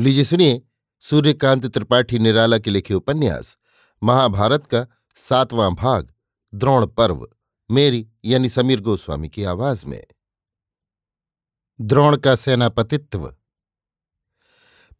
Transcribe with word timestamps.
लीजिए, 0.00 0.24
सुनिए। 0.24 0.62
सूर्यकांत 1.00 1.66
त्रिपाठी, 1.66 2.18
निराला 2.18 2.58
के 2.58 2.70
लिखे 2.70 2.94
उपन्यास। 2.94 3.56
महाभारत 4.02 4.66
का 4.66 4.86
सातवां 5.16 5.74
भाग, 5.74 6.14
द्रोण 6.54 6.86
पर्व। 6.86 7.28
मेरी, 7.70 8.08
यानी 8.24 8.48
समीर 8.48 8.80
गोस्वामी 8.80 9.28
की 9.28 9.44
आवाज़ 9.44 9.86
में। 9.86 10.06
द्रोण 11.80 12.16
का 12.16 12.34
सेनापतित्व। 12.34 13.36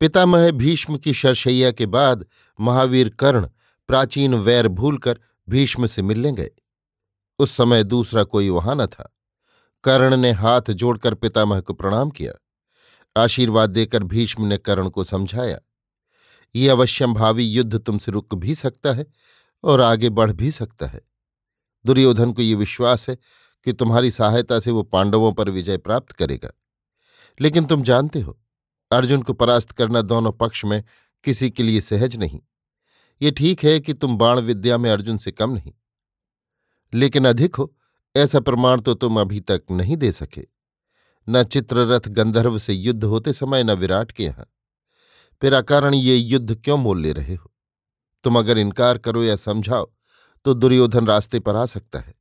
पितामह 0.01 0.51
भीष्म 0.51 0.99
की 0.99 1.15
शरशैया 1.15 1.71
के 1.71 1.87
बाद 1.87 2.27
महावीर 2.61 3.09
कर्ण 3.09 3.49
प्राचीन 3.89 4.35
वैर 4.35 4.69
भूलकर 4.69 5.21
भीष्म 5.49 5.87
से 5.87 6.03
मिलने 6.03 6.33
गए। 6.33 6.51
उस 7.39 7.57
समय 7.57 7.85
दूसरा 7.85 8.25
कोई 8.25 8.49
वहाँ 8.49 8.77
न 8.77 8.87
था। 8.87 9.17
कर्ण 9.85 10.17
ने 10.17 10.33
हाथ 10.33 10.63
जोड़कर 10.71 11.15
पितामह 11.15 11.61
को 11.61 11.75
प्रणाम 11.75 12.11
किया। 12.11 12.33
आशीर्वाद 13.19 13.71
देकर 13.71 14.03
भीष्म 14.03 14.45
ने 14.45 14.59
कर्ण 14.59 14.89
को 14.89 15.05
समझाया, 15.05 15.59
ये 16.55 16.69
अवश्यम 16.69 17.15
भावी 17.15 17.45
युद्ध 17.45 17.79
तुमसे 17.79 18.13
रुक 18.13 18.35
भी 18.35 18.55
सकता 18.55 18.93
है 18.93 19.07
और 19.65 19.81
आगे 19.81 20.09
बढ़ 20.11 20.33
भी 20.33 20.51
सकता 20.51 20.87
है। 20.87 21.01
दुर्योधन 21.87 22.33
को 22.33 22.43
ये 22.43 22.55
विश्वास 22.55 23.09
है 23.11 23.17
कि 23.65 23.73
तुम्हारी 23.73 24.11
सहायता 24.11 24.61
से 24.61 24.71
वो 24.71 24.83
पांडवों 24.83 25.33
पर 25.33 25.51
विजय 25.51 25.79
प्राप्त 25.79 26.13
करेगा। 26.13 26.51
लेकिन 27.41 27.65
तुम 27.65 27.83
जानते 27.83 28.21
हो, 28.21 28.39
अर्जुन 28.91 29.23
को 29.23 29.33
परास्त 29.33 29.73
करना 29.73 30.03
दोनों 30.03 30.33
पक्ष 30.33 30.65
में 30.65 30.85
किसी 31.25 31.51
के 31.51 31.63
लिए 31.63 31.81
सहज 31.81 32.17
नहीं। 32.17 32.41
ये 33.23 33.31
ठीक 33.31 33.65
है 33.65 33.81
कि 33.81 33.95
तुम 33.95 34.19
बाण 34.19 34.41
विद्या 34.41 34.79
में 34.79 34.91
अर्जुन 34.91 35.17
से 35.17 35.33
कम 35.33 35.51
नहीं। 35.51 35.73
लेकिन 36.95 37.25
अधिक 37.25 37.57
हो, 37.57 37.75
ऐसा 38.17 38.41
प्रमाण 38.41 38.81
तो 38.81 38.95
तुम 38.95 39.21
अभी 39.21 39.41
तक 39.41 39.63
नहीं 39.71 39.97
दे 39.97 40.13
सके। 40.13 40.58
न 41.29 41.43
चित्ररथ 41.45 42.09
गंधर्व 42.09 42.59
से 42.59 42.73
युद्ध 42.73 43.05
होते 43.05 43.33
समय 43.33 43.65
न 43.65 43.71
विराट 43.73 44.13
के 44.13 44.25
यहाँ। 44.25 44.47
फिर 45.43 45.53
अकारण, 45.53 45.95
ये 45.95 46.17
युद्ध 46.17 46.55
क्यों 46.55 46.77
मोल 46.79 47.01
ले 47.01 47.13
रहे 47.13 47.35
हो? 47.35 47.51
तुम 48.25 48.39
अगर 48.39 48.59
इनकार 48.59 48.99
करो 48.99 49.23
या 49.25 49.37
समझाओ 49.37 49.91
तो 50.47 50.55
दुर्योधन 50.55 51.07
रास्ते 51.07 51.41
पर 51.41 51.57
आ 51.57 51.65
सकता 51.67 51.99
है, 51.99 52.15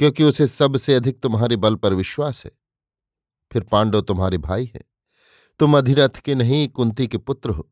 क्योंकि 0.00 0.24
उसे 0.24 0.46
सबसे 0.46 0.94
अधिक 0.94 1.20
तुम्हारे 1.20 1.56
बल 1.56 1.74
पर 1.74 1.94
विश्वास 1.94 2.44
है। 2.44 2.50
फिर 3.50 3.62
पांडव 3.62 4.00
तुम्हारे 4.00 4.38
भाई 4.38 4.70
हैं। 4.74 4.84
तुम 5.60 5.78
अधिरथ 5.78 6.20
के 6.20 6.34
नहीं, 6.34 6.68
कुंती 6.68 7.06
के 7.06 7.18
पुत्र 7.18 7.50
हो। 7.50 7.68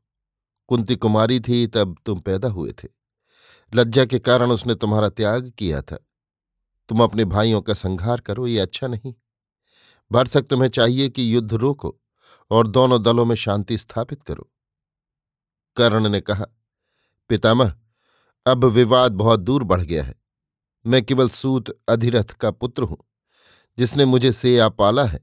कुंती 0.69 0.97
कुमारी 0.97 1.41
थी, 1.41 1.67
तब 1.67 1.97
तुम 2.07 2.21
पैदा 2.21 2.49
हुए 2.49 2.73
थे। 2.75 2.89
लज्जा 3.73 4.05
के 4.05 4.19
कारण 4.19 4.51
उसने 4.51 4.75
तुम्हारा 4.75 5.09
त्याग 5.09 5.53
किया 5.59 5.81
था। 5.83 5.97
तुम 6.89 7.03
अपने 7.03 7.25
भाइयों 7.25 7.61
का 7.63 7.75
संहार 7.75 8.21
करो, 8.21 8.47
ये 8.47 8.59
अच्छा 8.59 8.87
नहीं। 8.87 9.15
भरसक 10.13 10.43
तुम्हें 10.43 10.69
चाहिए 10.69 11.09
कि 11.09 11.35
युद्ध 11.35 11.53
रोको 11.53 12.01
और 12.51 12.67
दोनों 12.67 13.03
दलों 13.03 13.25
में 13.25 13.37
शांति 13.37 13.79
स्थापित 13.79 14.23
करो। 14.23 14.51
कर्ण 15.77 16.09
ने 16.09 16.21
कहा, 16.21 16.47
पितामह, 17.29 17.75
अब 18.47 18.65
विवाद 18.65 19.13
बहुत 19.13 19.41
दूर 19.41 19.65
बढ़ 19.65 19.81
गया 19.81 20.05
है। 20.05 20.15
मैं 20.87 21.03
केवल 21.03 21.29
सूत 21.29 21.81
अधिरथ 21.89 22.25
का 22.25 22.51
पुत्र 22.51 22.83
हूँ, 22.83 22.99
जिसने 23.79 24.05
मुझे 24.05 24.33
सेया 24.33 24.69
पाला 24.69 25.05
है। 25.05 25.21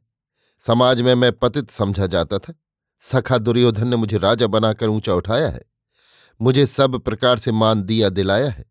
समाज 0.60 1.02
में 1.02 1.16
मैं 1.16 1.32
पतित 1.32 1.70
समझा 1.70 2.08
जाता 2.08 2.40
था। 2.40 2.54
सखा 3.00 3.38
दुर्योधन 3.38 3.88
ने 3.88 3.96
मुझे 3.96 4.18
राजा 4.18 4.48
बनाकर 4.48 4.88
ऊँचा 4.88 5.14
उठाया 5.14 5.50
है। 5.50 5.62
मुझे 6.42 6.66
सब 6.66 7.00
प्रकार 7.00 7.38
से 7.38 7.52
मान 7.52 7.84
दिया 7.84 8.10
दिलाया 8.10 8.50
है। 8.50 8.66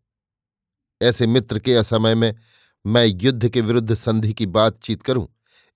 ऐसे 1.01 1.27
मित्र 1.27 1.59
के 1.59 1.75
असमय 1.75 2.15
में 2.15 2.35
मैं 2.85 3.05
युद्ध 3.05 3.49
के 3.49 3.61
विरुद्ध 3.61 3.93
संधि 3.93 4.33
की 4.33 4.45
बातचीत 4.45 5.01
करूँ 5.01 5.27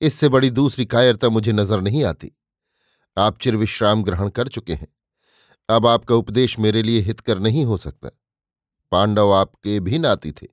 इससे 0.03 0.29
बड़ी 0.29 0.49
दूसरी 0.49 0.85
कायरता 0.85 1.29
मुझे 1.29 1.51
नज़र 1.51 1.81
नहीं 1.81 2.03
आती। 2.03 2.31
आप 3.17 3.37
चिर 3.39 3.55
विश्राम 3.55 4.03
ग्रहण 4.03 4.29
कर 4.29 4.47
चुके 4.47 4.73
हैं। 4.73 4.87
अब 5.69 5.87
आपका 5.87 6.15
उपदेश 6.15 6.59
मेरे 6.59 6.83
लिए 6.83 6.99
हितकर 6.99 7.39
नहीं 7.39 7.65
हो 7.65 7.77
सकता। 7.77 8.09
पांडव 8.91 9.31
आपके 9.31 9.79
भी 9.79 9.99
नाती 9.99 10.31
थे। 10.31 10.47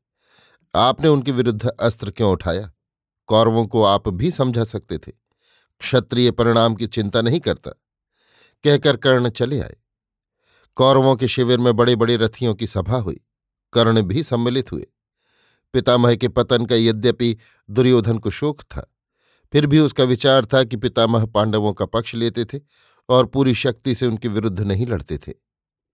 आपने 0.74 1.08
उनके 1.08 1.32
विरुद्ध 1.32 1.68
अस्त्र 1.68 2.10
क्यों 2.10 2.32
उठाया? 2.32 2.72
कौरवों 3.26 3.66
को 3.66 3.82
आप 3.82 4.08
भी 4.08 4.30
समझा 4.30 4.64
सकते 4.64 4.98
थे। 4.98 5.12
क्षत्रिय 5.80 6.30
परिणाम 6.30 6.74
की 6.74 6.86
चिंता 6.86 7.22
नहीं 7.22 7.40
करता। 7.40 7.70
कहकर 8.64 8.96
कर्ण 8.96 9.30
चले 9.30 9.60
आए। 9.60 9.76
कौरवों 10.76 11.16
के 11.16 11.28
शिविर 11.28 11.58
में 11.58 11.76
बड़े 11.76 11.96
बड़े 11.96 12.16
रथियों 12.16 12.54
की 12.54 12.66
सभा 12.66 12.96
हुई। 12.96 13.20
कर्ण 13.72 14.02
भी 14.02 14.22
सम्मिलित 14.22 14.72
हुए। 14.72 14.86
पितामह 15.72 16.16
के 16.16 16.28
पतन 16.28 16.66
का 16.66 16.74
यद्यपि 16.74 17.36
दुर्योधन 17.70 18.18
को 18.18 18.30
शोक 18.30 18.62
था। 18.62 18.94
फिर 19.52 19.66
भी 19.66 19.78
उसका 19.78 20.04
विचार 20.04 20.46
था 20.46 20.64
कि 20.64 20.76
पितामह 20.76 21.26
पांडवों 21.26 21.72
का 21.72 21.86
पक्ष 21.86 22.14
लेते 22.14 22.44
थे 22.44 22.60
और 23.08 23.26
पूरी 23.26 23.54
शक्ति 23.54 23.94
से 23.94 24.06
उनके 24.06 24.28
विरुद्ध 24.28 24.60
नहीं 24.60 24.86
लड़ते 24.86 25.18
थे। 25.18 25.32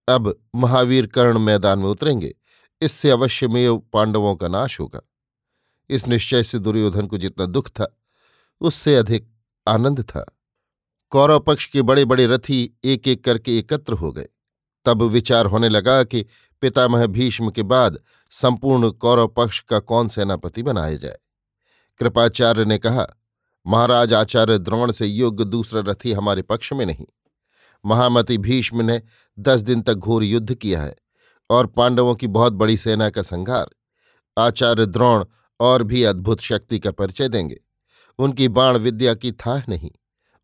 अब 0.09 0.34
महावीर 0.55 1.06
कर्ण 1.06 1.39
मैदान 1.39 1.78
में 1.78 1.87
उतरेंगे, 1.87 2.34
इससे 2.83 3.11
अवश्य 3.11 3.49
में 3.49 3.78
पांडवों 3.78 4.34
का 4.37 4.49
नाश 4.49 4.81
होगा। 4.81 5.00
इस 5.91 6.09
निश्चय 6.09 6.43
से 6.43 6.59
दुर्योधन 6.59 7.06
को 7.06 7.19
जितना 7.19 7.47
दुख 7.47 7.69
था, 7.69 7.97
उससे 8.61 8.97
अधिक 8.97 9.28
आनंद 9.67 10.00
था। 10.00 10.25
कौरव 11.11 11.41
पक्ष 11.41 11.67
के 11.67 11.83
बड़े 11.83 12.05
बड़े 12.05 12.27
रथी 12.27 12.78
एक 12.84 13.09
एक 13.09 13.25
करके 13.25 13.59
एकत्र 13.59 13.93
हो 13.93 14.12
गए। 14.12 14.28
तब 14.84 15.03
विचार 15.03 15.47
होने 15.47 15.69
लगा 15.69 16.03
कि 16.05 16.25
पितामह 16.62 17.06
भीष्म 17.06 17.50
के 17.50 17.62
बाद 17.62 17.99
संपूर्ण 18.31 18.91
कौरव 18.91 19.28
पक्ष 19.28 19.61
का 19.61 19.78
कौन 19.78 20.09
सेनापति 20.09 20.62
बनाया 20.62 20.97
जाए। 20.97 21.19
कृपाचार्य 21.99 22.65
ने 22.65 22.78
कहा 22.78 23.06
महाराज 23.66 24.12
आचार्य 24.12 24.59
द्रोण 24.59 24.93
से 24.93 25.06
योग्य 25.06 25.44
दूसरा 25.44 25.82
रथी 25.87 26.12
हमारे 26.12 26.43
पक्ष 26.43 26.72
में 26.72 26.87
नहीं। 26.87 27.06
महामति 27.84 28.38
भीष्म 28.38 28.82
ने 28.82 29.03
दस 29.38 29.60
दिन 29.60 29.82
तक 29.82 29.94
घोर 29.94 30.25
युद्ध 30.25 30.54
किया 30.54 30.82
है 30.82 30.94
और 31.50 31.66
पांडवों 31.66 32.15
की 32.15 32.26
बहुत 32.26 32.53
बड़ी 32.53 32.76
सेना 32.76 33.10
का 33.10 33.22
संघार 33.22 33.71
आचार्य 34.37 34.87
द्रोण 34.87 35.25
और 35.60 35.82
भी 35.82 36.03
अद्भुत 36.03 36.41
शक्ति 36.41 36.78
का 36.78 36.91
परिचय 36.91 37.28
देंगे। 37.28 37.60
उनकी 38.19 38.49
बाण 38.49 38.76
विद्या 38.76 39.15
की 39.15 39.32
थाह 39.32 39.62
नहीं, 39.69 39.91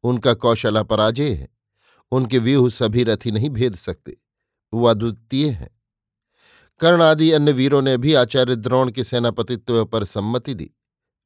उनका 0.05 0.35
कौशल 0.35 0.77
अपराजय 0.77 1.31
है, 1.31 1.49
उनके 2.13 2.39
व्यूह 2.39 2.69
सभी 2.69 3.05
रथी 3.05 3.31
नहीं 3.31 3.51
भेद 3.51 3.75
सकते, 3.75 4.17
वो 4.73 4.87
अद्वितीय 4.87 5.49
हैं। 5.49 5.71
कर्ण 6.81 7.03
आदि 7.03 7.31
अन्य 7.33 7.53
वीरों 7.53 7.83
ने 7.83 7.97
भी 7.97 8.15
आचार्य 8.15 8.57
द्रोण 8.57 8.91
के 8.91 9.05
सेनापतित्व 9.05 9.85
पर 9.85 10.05
सम्मति 10.05 10.55
दी। 10.55 10.71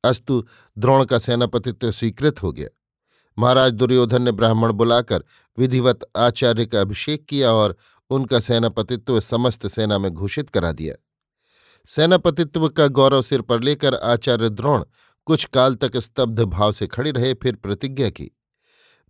अस्तु 0.06 0.42
द्रोण 0.76 1.04
का 1.04 1.18
सेनापतित्व 1.18 1.90
स्वीकृत 1.90 2.42
हो 2.42 2.52
गया। 2.52 2.68
महाराज 3.38 3.72
दुर्योधन 3.72 4.22
ने 4.22 4.32
ब्राह्मण 4.32 4.72
बुलाकर 4.72 5.24
विधिवत 5.58 6.06
आचार्य 6.16 6.66
का 6.66 6.80
अभिषेक 6.80 7.24
किया 7.24 7.52
और 7.52 7.76
उनका 8.10 8.40
सेनापतित्व 8.40 9.20
समस्त 9.20 9.66
सेना 9.66 9.98
में 9.98 10.10
घोषित 10.10 10.50
करा 10.50 10.72
दिया। 10.72 10.94
सेनापतित्व 11.88 12.68
का 12.68 12.86
गौरव 12.86 13.22
सिर 13.22 13.40
पर 13.40 13.62
लेकर 13.62 13.94
आचार्य 13.94 14.48
द्रोण 14.48 14.84
कुछ 15.26 15.44
काल 15.44 15.74
तक 15.74 15.96
स्तब्ध 15.96 16.40
भाव 16.40 16.72
से 16.72 16.86
खड़े 16.86 17.10
रहे, 17.10 17.34
फिर 17.34 17.54
प्रतिज्ञा 17.54 18.10
की। 18.10 18.30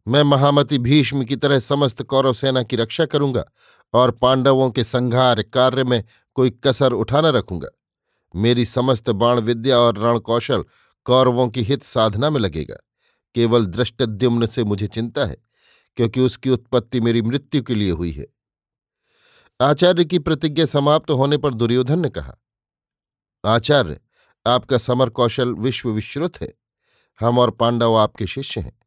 मैं 0.06 0.22
महामति 0.22 0.78
भीष्म 0.78 1.24
की 1.24 1.36
तरह 1.36 1.58
समस्त 1.58 2.02
कौरव 2.02 2.32
सेना 2.32 2.62
की 2.62 2.76
रक्षा 2.76 3.04
करूँगा 3.04 3.44
और 3.94 4.10
पांडवों 4.10 4.70
के 4.70 4.84
संघार 4.84 5.42
कार्य 5.42 5.84
में 5.84 6.02
कोई 6.34 6.50
कसर 6.64 6.92
उठाना 6.92 7.30
रखूँगा। 7.30 7.68
मेरी 8.34 8.64
समस्त 8.64 9.10
बाण 9.10 9.40
विद्या 9.40 9.78
और 9.78 9.98
रण 9.98 10.18
कौशल 10.18 10.64
कौरवों 11.06 11.48
की 11.48 11.62
हित 11.62 11.82
साधना 11.84 12.30
में 12.30 12.40
लगेगा। 12.40 12.76
केवल 13.34 13.66
दृष्टद्युम्न 13.66 14.46
से 14.46 14.64
मुझे 14.64 14.86
चिंता 14.86 15.24
है, 15.24 15.36
क्योंकि 15.98 16.20
उसकी 16.20 16.50
उत्पत्ति 16.50 17.00
मेरी 17.00 17.22
मृत्यु 17.22 17.62
के 17.62 17.74
लिए 17.74 17.90
हुई 17.90 18.10
है। 18.12 18.26
आचार्य 19.60 20.04
की 20.04 20.18
प्रतिज्ञा 20.18 20.66
समाप्त 20.66 21.10
होने 21.10 21.36
पर 21.36 21.54
दुर्योधन 21.54 22.00
ने 22.00 22.10
कहा, 22.10 22.36
आचार्य, 23.44 24.00
आपका 24.46 24.78
समर 24.78 25.10
कौशल 25.10 25.54
विश्व 25.54 25.90
विश्रुत 25.90 26.40
है। 26.40 26.52
हम 27.20 27.38
और 27.38 27.50
पांडव 27.50 27.94
आपके 27.94 28.26
शिष्य 28.26 28.60
हैं। 28.60 28.78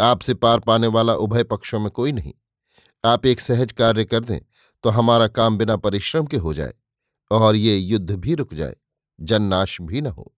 आपसे 0.00 0.34
पार 0.34 0.60
पाने 0.60 0.86
वाला 0.86 1.14
उभय 1.16 1.44
पक्षों 1.44 1.78
में 1.78 1.90
कोई 1.90 2.12
नहीं। 2.12 2.32
आप 3.04 3.26
एक 3.26 3.40
सहज 3.40 3.72
कार्य 3.72 4.04
कर 4.04 4.24
दें 4.24 4.40
तो 4.84 4.90
हमारा 4.90 5.26
काम 5.28 5.56
बिना 5.58 5.76
परिश्रम 5.78 6.26
के 6.26 6.36
हो 6.36 6.54
जाए, 6.54 6.74
और 7.30 7.56
ये 7.56 7.76
युद्ध 7.76 8.10
भी 8.10 8.34
रुक 8.34 8.54
जाए, 8.54 8.76
जननाश 9.18 9.80
भी 9.80 10.00
न 10.00 10.06
हो। 10.06 10.34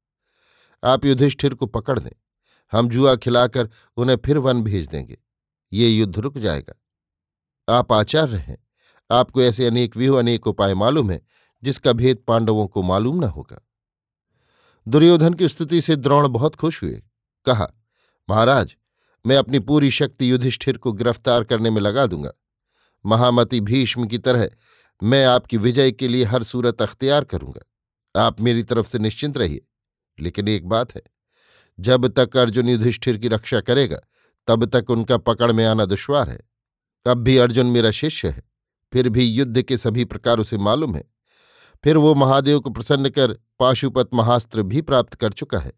आप 0.84 1.04
युधिष्ठिर 1.04 1.54
को 1.54 1.66
पकड़ 1.66 1.98
दें। 1.98 2.10
हम 2.72 2.88
जुआ 2.88 3.16
खिलाकर 3.16 3.70
उन्हें 3.96 4.16
फिर 4.16 4.38
वन 4.38 4.62
भेज 4.62 4.86
देंगे। 4.86 5.18
ये 5.72 5.88
युद्ध 5.88 6.18
रुक 6.18 6.38
जाएगा। 6.38 6.82
आप 7.68 7.92
आचार्य 7.92 8.36
हैं। 8.36 8.66
आपको 9.10 9.42
ऐसे 9.42 9.66
अनेक 9.66 9.96
व्यूह, 9.96 10.18
अनेक 10.18 10.46
उपाय 10.46 10.74
मालूम 10.74 11.10
है, 11.10 11.26
जिसका 11.62 11.92
भेद 11.92 12.18
पांडवों 12.28 12.66
को 12.66 12.82
मालूम 12.82 13.20
न 13.20 13.24
होगा। 13.24 13.68
दुर्योधन 14.88 15.34
की 15.34 15.48
स्थिति 15.48 15.82
से 15.82 15.96
द्रोण 15.96 16.28
बहुत 16.28 16.54
खुश 16.54 16.82
हुए। 16.82 17.02
कहा, 17.44 17.72
महाराज, 18.30 18.76
मैं 19.26 19.36
अपनी 19.36 19.58
पूरी 19.58 19.90
शक्ति 19.90 20.30
युधिष्ठिर 20.30 20.78
को 20.78 20.92
गिरफ़्तार 20.92 21.44
करने 21.44 21.70
में 21.70 21.80
लगा 21.80 22.06
दूँगा। 22.06 22.32
महामति 23.06 23.60
भीष्म 23.60 24.06
की 24.06 24.18
तरह 24.18 24.50
मैं 25.02 25.24
आपकी 25.24 25.56
विजय 25.56 25.92
के 25.92 26.08
लिए 26.08 26.24
हर 26.24 26.42
सूरत 26.42 26.82
अख्तियार 26.82 27.24
करूँगा। 27.24 27.60
आप 28.20 28.40
मेरी 28.40 28.62
तरफ़ 28.62 28.88
से 28.88 28.98
निश्चिंत 28.98 29.38
रहिए। 29.38 29.66
लेकिन 30.18 30.48
एक 30.48 30.66
बात 30.68 30.94
है, 30.94 31.02
जब 31.78 32.06
तक 32.08 32.36
अर्जुन 32.36 32.68
युधिष्ठिर 32.68 33.18
की 33.18 33.28
रक्षा 33.28 33.60
करेगा, 33.60 34.00
तब 34.48 34.64
तक 34.66 34.90
उनका 34.90 35.16
पकड़ 35.18 35.50
में 35.52 35.64
आना 35.66 35.84
दुश्वार 35.84 36.28
है। 36.30 36.38
अब 37.06 37.18
भी 37.18 37.36
अर्जुन 37.36 37.66
मेरा 37.66 37.90
शिष्य 37.90 38.28
है, 38.28 38.42
फिर 38.92 39.08
भी 39.08 39.24
युद्ध 39.24 39.62
के 39.62 39.76
सभी 39.76 40.04
प्रकार 40.04 40.38
उसे 40.38 40.58
मालूम 40.58 40.94
है। 40.96 41.04
फिर 41.84 41.96
वो 41.96 42.14
महादेव 42.14 42.60
को 42.60 42.70
प्रसन्न 42.70 43.08
कर 43.08 43.32
पाशुपत 43.58 44.14
महास्त्र 44.14 44.62
भी 44.62 44.80
प्राप्त 44.82 45.14
कर 45.14 45.32
चुका 45.32 45.58
है। 45.58 45.72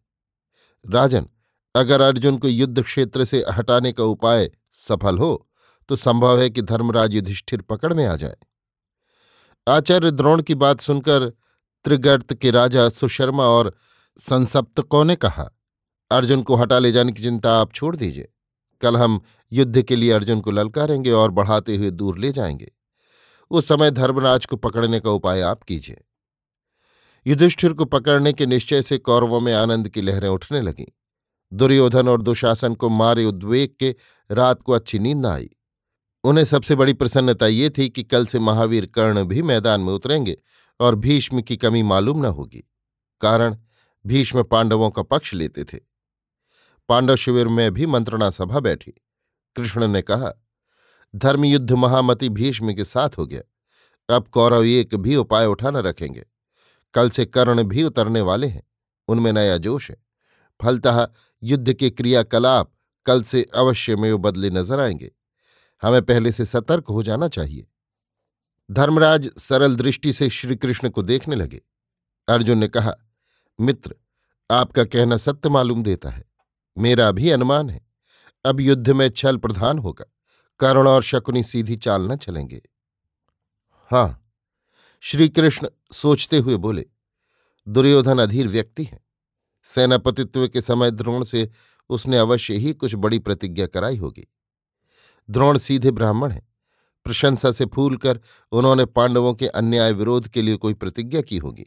राजन, 0.85 1.29
अगर 1.75 2.01
अर्जुन 2.01 2.39
को 2.39 2.49
युद्ध 2.49 2.83
क्षेत्र 2.83 3.25
से 3.25 3.45
हटाने 3.51 3.93
का 3.93 4.05
उपाय 4.05 4.51
सफल 4.79 5.19
हो 5.19 5.45
तो 5.89 5.97
संभव 5.97 6.41
है 6.41 6.49
कि 6.51 6.63
धर्मराज 6.63 7.15
युधिष्ठिर 7.15 7.61
पकड़ 7.63 7.93
में 7.95 8.05
आ 8.07 8.15
जाए। 8.17 8.37
आचार्य 9.67 10.11
द्रोण 10.11 10.43
की 10.43 10.55
बात 10.55 10.81
सुनकर 10.81 11.29
त्रिगर्त 11.85 12.35
के 12.35 12.51
राजा 12.51 12.89
सुशर्मा 12.89 13.45
और 13.45 13.75
संसप्तकों 14.19 15.05
ने 15.05 15.17
कहा, 15.17 15.51
अर्जुन 16.11 16.43
को 16.43 16.55
हटा 16.55 16.79
ले 16.79 16.93
जाने 16.93 17.13
की 17.13 17.23
चिंता 17.23 17.61
आप 17.61 17.73
छोड़ 17.73 17.97
दीजिए। 17.97 18.29
कल 18.81 18.97
हम 18.97 19.21
युद्ध 19.53 19.83
के 19.83 19.97
लिए 19.97 20.13
अर्जुन 20.13 20.41
को 20.41 20.51
ललकारेंगे 20.51 21.11
और 21.11 21.31
बढ़ाते 21.31 21.77
हुए 21.77 21.91
दूर 21.91 22.19
ले 22.19 22.33
जाएँगे। 22.33 22.73
उस 23.51 23.69
समय 23.69 23.91
धर्मराज 23.91 24.47
को 24.47 24.57
पकड़ने 24.57 25.01
का 25.01 25.11
उपाय 25.11 25.41
आप 25.41 25.63
कीजिए। 25.63 26.05
युधिष्ठिर 27.27 27.73
को 27.73 27.85
पकड़ने 27.85 28.33
के 28.33 28.47
निश्चय 28.47 28.83
से 28.83 28.99
कौरवों 28.99 29.41
में 29.41 29.55
आनंद 29.55 29.89
की 29.89 30.03
लहरें 30.03 30.29
उठने 30.29 30.61
लगीं। 30.61 30.87
दुर्योधन 31.53 32.09
और 32.09 32.23
दुशासन 32.23 32.75
को 32.75 32.89
मारे 32.89 33.25
उद्वेग 33.25 33.71
के 33.81 33.95
रात 34.31 34.63
को 34.63 34.73
अच्छी 34.73 34.99
नींद 34.99 35.19
न 35.19 35.27
आई। 35.27 35.51
उन्हें 36.25 36.45
सबसे 36.45 36.75
बड़ी 36.75 36.93
प्रसन्नता 36.93 37.47
ये 37.47 37.71
थी 37.71 37.89
कि 37.89 38.03
कल 38.03 38.27
से 38.27 38.39
महावीर 38.39 38.87
कर्ण 38.87 39.25
भी 39.25 39.43
मैदान 39.43 39.81
में 39.81 39.93
उतरेंगे 39.93 40.37
और 40.81 40.95
भीष्म 40.95 41.43
की 41.43 41.57
कमी 41.57 41.83
मालूम 41.83 42.23
न 42.23 42.25
होगी। 42.25 42.65
कारण 43.21 43.57
भीष्म 44.09 44.43
पांडवों 44.43 44.91
का 44.91 45.03
पक्ष 45.03 45.35
लेते 45.35 45.65
थे। 45.65 45.79
पांडव 46.89 47.17
शिविर 47.17 47.49
में 47.49 47.75
भी 47.75 47.87
मंत्रणा 47.87 48.31
सभा 48.31 48.61
बैठी। 48.61 48.91
कृष्ण 49.57 49.87
ने 49.87 50.03
कहा, 50.03 50.33
धर्मयुद्ध 51.17 51.73
महामति 51.73 52.29
भीष्म 52.29 52.75
के 52.75 52.85
साथ 52.85 53.09
हो 53.19 53.27
गया। 53.27 53.43
अब 54.17 54.29
कौरव 54.29 54.65
एक 54.65 54.95
भी 54.95 55.17
उपाय 55.17 55.47
उठा 55.47 55.71
न 55.71 55.77
रखेंगे। 55.77 56.27
कल 56.95 57.11
से 57.11 57.25
कर्ण 57.25 57.63
भी 57.63 57.85
उतरने 57.85 58.21
वाले 58.21 58.47
हैं। 58.47 58.63
उनमें 59.09 59.33
नया 59.33 59.57
जोश 59.57 59.91
है। 59.91 59.97
फलतः 60.63 61.09
युद्ध 61.43 61.73
के 61.73 61.91
क्रियाकलाप 61.91 62.73
कल 63.07 63.23
से 63.23 63.47
अवश्य 63.55 63.97
में 63.97 64.23
बदले 64.23 64.51
नज़र 64.51 64.81
आएँगे। 64.81 65.13
हमें 65.83 66.03
पहले 66.03 66.33
से 66.33 66.45
सतर्क 66.45 66.89
हो 66.89 67.03
जाना 67.03 67.29
चाहिए। 67.29 67.67
धर्मराज 68.71 69.31
सरल 69.39 69.77
दृष्टि 69.77 70.13
से 70.13 70.31
श्रीकृष्ण 70.31 70.89
को 70.89 71.03
देखने 71.03 71.37
लगे। 71.37 71.63
अर्जुन 72.29 72.59
ने 72.59 72.69
कहा 72.69 72.95
मित्र, 73.61 73.95
आपका 74.51 74.85
कहना 74.85 75.17
सत्य 75.17 75.49
मालूम 75.49 75.83
देता 75.83 76.11
है। 76.11 76.25
मेरा 76.79 77.11
भी 77.11 77.31
अनुमान 77.31 77.71
है। 77.71 77.87
अब 78.45 78.61
युद्ध 78.61 78.91
में 78.91 79.11
छल 79.11 79.37
प्रधान 79.37 79.79
होगा। 79.79 80.05
करुण 80.59 80.89
और 80.89 81.03
शकुनी 81.03 81.43
सीधी 81.43 81.77
चाल 81.77 82.03
न 82.03 82.17
चलेंगे। 82.17 82.63
हाँ, 83.91 84.33
श्रीकृष्ण 85.01 85.69
सोचते 85.93 86.39
हुए 86.39 86.57
बोले, 86.57 86.87
दुर्योधन 87.69 88.19
अधीर 88.19 88.49
व्यक्ति 88.49 88.85
है। 88.85 89.01
सेनापतित्व 89.63 90.49
के 90.49 90.61
समय 90.61 90.91
द्रोण 90.91 91.25
से 91.25 91.51
उसने 91.89 92.19
अवश्य 92.19 92.55
ही 92.55 92.73
कुछ 92.73 92.95
बड़ी 92.95 93.19
प्रतिज्ञा 93.19 93.67
कराई 93.67 93.97
होगी। 93.97 94.29
द्रोण 95.31 95.59
सीधे 95.59 95.91
ब्राह्मण 95.91 96.31
हैं। 96.31 96.49
प्रशंसा 97.05 97.53
से 97.53 97.67
फूलकर 97.67 98.21
उन्होंने 98.53 98.85
पांडवों 98.85 99.35
के 99.35 99.49
अन्याय 99.49 99.93
विरोध 99.93 100.29
के 100.29 100.43
लिए 100.43 100.57
कोई 100.57 100.75
प्रतिज्ञा 100.75 101.21
की 101.21 101.39
होगी। 101.39 101.65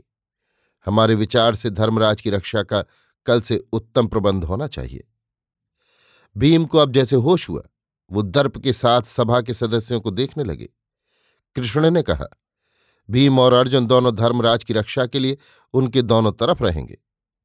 हमारे 0.86 1.16
विचार 1.16 1.56
से 1.56 1.70
धर्मराज 1.70 2.22
की 2.22 2.30
रक्षा 2.30 2.64
का 2.64 2.84
कल 3.26 3.42
से 3.42 3.58
उत्तम 3.74 4.08
प्रबंध 4.08 4.44
होना 4.44 4.68
चाहिए। 4.68 5.08
भीम 6.38 6.66
को 6.66 6.78
अब 6.78 6.92
जैसे 6.92 7.16
होश 7.16 7.50
हुआ, 7.50 7.62
वो 8.12 8.22
दर्प 8.22 8.58
के 8.58 8.74
साथ 8.74 9.02
सभा 9.02 9.42
के 9.42 9.54
सदस्यों 9.54 10.02
को 10.02 10.12
देखने 10.12 10.44
लगे। 10.44 10.70
कृष्ण 11.56 11.90
ने 11.92 12.02
कहा, 12.02 12.26
भीम 13.10 13.40
और 13.40 13.54
अर्जुन 13.54 13.86
दोनों 13.86 14.16
धर्मराज 14.16 14.64
की 14.64 14.74
रक्षा 14.74 15.06
के 15.06 15.20
लिए 15.20 15.38
उनके 15.74 16.02
दोनों 16.02 16.32
तरफ़ 16.32 16.64
रहेंगे। 16.64 16.98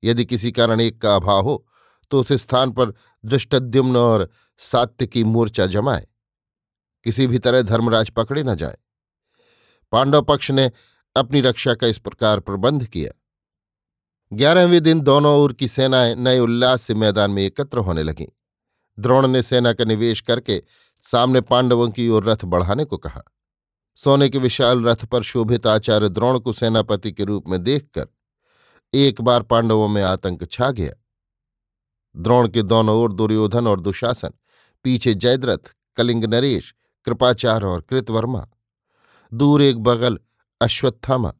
यदि 0.04 0.24
किसी 0.24 0.52
कारण 0.52 0.80
एक 0.80 1.00
का 1.02 1.16
अभाव 1.16 1.42
हो 1.42 1.66
तो 2.10 2.20
उस 2.20 2.32
स्थान 2.32 2.72
पर 2.72 2.92
दृष्टद्युम्न 3.24 3.96
और 3.96 4.30
सात्य 4.58 5.06
की 5.06 5.24
मूर्चा 5.24 5.66
जमाए। 5.66 6.06
किसी 7.04 7.26
भी 7.26 7.38
तरह 7.38 7.62
धर्मराज 7.62 8.10
पकड़े 8.10 8.42
न 8.42 8.54
जाए। 8.54 8.76
पांडव 9.92 10.22
पक्ष 10.22 10.50
ने 10.50 10.70
अपनी 11.16 11.40
रक्षा 11.40 11.74
का 11.74 11.86
इस 11.86 11.98
प्रकार 11.98 12.40
प्रबंध 12.40 12.84
किया। 12.84 13.12
ग्यारहवें 14.32 14.82
दिन 14.82 15.00
दोनों 15.00 15.36
ओर 15.36 15.52
की 15.52 15.68
सेनाएँ 15.68 16.14
नए 16.14 16.38
उल्लास 16.38 16.82
से 16.82 16.94
मैदान 16.94 17.30
में 17.30 17.42
एकत्र 17.42 17.78
होने 17.78 18.02
लगीं। 18.02 18.26
द्रोण 18.98 19.26
ने 19.26 19.42
सेना 19.42 19.72
का 19.72 19.84
निवेश 19.84 20.20
करके 20.20 20.62
सामने 21.02 21.40
पांडवों 21.40 21.90
की 21.90 22.08
ओर 22.08 22.24
रथ 22.24 22.44
बढ़ाने 22.44 22.84
को 22.84 22.96
कहा। 22.96 23.22
सोने 23.96 24.28
के 24.28 24.38
विशाल 24.38 24.84
रथ 24.84 25.04
पर 25.04 25.22
शोभित 25.22 25.66
आचार्य 25.66 26.08
द्रोण 26.08 26.38
को 26.38 26.52
सेनापति 26.52 27.12
के 27.12 27.24
रूप 27.24 27.48
में 27.48 27.64
देखकर 27.64 28.06
एक 28.94 29.20
बार 29.20 29.42
पांडवों 29.42 29.88
में 29.88 30.02
आतंक 30.02 30.50
छा 30.50 30.70
गया। 30.70 30.92
द्रोण 32.16 32.48
के 32.48 32.62
दोनों 32.62 32.96
ओर 32.96 33.12
दुर्योधन 33.12 33.66
और 33.66 33.80
दुशासन, 33.80 34.30
पीछे 34.84 35.14
जयद्रथ, 35.14 35.74
कलिंग 35.96 36.24
नरेश, 36.24 36.74
कृपाचार्य 37.04 37.66
और 37.66 37.80
कृतवर्मा। 37.80 38.48
दूर 39.34 39.62
एक 39.62 39.78
बगल 39.78 40.18
अश्वत्थामा, 40.60 41.32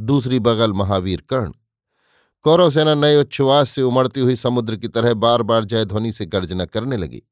दूसरी 0.00 0.38
बगल 0.38 0.72
महावीर 0.72 1.20
कर्ण। 1.20 1.52
कौरव 2.46 2.70
सेना 2.70 2.94
नए 2.94 3.16
उच्छ्वास 3.16 3.70
से 3.70 3.82
उमड़ती 3.82 4.20
हुई 4.20 4.36
समुद्र 4.36 4.76
की 4.76 4.88
तरह 4.88 5.14
बार 5.14 5.42
बार 5.42 5.64
जयध्वनि 5.64 6.12
से 6.12 6.26
गर्जना 6.26 6.64
करने 6.64 6.96
लगी। 6.96 7.22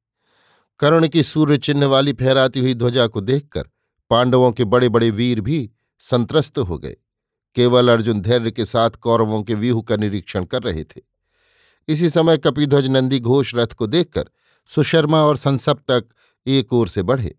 कर्ण 0.79 1.09
की 1.09 1.23
सूर्य 1.23 1.59
चिन्ह 1.59 1.87
वाली 1.87 2.13
फहराती 2.13 2.61
हुई 2.61 2.75
ध्वजा 2.75 3.07
को 3.07 3.21
देखकर 3.21 3.69
पांडवों 4.11 4.53
के 4.53 4.65
बड़े 4.65 4.89
बड़े 4.89 5.11
वीर 5.11 5.41
भी 5.41 5.71
संत्रस्त 6.01 6.59
हो 6.59 6.79
गए। 6.79 6.97
केवल 7.55 7.89
अर्जुन 7.89 8.21
धैर्य 8.21 8.51
के 8.51 8.65
साथ 8.65 8.91
कौरवों 8.91 9.43
के 9.43 9.55
व्यूह 9.55 9.83
का 9.83 9.97
निरीक्षण 9.97 10.45
कर 10.45 10.63
रहे 10.63 10.85
थे। 10.85 11.01
इसी 11.89 12.09
समय 12.09 12.39
कपिध्वज 12.39 12.87
नंदी 12.87 13.21
घोष 13.21 13.55
रथ 13.55 13.67
को 13.67 13.87
देखकर 13.87 14.31
सुशर्मा 14.67 15.23
और 15.23 15.37
संसप 15.37 15.79
तक 15.89 16.05
एक 16.47 16.73
ओर 16.73 16.89
से 16.89 17.03
बढ़े। 17.03 17.37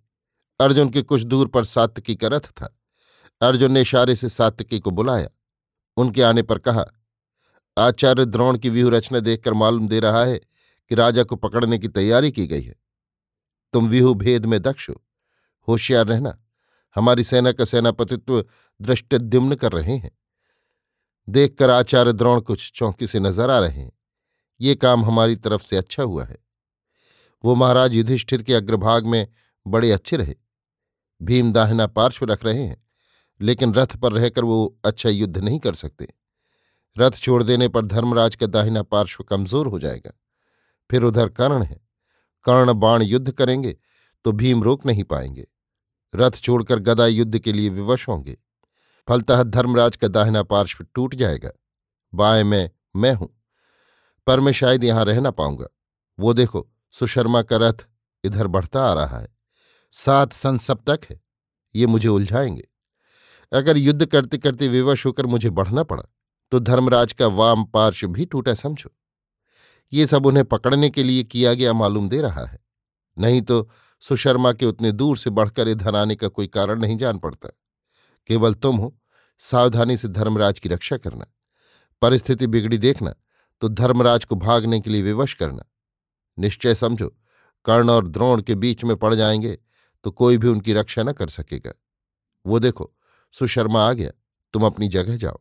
अर्जुन 0.60 0.90
के 0.90 1.02
कुछ 1.02 1.22
दूर 1.22 1.48
पर 1.48 1.64
सात्विकी 1.64 2.16
का 2.16 2.28
रथ 2.28 2.52
था। 2.52 2.78
अर्जुन 3.42 3.72
ने 3.72 3.82
इशारे 3.82 4.16
से 4.16 4.30
सात्विकी 4.30 4.80
को 4.80 4.92
बुलाया। 4.92 5.30
उनके 5.98 6.22
आने 6.22 6.42
पर 6.42 6.58
कहा 6.58 6.86
आचार्य 7.78 8.26
द्रोण 8.26 8.58
की 8.58 8.70
व्यूह 8.70 8.92
रचना 8.92 9.20
देखकर 9.20 9.54
मालूम 9.54 9.88
दे 9.88 10.00
रहा 10.00 10.24
है 10.26 10.38
कि 10.92 10.96
राजा 10.96 11.24
को 11.24 11.36
पकड़ने 11.36 11.78
की 11.78 11.88
तैयारी 11.88 12.32
की 12.32 12.48
गई 12.48 12.62
है। 12.62 12.76
तुम 13.74 13.88
व्यूह 13.88 14.16
भेद 14.16 14.46
में 14.46 14.62
दक्ष 14.62 14.90
हो। 14.90 15.04
होशियार 15.68 16.06
रहना। 16.08 16.38
हमारी 16.96 17.24
सेना 17.24 17.52
का 17.52 17.66
सेनापतित्व 17.66 18.46
दृष्टिद्युम्न 18.82 19.56
कर 19.56 19.72
रहे 19.72 19.96
हैं। 19.98 20.12
देखकर 21.30 21.70
आचार्य 21.70 22.14
द्रोण 22.14 22.42
कुछ 22.42 22.72
चौंकी 22.76 23.08
से 23.08 23.20
नज़र 23.20 23.50
आ 23.50 23.60
रहे 23.60 23.82
हैं। 23.82 23.92
ये 24.62 24.76
काम 24.76 25.06
हमारी 25.06 25.36
तरफ़ 25.36 25.66
से 25.66 25.78
अच्छा 25.78 26.04
हुआ 26.04 26.26
है। 26.26 26.38
वो 27.44 27.56
महाराज 27.56 27.94
युधिष्ठिर 27.94 28.42
के 28.42 28.54
अग्रभाग 28.54 29.06
में 29.06 29.28
बड़े 29.68 29.92
अच्छे 29.92 30.18
रहे। 30.18 30.36
भीम 31.22 31.52
दाहिना 31.54 31.88
पार्श्व 31.88 32.26
रख 32.26 32.46
रहे 32.46 32.64
हैं, 32.64 32.88
लेकिन 33.42 33.74
रथ 33.74 33.96
पर 33.96 34.12
रहकर 34.12 34.44
वो 34.44 34.78
अच्छा 34.86 35.10
युद्ध 35.10 35.38
नहीं 35.38 35.60
कर 35.60 35.74
सकते। 35.74 36.08
रथ 36.98 37.12
छोड़ 37.12 37.44
देने 37.44 37.68
पर 37.68 37.86
धर्मराज 37.86 38.36
का 38.36 38.48
दाहिना 38.48 38.84
पार्श्व 38.84 39.24
कमज़ोर 39.24 39.68
हो 39.68 39.80
जाएगा। 39.80 40.12
फिर 40.92 41.04
उधर 41.04 41.30
कर्ण 41.30 41.64
है। 41.64 41.80
कर्ण 42.46 42.74
बाण 42.74 43.02
युद्ध 43.02 43.32
करेंगे 43.32 43.78
तो 44.26 44.32
भीम 44.32 44.64
रोक 44.64 44.86
नहीं 44.86 45.04
पाएँगे। 45.04 45.48
रथ 46.16 46.32
छोड़कर 46.32 46.80
गदा 46.80 47.08
युद्ध 47.08 47.40
के 47.40 47.54
लिए 47.54 47.70
विवश 47.70 48.08
होंगे। 48.08 48.38
फलतः 49.10 49.44
धर्मराज 49.44 49.96
का 49.96 50.08
दाहिना 50.08 50.44
पार्श्व 50.44 50.86
टूट 50.96 51.16
जाएगा। 51.16 51.50
बाएँ 52.14 52.44
में 52.44 52.70
मैं 52.96 53.14
हूँ। 53.14 53.30
पर 54.28 54.40
मैं 54.40 54.52
शायद 54.52 54.84
यहाँ 54.84 55.06
रह 55.06 55.20
ना 55.22 55.32
पाऊँगा। 55.32 55.68
वो 56.20 56.34
देखो, 56.34 56.72
सुशर्मा 56.92 57.42
का 57.42 57.58
रथ 57.58 57.88
इधर 58.24 58.48
बढ़ता 58.48 58.84
आ 58.86 58.94
रहा 58.94 59.20
है। 59.20 59.36
सात 59.92 60.34
संसप्तक 60.34 61.00
है। 61.10 61.22
ये 61.76 61.86
मुझे 61.86 62.08
उलझाएँगे। 62.08 62.68
अगर 63.52 63.78
युद्ध 63.78 64.06
करते 64.06 64.38
करते 64.38 64.68
विवश 64.68 65.06
होकर 65.06 65.26
मुझे 65.26 65.50
बढ़ना 65.50 65.84
पड़ा 65.84 66.04
तो 66.52 66.60
धर्मराज 66.60 67.14
का 67.14 67.28
वाम 67.28 67.64
पार्श्व 67.64 68.08
भी 68.08 68.26
टूटा, 68.26 68.54
समझो। 68.54 68.90
ये 69.94 70.08
सब 70.08 70.26
उन्हें 70.26 70.46
पकड़ने 70.46 70.90
के 70.90 71.04
लिए 71.04 71.24
किया 71.24 71.54
गया 71.54 71.74
मालूम 71.74 72.10
दे 72.10 72.22
रहा 72.22 72.46
है। 72.46 72.60
नहीं 73.18 73.42
तो 73.42 73.70
सुशर्मा 74.02 74.54
के 74.54 74.66
उतने 74.66 74.92
दूर 74.92 75.18
से 75.18 75.30
बढ़कर 75.30 75.68
इधर 75.68 75.96
आने 75.96 76.16
का 76.16 76.28
कोई 76.28 76.48
कारण 76.48 76.80
नहीं 76.80 76.98
जान 76.98 77.18
पड़ता। 77.18 77.50
केवल 78.30 78.54
तुम 78.54 78.78
हो, 78.78 78.98
सावधानी 79.40 79.98
से 79.98 80.08
धर्मराज 80.08 80.60
की 80.60 80.70
रक्षा 80.70 80.98
करना। 80.98 81.26
परिस्थिति 82.02 82.48
बिगड़ी 82.48 82.78
देखना 82.78 83.14
तो 83.62 83.70
धर्मराज 83.70 84.26
को 84.26 84.36
भागने 84.36 84.80
के 84.82 84.90
लिए 84.90 85.02
विवश 85.02 85.34
करना। 85.34 85.64
निश्चय 86.38 86.76
समझो, 86.76 87.08
कर्ण 87.66 87.90
और 87.90 88.08
द्रोण 88.08 88.42
के 88.42 88.56
बीच 88.56 88.84
में 88.84 88.96
पड़ 88.98 89.14
जाएँगे 89.16 89.58
तो 90.04 90.12
कोई 90.12 90.38
भी 90.38 90.48
उनकी 90.48 90.74
रक्षा 90.74 91.04
न 91.04 91.12
कर 91.12 91.28
सकेगा। 91.28 91.72
वो 92.46 92.60
देखो, 92.60 92.92
सुशर्मा 93.34 93.90
आ 93.90 93.94
गया, 93.94 94.12
तुम 94.54 94.66
अपनी 94.66 94.88
जगह 94.88 95.18
जाओ। 95.18 95.40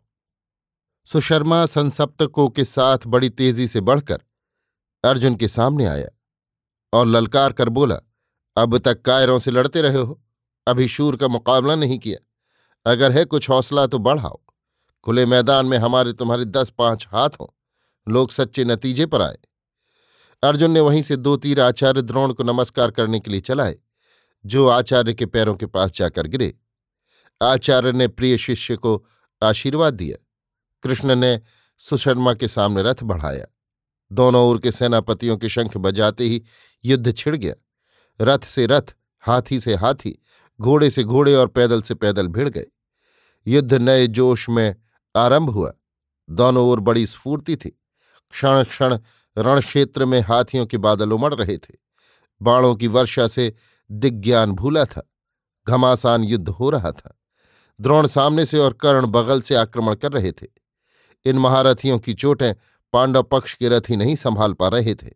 सुशर्मा 1.04 1.66
संसप्तकों 1.66 2.48
के 2.48 2.64
साथ 2.64 2.98
बड़ी 3.06 3.28
तेज़ी 3.30 3.68
से 3.68 3.80
बढ़कर 3.80 4.20
अर्जुन 5.04 5.36
के 5.36 5.48
सामने 5.48 5.86
आया 5.86 6.08
और 6.92 7.06
ललकार 7.06 7.52
कर 7.52 7.68
बोला, 7.68 7.98
अब 8.56 8.78
तक 8.78 9.02
कायरों 9.02 9.38
से 9.38 9.50
लड़ते 9.50 9.82
रहे 9.82 9.98
हो, 9.98 10.22
अभी 10.66 10.88
शूर 10.88 11.16
का 11.16 11.28
मुकाबला 11.28 11.74
नहीं 11.74 11.98
किया। 11.98 12.90
अगर 12.90 13.12
है 13.12 13.24
कुछ 13.24 13.50
हौसला 13.50 13.86
तो 13.86 13.98
बढ़ाओ। 13.98 14.40
खुले 15.02 15.26
मैदान 15.26 15.66
में 15.66 15.78
हमारे 15.78 16.12
तुम्हारे 16.12 16.44
दस 16.44 16.70
पाँच 16.70 17.06
हाथ 17.12 17.30
हों, 17.40 17.46
लोग 18.08 18.30
सच्चे 18.30 18.64
नतीजे 18.64 19.06
पर 19.06 19.22
आए। 19.22 19.38
अर्जुन 20.42 20.70
ने 20.70 20.80
वहीं 20.80 21.02
से 21.02 21.16
दो 21.16 21.36
तीर 21.36 21.60
आचार्य 21.60 22.02
द्रोण 22.02 22.32
को 22.32 22.42
नमस्कार 22.42 22.90
करने 22.90 23.20
के 23.20 23.30
लिए 23.30 23.40
चलाए, 23.40 23.76
जो 24.44 24.68
आचार्य 24.68 25.14
के 25.14 25.26
पैरों 25.26 25.54
के 25.54 25.66
पास 25.66 25.90
जाकर 25.90 26.26
गिरे। 26.26 26.54
आचार्य 27.42 27.92
ने 27.92 28.08
प्रिय 28.08 28.38
शिष्य 28.38 28.76
को 28.76 29.06
आशीर्वाद 29.42 29.94
दिया। 29.94 30.23
कृष्ण 30.84 31.14
ने 31.14 31.40
सुशर्मा 31.78 32.34
के 32.34 32.48
सामने 32.48 32.82
रथ 32.82 33.02
बढ़ाया। 33.02 33.46
दोनों 34.12 34.46
ओर 34.46 34.58
के 34.58 34.72
सेनापतियों 34.72 35.36
के 35.36 35.48
शंख 35.48 35.76
बजाते 35.76 36.24
ही 36.24 36.42
युद्ध 36.84 37.16
छिड़ 37.16 37.36
गया। 37.36 37.54
रथ 38.20 38.38
से 38.38 38.66
रथ, 38.66 38.94
हाथी 39.20 39.60
से 39.60 39.74
हाथी, 39.74 40.22
घोड़े 40.60 40.90
से 40.90 41.04
घोड़े 41.04 41.34
और 41.34 41.46
पैदल 41.46 41.82
से 41.82 41.94
पैदल 41.94 42.28
भिड़ 42.28 42.48
गए। 42.48 42.66
युद्ध 43.46 43.74
नए 43.74 44.06
जोश 44.06 44.48
में 44.48 44.76
आरंभ 45.16 45.50
हुआ। 45.50 45.72
दोनों 46.30 46.66
ओर 46.66 46.80
बड़ी 46.80 47.06
स्फूर्ति 47.06 47.56
थी। 47.56 47.70
क्षण 48.30 48.64
क्षण 48.64 48.98
रणक्षेत्र 49.38 50.04
में 50.04 50.20
हाथियों 50.20 50.66
के 50.66 50.78
बादल 50.78 51.12
उमड़ 51.12 51.34
रहे 51.34 51.58
थे। 51.58 51.74
बाणों 52.42 52.74
की 52.74 52.86
वर्षा 52.86 53.26
से 53.26 53.54
दिग्ज्ञान 53.90 54.52
भूला 54.52 54.84
था। 54.84 55.10
घमासान 55.68 56.24
युद्ध 56.24 56.48
हो 56.48 56.70
रहा 56.70 56.92
था। 56.92 57.20
द्रोण 57.80 58.06
सामने 58.06 58.46
से 58.46 58.58
और 58.58 58.72
कर्ण 58.72 59.06
बगल 59.06 59.40
से 59.40 59.54
आक्रमण 59.54 59.94
कर 59.94 60.12
रहे 60.12 60.32
थे। 60.32 60.63
इन 61.24 61.38
महारथियों 61.38 61.98
की 61.98 62.14
चोटें 62.14 62.54
पांडव 62.92 63.22
पक्ष 63.22 63.54
के 63.54 63.68
रथी 63.68 63.96
नहीं 63.96 64.16
संभाल 64.16 64.52
पा 64.52 64.68
रहे 64.68 64.94
थे। 64.94 65.10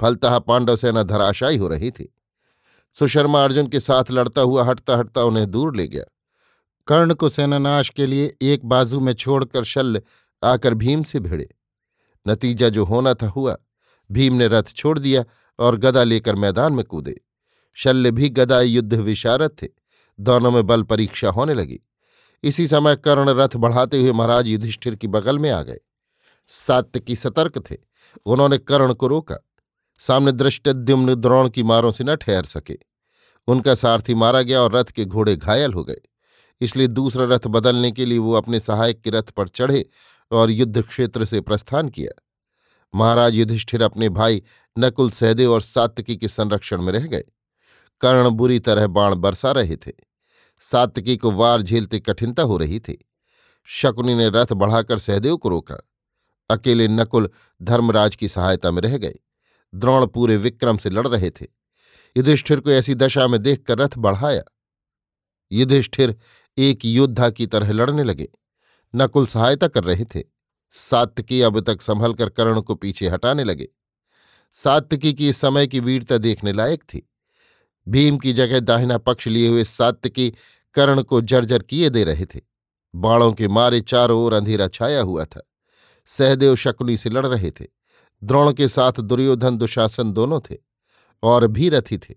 फलतः 0.00 0.38
पांडव 0.38 0.76
सेना 0.76 1.02
धराशायी 1.02 1.56
हो 1.56 1.68
रही 1.68 1.90
थी। 1.90 2.14
सुशर्मा 2.98 3.44
अर्जुन 3.44 3.66
के 3.66 3.80
साथ 3.80 4.04
लड़ता 4.10 4.40
हुआ 4.40 4.64
हटता 4.64 4.96
हटता 4.96 5.22
उन्हें 5.22 5.50
दूर 5.50 5.76
ले 5.76 5.88
गया। 5.88 6.04
कर्ण 6.86 7.14
को 7.14 7.28
सेनानाश 7.28 7.90
के 7.90 8.06
लिए 8.06 8.36
एक 8.42 8.64
बाजू 8.64 9.00
में 9.00 9.12
छोड़कर 9.12 9.64
शल्य 9.64 10.02
आकर 10.44 10.74
भीम 10.74 11.02
से 11.02 11.20
भिड़े। 11.20 11.54
नतीजा 12.28 12.68
जो 12.68 12.84
होना 12.84 13.14
था 13.14 13.28
हुआ। 13.28 13.56
भीम 14.10 14.34
ने 14.34 14.48
रथ 14.48 14.62
छोड़ 14.62 14.98
दिया 14.98 15.24
और 15.58 15.76
गदा 15.76 16.02
लेकर 16.02 16.34
मैदान 16.34 16.72
में 16.72 16.84
कूदे। 16.84 17.20
शल्य 17.74 18.10
भी 18.10 18.28
गदा 18.28 18.60
युद्ध 18.60 18.94
विशारद 18.94 19.50
थे। 19.62 19.68
दोनों 20.20 20.50
में 20.50 20.66
बल 20.66 20.82
परीक्षा 20.82 21.28
होने 21.28 21.54
लगी। 21.54 21.80
इसी 22.44 22.68
समय 22.68 22.96
कर्ण 22.96 23.28
रथ 23.28 23.56
बढ़ाते 23.56 24.00
हुए 24.00 24.12
महाराज 24.12 24.46
युधिष्ठिर 24.46 24.94
की 24.94 25.06
बगल 25.06 25.38
में 25.38 25.50
आ 25.50 25.62
गए। 25.62 25.78
सात्य 26.48 27.16
सतर्क 27.16 27.70
थे। 27.70 27.76
उन्होंने 28.26 28.58
कर्ण 28.58 28.94
को 28.94 29.06
रोका। 29.06 29.36
सामने 29.98 30.32
दृष्टद्युम्न 30.32 31.14
द्रोण 31.14 31.48
की 31.48 31.62
मारों 31.62 31.90
से 31.90 32.04
न 32.04 32.16
ठहर 32.16 32.44
सके। 32.44 32.78
उनका 33.46 33.74
सारथी 33.74 34.14
मारा 34.14 34.42
गया 34.42 34.60
और 34.60 34.76
रथ 34.76 34.84
के 34.84 35.04
घोड़े 35.04 35.36
घायल 35.36 35.72
हो 35.72 35.84
गए। 35.84 36.00
इसलिए 36.60 36.86
दूसरा 36.86 37.24
रथ 37.24 37.46
बदलने 37.46 37.92
के 37.92 38.06
लिए 38.06 38.18
वो 38.18 38.32
अपने 38.32 38.60
सहायक 38.60 39.00
के 39.00 39.10
रथ 39.10 39.22
पर 39.22 39.48
चढ़े 39.48 39.86
और 40.32 40.50
युद्ध 40.50 40.82
क्षेत्र 40.82 41.24
से 41.24 41.40
प्रस्थान 41.40 41.88
किया। 41.88 42.22
महाराज 42.94 43.34
युधिष्ठिर 43.34 43.82
अपने 43.82 44.08
भाई 44.08 44.42
नकुल 44.78 45.10
सहदेव 45.10 45.52
और 45.52 45.60
सात्विकी 45.60 46.16
के 46.16 46.28
संरक्षण 46.28 46.82
में 46.82 46.92
रह 46.92 47.06
गए। 47.06 47.24
कर्ण 48.00 48.30
बुरी 48.30 48.58
तरह 48.58 48.86
बाण 48.86 49.14
बरसा 49.14 49.52
रहे 49.52 49.76
थे। 49.76 50.13
सात्विकी 50.70 51.16
को 51.16 51.30
वार 51.30 51.62
झेलते 51.62 52.00
कठिनता 52.00 52.42
हो 52.42 52.56
रही 52.56 52.80
थी। 52.80 53.08
शकुनी 53.64 54.14
ने 54.14 54.28
रथ 54.28 54.52
बढ़ाकर 54.52 54.98
सहदेव 54.98 55.36
को 55.36 55.48
रोका। 55.48 55.76
अकेले 56.50 56.88
नकुल 56.88 57.30
धर्मराज 57.62 58.16
की 58.16 58.28
सहायता 58.28 58.70
में 58.70 58.82
रह 58.82 58.98
गए। 58.98 59.14
द्रोण 59.74 60.06
पूरे 60.06 60.36
विक्रम 60.36 60.76
से 60.76 60.90
लड़ 60.90 61.08
रहे 61.08 61.30
थे। 61.30 61.46
युधिष्ठिर 62.16 62.60
को 62.60 62.70
ऐसी 62.70 62.94
दशा 62.94 63.28
में 63.28 63.42
देखकर 63.42 63.78
रथ 63.78 63.88
बढ़ाया। 63.98 64.42
युधिष्ठिर 65.52 66.16
एक 66.58 66.84
योद्धा 66.84 67.30
की 67.30 67.46
तरह 67.46 67.72
लड़ने 67.72 68.04
लगे। 68.04 68.28
नकुल 68.94 69.26
सहायता 69.26 69.68
कर 69.68 69.84
रहे 69.84 70.04
थे। 70.04 70.22
सात्विकी 70.72 71.42
अब 71.42 71.60
तक 71.60 71.82
संभल 71.82 72.14
कर 72.14 72.28
कर्ण 72.28 72.60
को 72.60 72.74
पीछे 72.74 73.08
हटाने 73.08 73.44
लगे। 73.44 73.68
सात्विकी 74.52 75.14
की 75.14 75.28
इस 75.28 75.36
समय 75.36 75.66
की 75.66 75.80
वीरता 75.80 76.18
देखने 76.18 76.52
लायक 76.52 76.82
थी। 76.82 77.10
भीम 77.88 78.18
की 78.18 78.32
जगह 78.32 78.60
दाहिना 78.60 78.98
पक्ष 78.98 79.26
लिए 79.26 79.48
हुए 79.48 79.64
सात्विकी 79.64 80.32
कर्ण 80.74 81.02
को 81.02 81.20
जर्जर 81.20 81.62
किए 81.62 81.90
दे 81.90 82.04
रहे 82.04 82.24
थे। 82.24 82.40
बाणों 82.94 83.32
के 83.32 83.48
मारे 83.48 83.80
चारों 83.80 84.20
ओर 84.24 84.32
अंधेरा 84.32 84.68
छाया 84.68 85.02
हुआ 85.02 85.24
था। 85.24 85.50
सहदेव 86.04 86.56
शकुनी 86.56 86.96
से 86.96 87.10
लड़ 87.10 87.26
रहे 87.26 87.50
थे। 87.50 87.64
द्रोण 88.24 88.52
के 88.52 88.68
साथ 88.68 88.92
दुर्योधन, 88.92 89.56
दुशासन 89.56 90.12
दोनों 90.12 90.40
थे 90.40 90.56
और 91.22 91.46
भी 91.46 91.68
रथी 91.68 91.98
थे। 91.98 92.14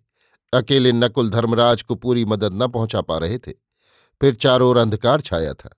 अकेले 0.54 0.92
नकुल 0.92 1.30
धर्मराज 1.30 1.82
को 1.82 1.96
पूरी 1.96 2.26
मदद 2.26 2.64
न 2.64 2.68
पहुँचा 2.68 3.02
पा 3.02 3.18
रहे 3.18 3.38
थे। 3.38 3.52
फिर 4.22 4.36
चारों 4.36 4.70
ओर 4.70 4.78
अंधकार 4.78 5.22
छाया 5.22 5.54
था। 5.54 5.70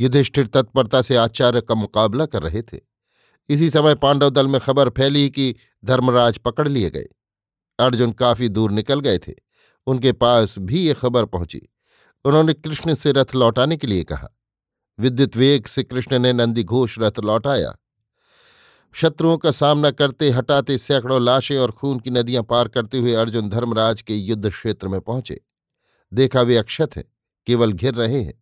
युधिष्ठिर 0.00 0.46
तत्परता 0.46 1.02
से 1.02 1.16
आचार्य 1.16 1.60
का 1.60 1.74
मुकाबला 1.74 2.26
कर 2.26 2.42
रहे 2.42 2.62
थे। 2.62 2.78
इसी 3.48 3.70
समय 3.70 3.94
पांडव 3.94 4.30
दल 4.30 4.46
में 4.46 4.60
खबर 4.60 4.88
फैली 4.88 5.30
कि 5.30 5.54
धर्मराज 5.84 6.38
पकड़ 6.38 6.68
लिए 6.68 6.90
गए। 6.90 7.06
अर्जुन 7.80 8.12
काफ़ी 8.12 8.48
दूर 8.48 8.70
निकल 8.70 9.00
गए 9.00 9.18
थे। 9.18 9.32
उनके 9.86 10.12
पास 10.12 10.58
भी 10.58 10.80
ये 10.80 10.94
खबर 10.94 11.24
पहुँची। 11.24 11.62
उन्होंने 12.24 12.54
कृष्ण 12.54 12.94
से 12.94 13.12
रथ 13.12 13.34
लौटाने 13.34 13.76
के 13.76 13.86
लिए 13.86 14.04
कहा। 14.04 14.28
विद्युत 14.98 15.36
वेग 15.36 15.66
से 15.66 15.82
कृष्ण 15.82 16.18
ने 16.18 16.32
नंदी 16.32 16.64
घोष 16.64 16.98
रथ 16.98 17.20
लौटाया। 17.24 17.76
शत्रुओं 18.92 19.36
का 19.38 19.50
सामना 19.50 19.90
करते, 19.90 20.30
हटाते 20.30 20.78
सैकड़ों 20.78 21.22
लाशें 21.24 21.58
और 21.58 21.70
खून 21.70 22.00
की 22.00 22.10
नदियाँ 22.10 22.42
पार 22.42 22.68
करते 22.68 22.98
हुए 22.98 23.14
अर्जुन 23.14 23.48
धर्मराज 23.48 24.02
के 24.02 24.14
युद्ध 24.14 24.50
क्षेत्र 24.50 24.88
में 24.88 25.00
पहुँचे। 25.00 25.40
देखा 26.12 26.42
वे 26.42 26.56
अक्षत 26.56 26.96
है, 26.96 27.04
केवल 27.46 27.72
घिर 27.72 27.94
रहे 27.94 28.22
हैं। 28.22 28.34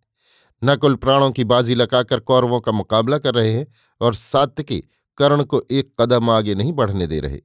नकुल 0.65 0.95
प्राणों 0.95 1.31
की 1.31 1.45
बाजी 1.45 1.75
लगाकर 1.75 2.21
कौरवों 2.21 2.61
का 2.61 2.73
मुकाबला 2.73 3.19
कर 3.19 3.35
रहे 3.35 3.53
हैं 3.53 3.67
और 4.01 4.15
सात्यकी 4.15 4.83
कर्ण 5.19 5.45
को 5.45 5.65
एक 5.71 5.93
कदम 6.01 6.31
आगे 6.31 6.55
नहीं 6.55 6.73
बढ़ने 6.73 7.07
दे 7.07 7.21
रहे। 7.21 7.41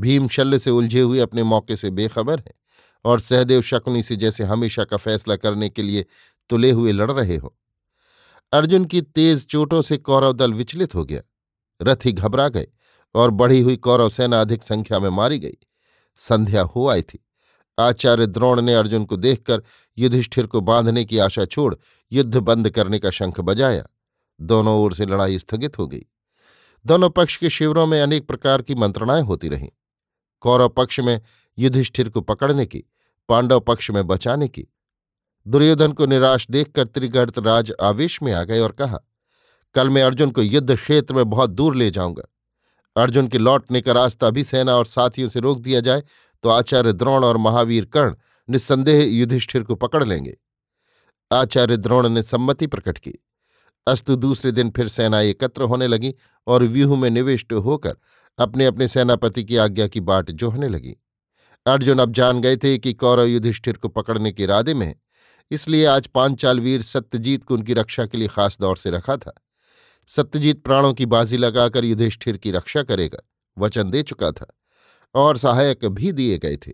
भीम 0.00 0.28
शल्य 0.28 0.58
से 0.58 0.70
उलझे 0.70 1.00
हुए 1.00 1.18
अपने 1.18 1.42
मौके 1.42 1.76
से 1.76 1.90
बेखबर 1.90 2.38
हैं 2.38 2.54
और 3.04 3.20
सहदेव 3.20 3.62
शकुनी 3.62 4.02
से 4.02 4.16
जैसे 4.16 4.44
हमेशा 4.44 4.84
का 4.84 4.96
फैसला 4.96 5.36
करने 5.36 5.68
के 5.68 5.82
लिए 5.82 6.06
तुले 6.50 6.70
हुए 6.70 6.92
लड़ 6.92 7.10
रहे 7.10 7.36
हो। 7.36 7.56
अर्जुन 8.52 8.84
की 8.84 9.02
तेज 9.02 9.46
चोटों 9.46 9.82
से 9.82 9.96
कौरव 9.96 10.32
दल 10.32 10.52
विचलित 10.52 10.94
हो 10.94 11.04
गया। 11.04 11.22
रथी 11.82 12.12
घबरा 12.12 12.48
गए 12.48 12.66
और 13.14 13.30
बढ़ी 13.30 13.60
हुई 13.60 13.76
कौरव 13.76 14.08
सेना 14.08 14.40
अधिक 14.40 14.62
संख्या 14.62 14.98
में 14.98 15.10
मारी 15.10 15.38
गई। 15.38 15.56
संध्या 16.16 16.62
हो 16.62 16.88
आई 16.88 17.02
थी। 17.02 17.26
आचार्य 17.78 18.26
द्रोण 18.26 18.60
ने 18.60 18.74
अर्जुन 18.74 19.04
को 19.04 19.16
देखकर 19.16 19.62
युधिष्ठिर 19.98 20.46
को 20.46 20.60
बांधने 20.60 21.04
की 21.04 21.18
आशा 21.18 21.44
छोड़ 21.44 21.74
युद्ध 22.12 22.36
बंद 22.36 22.70
करने 22.70 22.98
का 22.98 23.10
शंख 23.10 23.40
बजाया। 23.40 23.86
दोनों 24.40 24.78
ओर 24.78 24.94
से 24.94 25.06
लड़ाई 25.06 25.38
स्थगित 25.38 25.78
हो 25.78 25.86
गई। 25.86 26.06
दोनों 26.86 27.10
पक्ष 27.10 27.36
के 27.36 27.50
शिविरों 27.50 27.86
में 27.86 28.00
अनेक 28.00 28.26
प्रकार 28.26 28.62
की 28.62 28.74
मंत्रणाएँ 28.74 29.22
होती 29.22 29.48
रहीं। 29.48 29.68
कौरव 30.40 30.68
पक्ष 30.68 31.00
में 31.00 31.20
युधिष्ठिर 31.58 32.08
को 32.08 32.20
पकड़ने 32.20 32.66
की, 32.66 32.84
पांडव 33.28 33.60
पक्ष 33.60 33.90
में 33.90 34.06
बचाने 34.06 34.48
की। 34.48 34.66
दुर्योधन 35.46 35.92
को 35.92 36.06
निराश 36.06 36.46
देखकर 36.50 36.84
त्रिगर्त 36.84 37.38
राज 37.38 37.72
आवेश 37.82 38.22
में 38.22 38.32
आ 38.32 38.42
गए 38.42 38.60
और 38.60 38.72
कहा, 38.72 38.98
कल 39.74 39.88
मैं 39.88 40.02
अर्जुन 40.02 40.30
को 40.30 40.42
युद्ध 40.42 40.74
क्षेत्र 40.76 41.14
में 41.14 41.30
बहुत 41.30 41.50
दूर 41.50 41.76
ले 41.76 41.90
जाऊँगा। 41.90 42.22
अर्जुन 42.96 43.28
के 43.28 43.38
लौटने 43.38 43.80
का 43.80 43.92
रास्ता 43.92 44.30
भी 44.30 44.44
सेना 44.44 44.74
और 44.76 44.86
साथियों 44.86 45.28
से 45.28 45.40
रोक 45.40 45.58
दिया 45.58 45.80
जाए 45.80 46.02
तो 46.44 46.48
आचार्य 46.48 46.92
द्रोण 46.92 47.24
और 47.24 47.36
महावीर 47.36 47.84
कर्ण 47.84 48.14
निस्संदेह 48.48 49.04
युधिष्ठिर 49.08 49.62
को 49.62 49.74
पकड़ 49.74 50.04
लेंगे। 50.04 50.36
आचार्य 51.30 51.76
द्रोण 51.76 52.08
ने 52.08 52.22
सम्मति 52.22 52.66
प्रकट 52.66 52.98
की। 52.98 53.14
अस्तु 53.86 54.16
दूसरे 54.16 54.52
दिन 54.52 54.70
फिर 54.70 54.88
सेना 54.88 55.20
एकत्र 55.20 55.62
होने 55.62 55.86
लगी 55.86 56.14
और 56.46 56.64
व्यूह 56.64 56.96
में 56.98 57.08
निविष्ट 57.10 57.52
होकर 57.52 57.96
अपने 58.38 58.66
अपने 58.66 58.88
सेनापति 58.88 59.44
की 59.44 59.56
आज्ञा 59.56 59.86
की 59.86 60.00
बाट 60.00 60.30
जोहने 60.30 60.68
लगी। 60.68 60.96
अर्जुन 61.66 61.98
अब 61.98 62.12
जान 62.12 62.40
गए 62.40 62.56
थे 62.56 62.76
कि 62.78 62.92
कौरव 62.94 63.24
युधिष्ठिर 63.24 63.76
को 63.76 63.88
पकड़ने 63.88 64.32
के 64.32 64.42
इरादे 64.42 64.74
में 64.74 64.94
इसलिए 65.50 65.84
आज 65.86 66.06
पांचाल 66.06 66.60
वीर 66.60 66.82
सत्यजीत 66.82 67.44
को 67.44 67.54
उनकी 67.54 67.74
रक्षा 67.74 68.06
के 68.06 68.18
लिए 68.18 68.28
खास 68.28 68.58
दौर 68.60 68.76
से 68.76 68.90
रखा 68.90 69.16
था। 69.16 69.32
सत्यजीत 70.08 70.62
प्राणों 70.62 70.92
की 70.94 71.06
बाजी 71.06 71.36
लगाकर 71.36 71.84
युधिष्ठिर 71.84 72.36
की 72.36 72.50
रक्षा 72.50 72.82
करेगा, 72.82 73.18
वचन 73.56 73.90
दे 73.90 74.02
चुका 74.02 74.30
था, 74.32 74.46
और 75.14 75.36
सहायक 75.36 75.84
भी 75.84 76.12
दिए 76.12 76.38
गए 76.38 76.56
थे। 76.56 76.72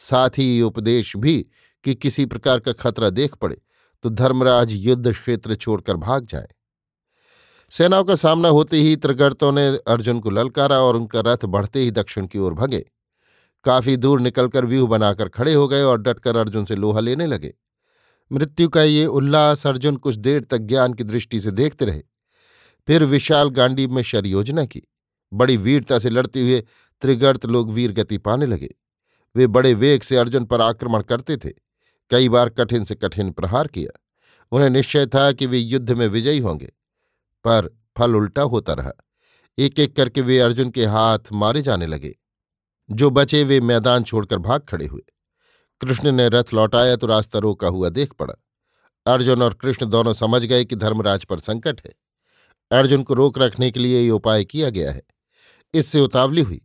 साथ 0.00 0.38
ही 0.38 0.60
उपदेश 0.62 1.16
भी 1.16 1.38
कि 1.84 1.94
किसी 1.94 2.26
प्रकार 2.26 2.60
का 2.60 2.72
खतरा 2.72 3.10
देख 3.10 3.34
पड़े 3.34 3.60
तो 4.04 4.10
धर्मराज 4.10 4.72
युद्ध 4.72 5.12
क्षेत्र 5.12 5.54
छोड़कर 5.54 5.96
भाग 5.96 6.26
जाए। 6.26 6.48
सेनाओं 7.78 8.04
का 8.04 8.14
सामना 8.14 8.48
होते 8.48 8.76
ही 8.76 8.96
त्रिगर्तों 8.96 9.52
ने 9.52 9.68
अर्जुन 9.68 10.20
को 10.20 10.30
ललकारा 10.30 10.78
और 10.78 10.96
उनका 10.96 11.20
रथ 11.20 11.44
बढ़ते 11.44 11.80
ही 11.80 11.90
दक्षिण 11.90 12.26
की 12.26 12.38
ओर 12.38 12.54
भगे। 12.54 12.90
काफ़ी 13.64 13.96
दूर 13.96 14.20
निकलकर 14.20 14.64
व्यूह 14.64 14.88
बनाकर 14.88 15.28
खड़े 15.28 15.54
हो 15.54 15.68
गए 15.68 15.82
और 15.82 15.98
डटकर 15.98 16.36
अर्जुन 16.36 16.64
से 16.64 16.76
लोहा 16.76 17.00
लेने 17.00 17.26
लगे। 17.26 17.54
मृत्यु 18.32 18.68
का 18.68 18.82
ये 18.82 19.06
उल्लास 19.06 19.66
अर्जुन 19.66 19.96
कुछ 19.96 20.16
देर 20.16 20.44
तक 20.44 20.58
ज्ञान 20.58 20.94
की 20.94 21.04
दृष्टि 21.04 21.40
से 21.40 21.50
देखते 21.50 21.84
रहे। 21.84 22.02
फिर 22.86 23.04
विशाल 23.04 23.50
गांडी 23.50 23.86
में 23.86 24.02
शर 24.02 24.26
योजना 24.26 24.64
की। 24.64 24.82
बड़ी 25.32 25.56
वीरता 25.56 25.98
से 25.98 26.10
लड़ते 26.10 26.40
हुए 26.40 26.64
त्रिगर्त 27.00 27.46
लोग 27.46 27.72
वीर 27.72 27.92
गति 27.92 28.18
पाने 28.18 28.46
लगे। 28.46 28.74
वे 29.36 29.46
बड़े 29.46 29.74
वेग 29.74 30.02
से 30.02 30.16
अर्जुन 30.16 30.44
पर 30.44 30.60
आक्रमण 30.60 31.02
करते 31.02 31.36
थे। 31.36 31.50
कई 32.10 32.28
बार 32.28 32.48
कठिन 32.48 32.84
से 32.84 32.94
कठिन 32.94 33.30
प्रहार 33.30 33.66
किया। 33.66 34.00
उन्हें 34.52 34.70
निश्चय 34.70 35.06
था 35.06 35.32
कि 35.32 35.46
वे 35.46 35.58
युद्ध 35.58 35.90
में 35.90 36.08
विजयी 36.08 36.38
होंगे। 36.38 36.72
पर 37.44 37.68
फल 37.98 38.14
उल्टा 38.16 38.42
होता 38.42 38.72
रहा। 38.72 38.92
एक 39.58 39.78
एक 39.80 39.96
करके 39.96 40.20
वे 40.20 40.38
अर्जुन 40.40 40.70
के 40.70 40.86
हाथ 40.86 41.32
मारे 41.32 41.62
जाने 41.62 41.86
लगे, 41.86 42.14
जो 42.90 43.10
बचे 43.10 43.42
वे 43.44 43.60
मैदान 43.60 44.04
छोड़कर 44.04 44.38
भाग 44.38 44.60
खड़े 44.60 44.86
हुए। 44.86 45.02
कृष्ण 45.80 46.12
ने 46.12 46.28
रथ 46.28 46.52
लौटाया 46.54 46.96
तो 46.96 47.06
रास्ता 47.06 47.38
रोका 47.38 47.68
हुआ 47.68 47.88
देख 47.88 48.12
पड़ा। 48.12 48.34
अर्जुन 49.06 49.42
और 49.42 49.54
कृष्ण 49.54 49.86
दोनों 49.86 50.12
समझ 50.12 50.42
गए 50.42 50.64
कि 50.64 50.76
धर्मराज 50.76 51.24
पर 51.24 51.38
संकट 51.38 51.80
है। 51.86 51.92
अर्जुन 52.70 53.02
को 53.02 53.14
रोक 53.14 53.38
रखने 53.38 53.70
के 53.70 53.80
लिए 53.80 54.00
ये 54.00 54.10
उपाय 54.10 54.44
किया 54.44 54.70
गया 54.70 54.92
है। 54.92 55.02
इससे 55.74 56.00
उतावली 56.00 56.42
हुई। 56.42 56.60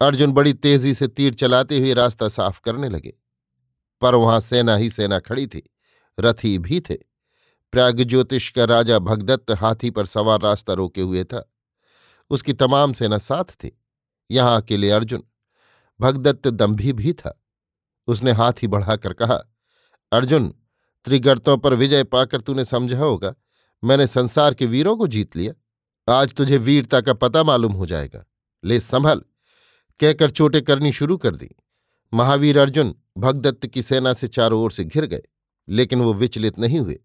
अर्जुन 0.00 0.32
बड़ी 0.32 0.52
तेज़ी 0.52 0.94
से 0.94 1.08
तीर 1.08 1.34
चलाते 1.34 1.78
हुए 1.78 1.94
रास्ता 1.94 2.28
साफ़ 2.28 2.60
करने 2.60 2.88
लगे। 2.88 3.12
पर 4.02 4.14
वहाँ 4.14 4.40
सेना 4.40 4.76
ही 4.76 4.90
सेना 4.90 5.18
खड़ी 5.18 5.46
थी, 5.46 5.62
रथी 6.18 6.58
भी 6.58 6.80
थे। 6.80 6.96
प्राग 7.72 8.02
ज्योतिष 8.02 8.48
का 8.50 8.64
राजा 8.64 8.98
भगदत्त 8.98 9.50
हाथी 9.50 9.90
पर 9.90 10.06
सवार 10.06 10.40
रास्ता 10.40 10.72
रोके 10.72 11.00
हुए 11.00 11.24
था। 11.24 11.52
उसकी 12.30 12.52
तमाम 12.52 12.92
सेना 12.92 13.18
साथ 13.18 13.44
थी। 13.44 13.82
यहाँ 14.30 14.60
अकेले 14.60 14.90
अर्जुन, 14.90 15.22
भगदत्त 16.00 16.48
दम्भी 16.48 16.92
भी 16.92 17.12
था। 17.12 17.42
उसने 18.08 18.32
हाथी 18.32 18.66
बढ़ाकर 18.66 19.12
कहा, 19.12 19.40
अर्जुन, 20.12 20.48
त्रिगर्तों 21.04 21.56
पर 21.58 21.74
विजय 21.74 22.04
पाकर 22.04 22.40
तूने 22.40 22.64
समझा 22.64 22.98
होगा, 22.98 23.34
मैंने 23.82 24.06
संसार 24.06 24.54
के 24.54 24.66
वीरों 24.66 24.96
को 24.96 25.06
जीत 25.06 25.36
लिया। 25.36 25.52
आज 26.08 26.34
तुझे 26.34 26.56
वीरता 26.58 27.00
का 27.00 27.12
पता 27.12 27.42
मालूम 27.42 27.72
हो 27.72 27.86
जाएगा। 27.86 28.24
ले, 28.64 28.80
संभल। 28.80 29.22
कहकर 30.00 30.30
चोटें 30.30 30.62
करनी 30.62 30.92
शुरू 30.92 31.16
कर 31.16 31.36
दी। 31.36 31.50
महावीर 32.12 32.58
अर्जुन 32.58 32.94
भगदत्त 33.18 33.66
की 33.66 33.82
सेना 33.82 34.12
से 34.12 34.28
चारों 34.28 34.60
ओर 34.62 34.72
से 34.72 34.84
घिर 34.84 35.06
गए, 35.06 35.22
लेकिन 35.68 36.00
वो 36.00 36.14
विचलित 36.14 36.58
नहीं 36.58 36.78
हुए। 36.80 36.98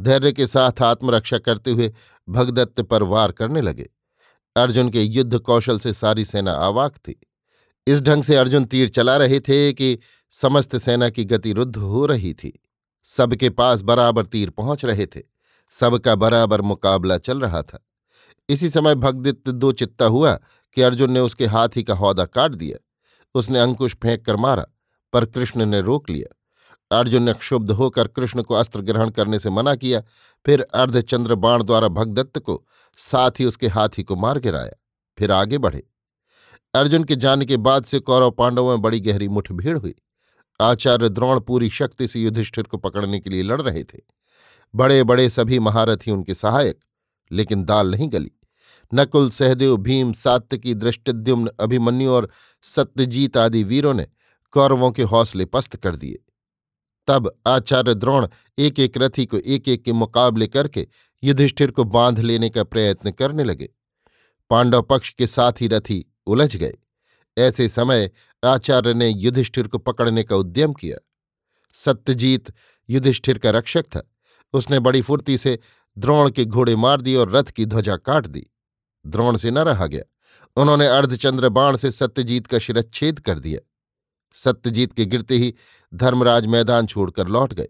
धैर्य 0.00 0.32
के 0.32 0.46
साथ 0.46 0.82
आत्मरक्षा 0.82 1.38
करते 1.38 1.70
हुए 1.70 1.92
भगदत्त 2.28 2.80
पर 2.80 3.02
वार 3.02 3.32
करने 3.32 3.60
लगे। 3.60 3.90
अर्जुन 4.56 4.88
के 4.88 5.02
युद्ध 5.02 5.38
कौशल 5.38 5.78
से 5.78 5.92
सारी 5.92 6.24
सेना 6.24 6.52
आवाक 6.52 6.96
थी। 6.96 7.26
इस 7.86 8.02
ढंग 8.02 8.22
से 8.22 8.36
अर्जुन 8.36 8.64
तीर 8.64 8.88
चला 8.88 9.16
रहे 9.16 9.40
थे 9.40 9.72
कि 9.72 9.98
समस्त 10.30 10.76
सेना 10.76 11.10
की 11.10 11.24
गति 11.24 11.52
रुद्ध 11.52 11.76
हो 11.76 12.06
रही 12.06 12.34
थी। 12.34 12.62
सबके 13.04 13.50
पास 13.50 13.80
बराबर 13.80 14.26
तीर 14.26 14.50
पहुँच 14.50 14.84
रहे 14.84 15.06
थे। 15.06 15.20
सबका 15.70 16.14
बराबर 16.14 16.60
मुकाबला 16.60 17.18
चल 17.18 17.40
रहा 17.40 17.62
था। 17.62 17.86
इसी 18.48 18.68
समय 18.68 18.94
भगदित्त 18.94 19.50
दो 19.50 19.72
चित्ता 19.72 20.04
हुआ 20.04 20.34
कि 20.74 20.82
अर्जुन 20.82 21.10
ने 21.10 21.20
उसके 21.20 21.46
हाथी 21.46 21.82
का 21.82 21.94
हौदा 21.94 22.24
काट 22.24 22.50
दिया। 22.50 22.84
उसने 23.34 23.60
अंकुश 23.60 23.94
फेंक 23.94 24.24
कर 24.24 24.36
मारा, 24.36 24.66
पर 25.12 25.24
कृष्ण 25.24 25.66
ने 25.66 25.80
रोक 25.80 26.10
लिया। 26.10 26.39
अर्जुन 26.90 27.22
ने 27.22 27.32
क्षुब्ध 27.32 27.70
होकर 27.70 28.08
कृष्ण 28.08 28.42
को 28.42 28.54
अस्त्र 28.54 28.80
ग्रहण 28.80 29.10
करने 29.10 29.38
से 29.38 29.50
मना 29.50 29.74
किया, 29.74 30.02
फिर 30.46 30.66
अर्धचंद्र 30.74 31.34
बाण 31.34 31.62
द्वारा 31.62 31.88
भगदत्त 31.88 32.38
को 32.38 32.62
साथ 32.98 33.30
ही 33.30 33.44
उसके 33.44 33.68
हाथी 33.68 34.02
को 34.02 34.16
मार 34.16 34.38
गिराया, 34.38 34.72
फिर 35.18 35.32
आगे 35.32 35.58
बढ़े। 35.58 35.82
अर्जुन 36.74 37.04
के 37.04 37.16
जाने 37.16 37.44
के 37.44 37.56
बाद 37.56 37.84
से 37.84 37.98
कौरव 38.00 38.30
पांडवों 38.30 38.70
में 38.70 38.82
बड़ी 38.82 39.00
गहरी 39.00 39.28
मुठभेड़ 39.28 39.78
हुई। 39.78 39.94
आचार्य 40.60 41.08
द्रोण 41.08 41.40
पूरी 41.40 41.70
शक्ति 41.70 42.06
से 42.08 42.20
युधिष्ठिर 42.20 42.64
को 42.64 42.76
पकड़ने 42.76 43.20
के 43.20 43.30
लिए 43.30 43.42
लड़ 43.42 43.60
रहे 43.62 43.84
थे। 43.84 43.98
बड़े 44.74 45.02
बड़े 45.04 45.28
सभी 45.30 45.58
महारथी 45.58 46.10
उनके 46.10 46.34
सहायक, 46.34 46.78
लेकिन 47.30 47.64
दाल 47.64 47.90
नहीं 47.90 48.08
गली। 48.12 48.30
नकुल, 48.94 49.30
सहदेव, 49.30 49.76
भीम 49.76 50.12
सात्विकी 50.12 50.74
दृष्टिद्युम्न, 50.74 51.50
अभिमन्यु 51.60 52.10
और 52.10 52.28
सत्यजीत 52.64 53.36
आदि 53.36 53.62
वीरों 53.64 53.94
ने 53.94 54.06
कौरवों 54.52 54.90
के 54.90 55.02
हौसले 55.02 55.44
पस्त 55.44 55.76
कर 55.76 55.96
दिए। 55.96 56.18
तब 57.10 57.40
आचार्य 57.46 57.94
द्रोण 57.94 58.28
एक 58.58 58.80
एक 58.80 58.98
रथी 58.98 59.26
को 59.26 59.38
एक 59.38 59.68
एक 59.68 59.82
के 59.82 59.92
मुकाबले 59.92 60.46
करके 60.46 60.88
युधिष्ठिर 61.24 61.70
को 61.70 61.84
बाँध 61.84 62.18
लेने 62.20 62.50
का 62.50 62.64
प्रयत्न 62.64 63.10
करने 63.10 63.44
लगे। 63.44 63.68
पांडव 64.50 64.82
पक्ष 64.82 65.14
के 65.14 65.26
साथ 65.26 65.52
ही 65.60 65.68
रथी 65.68 66.14
उलझ 66.26 66.56
गए। 66.56 66.72
ऐसे 67.38 67.68
समय 67.68 68.10
आचार्य 68.44 68.94
ने 68.94 69.08
युधिष्ठिर 69.08 69.66
को 69.66 69.78
पकड़ने 69.78 70.22
का 70.22 70.36
उद्यम 70.36 70.72
किया। 70.72 70.98
सत्यजीत 71.72 72.52
युधिष्ठिर 72.90 73.38
का 73.38 73.50
रक्षक 73.50 73.82
था। 73.82 74.10
उसने 74.52 74.78
बड़ी 74.78 75.02
फुर्ती 75.02 75.38
से 75.38 75.58
द्रोण 75.98 76.30
के 76.30 76.44
घोड़े 76.44 76.76
मार 76.76 77.00
दिए 77.00 77.16
और 77.16 77.30
रथ 77.30 77.44
की 77.44 77.66
ध्वजा 77.66 77.96
काट 77.96 78.26
दी। 78.26 78.46
द्रोण 79.06 79.36
से 79.36 79.50
न 79.50 79.58
रहा 79.58 79.86
गया। 79.86 80.02
उन्होंने 80.56 80.86
अर्धचंद्र 80.86 81.48
बाण 81.48 81.76
से 81.76 81.90
सत्यजीत 81.90 82.46
का 82.46 82.58
शिरच्छेद 82.58 83.20
कर 83.20 83.38
दिया। 83.38 83.69
सत्यजीत 84.32 84.92
के 84.92 85.06
गिरते 85.06 85.36
ही 85.36 85.54
धर्मराज 85.94 86.46
मैदान 86.46 86.86
छोड़कर 86.86 87.28
लौट 87.28 87.54
गए। 87.54 87.68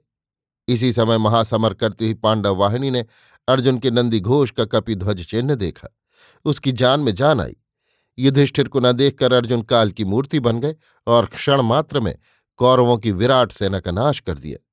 इसी 0.68 0.92
समय 0.92 1.18
महासमर 1.18 1.74
करती 1.74 2.04
हुई 2.04 2.14
पांडव 2.14 2.56
वाहिनी 2.56 2.90
ने 2.90 3.06
अर्जुन 3.48 3.78
के 3.78 3.90
नंदी 3.90 4.20
घोष 4.20 4.50
का 4.50 4.64
कपिध्वज 4.64 5.26
चिन्ह 5.26 5.54
देखा। 5.54 5.88
उसकी 6.44 6.72
जान 6.72 7.00
में 7.00 7.14
जान 7.14 7.40
आई। 7.40 7.56
युधिष्ठिर 8.18 8.68
को 8.68 8.80
न 8.80 8.92
देखकर 8.92 9.32
अर्जुन 9.32 9.62
काल 9.62 9.90
की 9.90 10.04
मूर्ति 10.04 10.40
बन 10.40 10.60
गए 10.60 10.76
और 11.06 11.26
क्षण 11.26 11.60
मात्र 11.60 12.00
में 12.00 12.18
कौरवों 12.56 12.98
की 12.98 13.12
विराट 13.12 13.52
सेना 13.52 13.80
का 13.80 13.90
नाश 13.90 14.20
कर 14.20 14.38
दिया। 14.38 14.66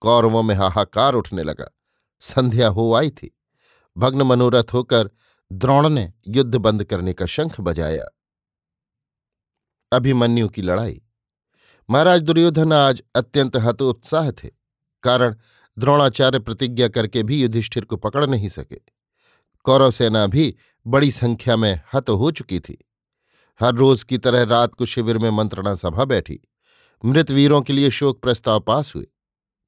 कौरवों 0.00 0.42
में 0.42 0.54
हाहाकार 0.54 1.14
उठने 1.14 1.42
लगा। 1.42 1.76
संध्या 2.20 2.68
हो 2.68 2.94
आई 2.94 3.10
थी। 3.10 3.38
भग्न 3.96 4.22
मनोरथ 4.22 4.64
होकर 4.72 5.10
द्रोण 5.52 5.88
ने 5.88 6.12
युद्ध 6.28 6.54
बंद 6.54 6.84
करने 6.84 7.12
का 7.12 7.26
शंख 7.26 7.60
बजाया। 7.60 8.04
अभिमन्यु 9.92 10.48
की 10.48 10.62
लड़ाई। 10.62 11.03
महाराज 11.88 12.22
दुर्योधन 12.22 12.72
आज 12.72 13.02
अत्यंत 13.14 13.56
हतोत्साह 13.56 14.30
थे, 14.32 14.48
कारण 15.04 15.34
द्रोणाचार्य 15.76 16.38
प्रतिज्ञा 16.38 16.86
करके 16.88 17.22
भी 17.22 17.40
युधिष्ठिर 17.42 17.84
को 17.84 17.96
पकड़ 17.96 18.24
नहीं 18.26 18.48
सके। 18.48 18.78
कौरव 19.66 19.90
सेना 19.90 20.26
भी 20.26 20.54
बड़ी 20.86 21.10
संख्या 21.10 21.56
में 21.56 21.80
हत 21.94 22.10
हो 22.10 22.30
चुकी 22.30 22.60
थी। 22.60 22.76
हर 23.60 23.74
रोज 23.74 24.02
की 24.02 24.18
तरह 24.18 24.42
रात 24.44 24.74
को 24.74 24.86
शिविर 24.86 25.18
में 25.18 25.28
मंत्रणा 25.30 25.74
सभा 25.74 26.04
बैठी। 26.04 26.40
मृत 27.04 27.30
वीरों 27.30 27.60
के 27.62 27.72
लिए 27.72 27.90
शोक 27.90 28.20
प्रस्ताव 28.22 28.60
पास 28.60 28.94
हुए। 28.94 29.06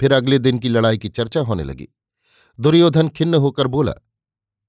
फिर 0.00 0.12
अगले 0.12 0.38
दिन 0.38 0.58
की 0.58 0.68
लड़ाई 0.68 0.98
की 0.98 1.08
चर्चा 1.08 1.40
होने 1.40 1.64
लगी। 1.64 1.88
दुर्योधन 2.58 3.08
खिन्न 3.08 3.34
होकर 3.34 3.66
बोला, 3.66 3.92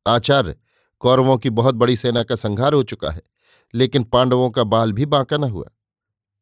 आचार्य, 0.06 0.56
कौरवों 1.02 1.38
की 1.38 1.50
बहुत 1.50 1.76
बड़ी 1.76 1.96
सेना 1.96 2.24
का 2.24 2.36
संहार 2.36 2.74
हो 2.74 2.84
चुका 2.84 3.12
है, 3.12 3.22
लेकिन 3.74 4.04
पांडवों 4.04 4.50
का 4.50 4.64
बाल 4.66 4.94
भी 4.94 5.06
बांका 5.06 5.38
न 5.38 5.44
हुआ। 5.44 5.70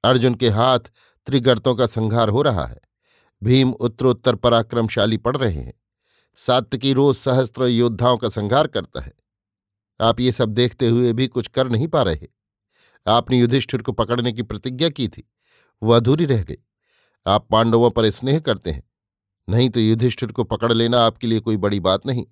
अर्जुन 0.05 0.35
के 0.35 0.49
हाथ 0.49 0.79
त्रिगर्तों 1.25 1.75
का 1.75 1.87
संहार 1.87 2.29
हो 2.29 2.41
रहा 2.41 2.65
है। 2.65 2.81
भीम 3.43 3.71
उत्तरोत्तर 3.71 4.35
पराक्रमशाली 4.35 5.17
पड़ 5.17 5.37
रहे 5.37 5.61
हैं। 5.61 5.73
सात्विकी 6.37 6.93
रोज 6.93 7.15
सहस्त्र 7.15 7.63
योद्धाओं 7.63 8.17
का 8.17 8.29
संहार 8.29 8.67
करता 8.67 9.01
है। 9.01 9.13
आप 10.01 10.19
ये 10.19 10.31
सब 10.31 10.49
देखते 10.49 10.87
हुए 10.87 11.13
भी 11.13 11.27
कुछ 11.27 11.47
कर 11.47 11.69
नहीं 11.69 11.87
पा 11.87 12.01
रहे। 12.01 12.27
आपने 13.07 13.37
युधिष्ठिर 13.37 13.81
को 13.81 13.91
पकड़ने 13.91 14.31
की 14.31 14.41
प्रतिज्ञा 14.41 14.89
की 14.89 15.07
थी। 15.07 15.31
वह 15.83 15.97
अधूरी 15.97 16.25
रह 16.25 16.43
गई। 16.43 16.57
आप 17.27 17.47
पांडवों 17.51 17.91
पर 17.91 18.09
स्नेह 18.09 18.39
करते 18.39 18.71
हैं। 18.71 18.83
नहीं 19.49 19.69
तो 19.69 19.79
युधिष्ठिर 19.79 20.31
को 20.31 20.43
पकड़ 20.43 20.73
लेना 20.73 20.99
आपके 20.99 21.27
लिए 21.27 21.39
कोई 21.39 21.57
बड़ी 21.57 21.79
बात 21.79 22.05
नहीं। 22.05 22.25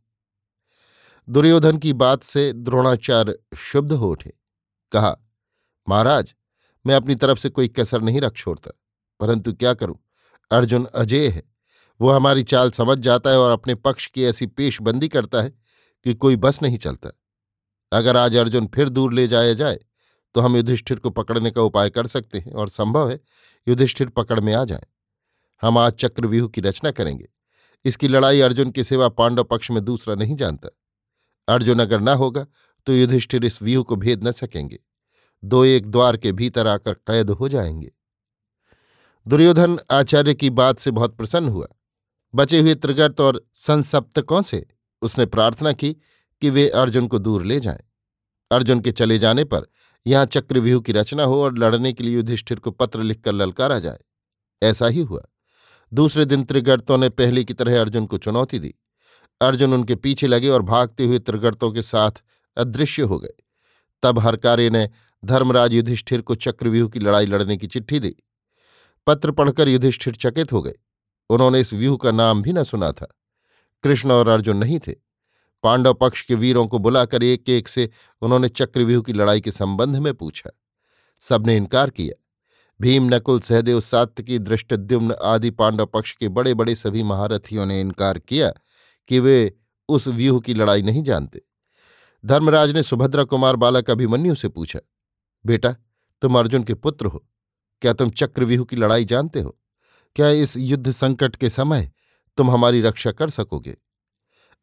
दुर्योधन 1.30 1.78
की 1.78 1.94
बात 1.94 2.24
से 2.24 2.54
द्रोणाचार्य 2.54 3.40
शुद्ध 3.58 3.92
हो 3.92 4.12
उठे। 4.12 4.34
कहा, 4.92 5.18
महाराज 5.90 6.36
मैं 6.86 6.96
अपनी 6.96 7.16
तरफ़ 7.16 7.40
से 7.40 7.50
कोई 7.50 7.68
कसर 7.70 8.02
नहीं 8.02 8.22
रख 8.22 8.34
छोड़ता, 8.34 8.72
परंतु 9.20 9.54
क्या 9.54 9.74
करूँ? 9.74 9.96
अर्जुन 10.52 10.86
अजय 10.86 11.28
है। 11.28 11.44
वो 12.00 12.10
हमारी 12.10 12.44
चाल 12.44 12.72
समझ 12.72 12.98
जाता 13.00 13.30
है 13.30 13.40
और 13.40 13.52
अपने 13.52 13.76
पक्ष 13.78 14.08
की 14.08 14.24
ऐसी 14.26 14.46
पेशबंदी 14.48 15.08
करता 15.08 15.42
है 15.42 15.50
कि 16.06 16.14
कोई 16.16 16.36
बस 16.38 16.62
नहीं 16.62 16.78
चलता। 16.78 17.10
अगर 17.92 18.18
आज 18.18 18.36
अर्जुन 18.36 18.68
फिर 18.68 18.90
दूर 18.90 19.14
ले 19.14 19.28
जाया 19.28 19.54
जाए 19.54 19.80
तो 20.36 20.42
हम 20.42 20.56
युधिष्ठिर 20.58 21.00
को 21.00 21.10
पकड़ने 21.12 21.52
का 21.52 21.62
उपाय 21.62 21.90
कर 21.90 22.08
सकते 22.08 22.40
हैं 22.40 22.54
और 22.54 22.70
संभव 22.70 23.10
है 23.10 23.20
युधिष्ठिर 23.68 24.10
पकड़ 24.10 24.40
में 24.40 24.54
आ 24.54 24.64
जाए। 24.66 24.86
हम 25.64 25.78
आज 25.78 25.94
चक्रव्यूह 25.94 26.48
की 26.50 26.62
रचना 26.62 26.92
करेंगे। 26.92 27.28
इसकी 27.86 28.08
लड़ाई 28.08 28.40
अर्जुन 28.42 28.72
के 28.72 28.84
सिवा 28.84 29.10
पांडव 29.10 29.44
पक्ष 29.44 29.72
में 29.72 29.84
दूसरा 29.86 30.16
नहीं 30.16 30.36
जानता। 30.36 30.70
अर्जुन 31.48 31.80
अगर 31.80 32.00
न 32.00 32.10
होगा 32.16 32.46
तो 32.88 32.94
युधिष्ठिर 32.94 33.46
इस 33.46 33.62
व्यूह 33.62 33.84
को 33.84 33.96
भेद 33.96 34.28
न 34.28 34.32
सकेंगे। 34.32 34.80
दो 35.44 35.66
एक 35.66 35.86
द्वार 35.92 36.18
के 36.18 36.32
भीतर 36.32 36.68
आकर 36.68 36.94
कैद 36.94 37.30
हो 37.30 37.50
जाएँगे। 37.50 37.92
दुर्योधन 39.28 39.80
आचार्य 39.92 40.34
की 40.34 40.50
बात 40.50 40.80
से 40.80 40.92
बहुत 40.92 41.18
प्रसन्न 41.18 41.50
हुआ। 41.50 41.68
बचे 42.36 42.60
हुए 42.60 42.76
त्रिगर्त 42.76 43.22
और 43.22 43.46
संसप्तकों 43.54 44.42
से? 44.42 44.66
उसने 45.02 45.26
प्रार्थना 45.26 45.72
की 45.72 45.94
कि 46.42 46.50
वे 46.50 46.70
अर्जुन 46.70 47.08
को 47.08 47.20
दूर 47.20 47.46
ले 47.46 47.60
जाएँ। 47.60 47.80
अर्जुन 48.52 48.80
के 48.80 48.92
चले 48.92 49.20
जाने 49.20 49.44
पर 49.44 49.62
यहाँ 50.08 50.26
चक्रव्यूह 50.26 50.82
की 50.82 50.92
रचना 50.92 51.24
हो 51.24 51.44
और 51.44 51.58
लड़ने 51.58 51.94
के 51.94 52.04
लिए 52.04 52.16
युधिष्ठिर 52.16 52.60
को 52.60 52.72
पत्र 52.72 53.04
लिखकर 53.04 53.34
ललकारा 53.34 53.80
जाए। 53.80 54.00
ऐसा 54.64 54.88
ही 54.88 55.02
हुआ। 55.02 55.24
दूसरे 55.94 56.26
दिन 56.26 56.44
त्रिगर्तों 56.44 56.98
ने 56.98 57.10
पहले 57.10 57.44
की 57.44 57.54
तरह 57.54 57.82
अर्जुन 57.82 58.06
को 58.06 58.18
चुनौती 58.18 58.60
दी। 58.60 58.76
अर्जुन 59.42 59.74
उनके 59.74 59.96
पीछे 59.96 60.28
लगे 60.28 60.50
और 60.50 60.62
भागते 60.62 61.06
हुए 61.06 61.20
त्रिगर्तों 61.20 61.72
के 61.72 61.82
साथ 61.82 62.12
अदृश्य 62.58 63.02
हो 63.02 63.20
गए। 63.20 63.34
तब 64.04 64.20
हरकार्य 64.20 64.70
ने 64.70 64.90
धर्मराज 65.26 65.74
युधिष्ठिर 65.74 66.22
को 66.22 66.36
चक्रव्यूह 66.36 66.90
की 66.90 67.00
लड़ाई 67.00 67.26
लड़ने 67.26 67.58
की 67.58 67.68
चिट्ठी 67.68 68.00
दी। 68.00 68.16
पत्र 69.08 69.32
पढ़कर 69.32 69.68
युधिष्ठिर 69.68 70.16
चकित 70.16 70.52
हो 70.52 70.62
गए। 70.62 70.74
उन्होंने 71.30 71.60
इस 71.60 71.74
व्यूह 71.74 71.98
का 71.98 72.12
नाम 72.12 72.42
भी 72.42 72.54
न 72.54 72.64
सुना 72.64 72.92
था। 72.92 73.16
कृष्ण 73.84 74.12
और 74.12 74.28
अर्जुन 74.28 74.58
नहीं 74.58 74.80
थे। 74.80 74.96
पांडव 75.64 75.94
पक्ष 75.94 76.22
के 76.22 76.36
वीरों 76.36 76.68
को 76.68 76.80
बुलाकर 76.80 77.24
एक 77.24 77.50
एक 77.50 77.68
से 77.68 77.90
उन्होंने 78.22 78.50
चक्रव्यूह 78.50 79.04
की 79.04 79.14
लड़ाई 79.14 79.42
के 79.42 79.52
संबंध 79.52 79.96
में 79.96 80.14
पूछा। 80.14 80.50
सबने 81.20 81.58
इनकार 81.58 81.90
किया। 81.90 82.24
भीम, 82.82 83.16
नकुल, 83.16 83.40
सहदेव, 83.40 83.80
सात्विकी 83.80 84.40
दृष्टद्युम्न 84.40 85.16
आदि 85.24 85.50
पांडव 85.50 85.86
पक्ष 85.86 86.14
के 86.14 86.28
बड़े 86.28 86.54
बड़े 86.54 86.76
सभी 86.76 87.04
महारथियों 87.04 87.66
ने 87.66 87.80
इनकार 87.80 88.20
किया 88.20 88.54
कि 89.08 89.20
वे 89.20 89.54
उस 89.90 90.08
व्यूह 90.08 90.40
की 90.40 90.54
लड़ाई 90.54 90.82
नहीं 90.82 91.04
जानते। 91.04 91.42
धर्मराज 92.26 92.72
ने 92.72 92.84
सुभद्रा 92.84 93.24
कुमार 93.24 93.56
बालक 93.56 93.90
अभिमन्यु 93.90 94.36
से 94.36 94.50
पूछा 94.50 94.80
बेटा, 95.46 95.76
तुम 96.22 96.40
अर्जुन 96.40 96.64
के 96.64 96.74
पुत्र 96.74 97.06
हो। 97.06 97.28
क्या 97.82 97.94
तुम 97.94 98.10
चक्रव्यूह 98.10 98.66
की 98.66 98.76
लड़ाई 98.76 99.06
जानते 99.06 99.42
हो? 99.42 99.60
क्या 100.16 100.30
इस 100.30 100.58
युद्ध 100.58 100.92
संकट 100.92 101.36
के 101.36 101.50
समय 101.50 101.92
तुम 102.38 102.52
हमारी 102.52 102.82
रक्षा 102.82 103.12
कर 103.12 103.30
सकोगे? 103.30 103.78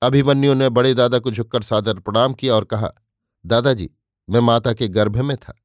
अभिमन्यु 0.03 0.55
ने 0.55 0.69
बड़े 0.69 0.95
दादा 0.95 1.19
को 1.19 1.31
झुककर 1.31 1.63
सादर 1.63 1.99
प्रणाम 1.99 2.33
किया 2.33 2.55
और 2.55 2.65
कहा, 2.65 2.93
दादाजी, 3.47 3.91
मैं 4.31 4.41
माता 4.41 4.73
के 4.73 4.89
गर्भ 4.89 5.17
में 5.17 5.37
था। 5.37 5.63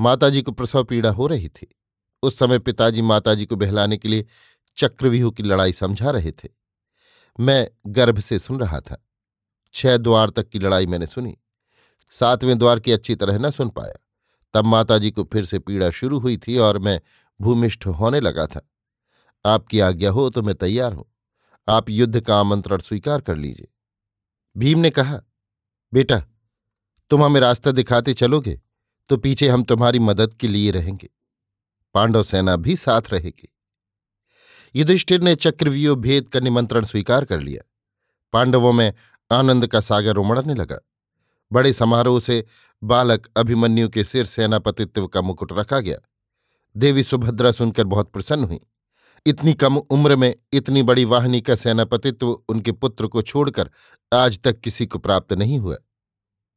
माताजी 0.00 0.42
को 0.42 0.52
प्रसव 0.52 0.84
पीड़ा 0.84 1.10
हो 1.10 1.26
रही 1.26 1.48
थी। 1.48 1.76
उस 2.22 2.38
समय 2.38 2.58
पिताजी 2.58 3.02
माताजी 3.02 3.46
को 3.46 3.56
बहलाने 3.56 3.96
के 3.96 4.08
लिए 4.08 4.26
चक्रव्यूह 4.76 5.32
की 5.32 5.42
लड़ाई 5.42 5.72
समझा 5.72 6.10
रहे 6.10 6.32
थे। 6.32 6.48
मैं 7.40 7.70
गर्भ 7.86 8.18
से 8.18 8.38
सुन 8.38 8.60
रहा 8.60 8.80
था। 8.80 9.08
छह 9.74 9.96
द्वार 9.96 10.30
तक 10.30 10.48
की 10.48 10.58
लड़ाई 10.58 10.86
मैंने 10.86 11.06
सुनी। 11.06 11.38
सातवें 12.10 12.58
द्वार 12.58 12.80
की 12.80 12.92
अच्छी 12.92 13.14
तरह 13.14 13.38
न 13.38 13.50
सुन 13.50 13.68
पाया। 13.68 14.03
तब 14.54 14.64
माताजी 14.64 15.10
को 15.10 15.24
फिर 15.24 15.44
से 15.44 15.58
पीड़ा 15.58 15.90
शुरू 15.90 16.18
हुई 16.18 16.36
थी 16.38 16.56
और 16.58 16.78
मैं 16.78 17.00
भूमिष्ठ 17.40 17.86
होने 17.86 18.20
लगा 18.20 18.46
था। 18.46 18.68
आपकी 19.44 19.80
आज्ञा 19.80 20.10
हो 20.10 20.28
तो 20.30 20.42
मैं 20.42 20.54
तैयार 20.54 20.92
हूँ। 20.92 21.04
आप 21.68 21.90
युद्ध 21.90 22.20
का 22.20 22.38
आमंत्रण 22.40 22.78
स्वीकार 22.78 23.20
कर 23.20 23.36
लीजिए। 23.36 23.68
भीम 24.56 24.78
ने 24.78 24.90
कहा, 24.90 25.20
बेटा, 25.92 26.18
तुम 27.10 27.24
हमें 27.24 27.40
रास्ता 27.40 27.70
दिखाते 27.70 28.14
चलोगे 28.14 28.60
तो 29.10 29.16
पीछे 29.16 29.48
हम 29.48 29.62
तुम्हारी 29.64 29.98
मदद 29.98 30.34
के 30.34 30.48
लिए 30.48 30.70
रहेंगे। 30.70 31.10
पांडव 31.94 32.22
सेना 32.22 32.56
भी 32.56 32.76
साथ 32.76 33.02
रहेगी। 33.12 33.48
युधिष्ठिर 34.74 35.20
ने 35.20 35.34
चक्रव्यूह 35.34 35.96
भेद 35.96 36.28
का 36.28 36.40
निमंत्रण 36.40 36.84
स्वीकार 36.84 37.24
कर 37.24 37.40
लिया। 37.40 37.62
पांडवों 38.32 38.72
में 38.72 38.92
आनंद 39.30 39.66
का 39.66 39.80
सागर 39.80 40.16
उमड़ने 40.16 40.54
लगा। 40.54 40.78
बड़े 41.52 41.72
समारोह 41.72 42.20
से 42.20 42.44
बालक 42.82 43.28
अभिमन्यु 43.36 43.88
के 43.88 44.04
सिर 44.04 44.24
सेनापतित्व 44.24 45.06
का 45.06 45.20
मुकुट 45.20 45.52
रखा 45.52 45.80
गया। 45.80 45.98
देवी 46.76 47.02
सुभद्रा 47.02 47.52
सुनकर 47.52 47.84
बहुत 47.84 48.12
प्रसन्न 48.12 48.44
हुई। 48.44 48.60
इतनी 49.26 49.54
कम 49.54 49.76
उम्र 49.76 50.16
में 50.16 50.34
इतनी 50.52 50.82
बड़ी 50.82 51.04
वाहिनी 51.04 51.40
का 51.40 51.54
सेनापतित्व 51.54 52.26
उनके 52.26 52.72
पुत्र 52.72 53.06
को 53.06 53.22
छोड़कर 53.22 53.70
आज 54.12 54.40
तक 54.40 54.60
किसी 54.60 54.86
को 54.86 54.98
प्राप्त 54.98 55.32
नहीं 55.32 55.58
हुआ। 55.58 55.76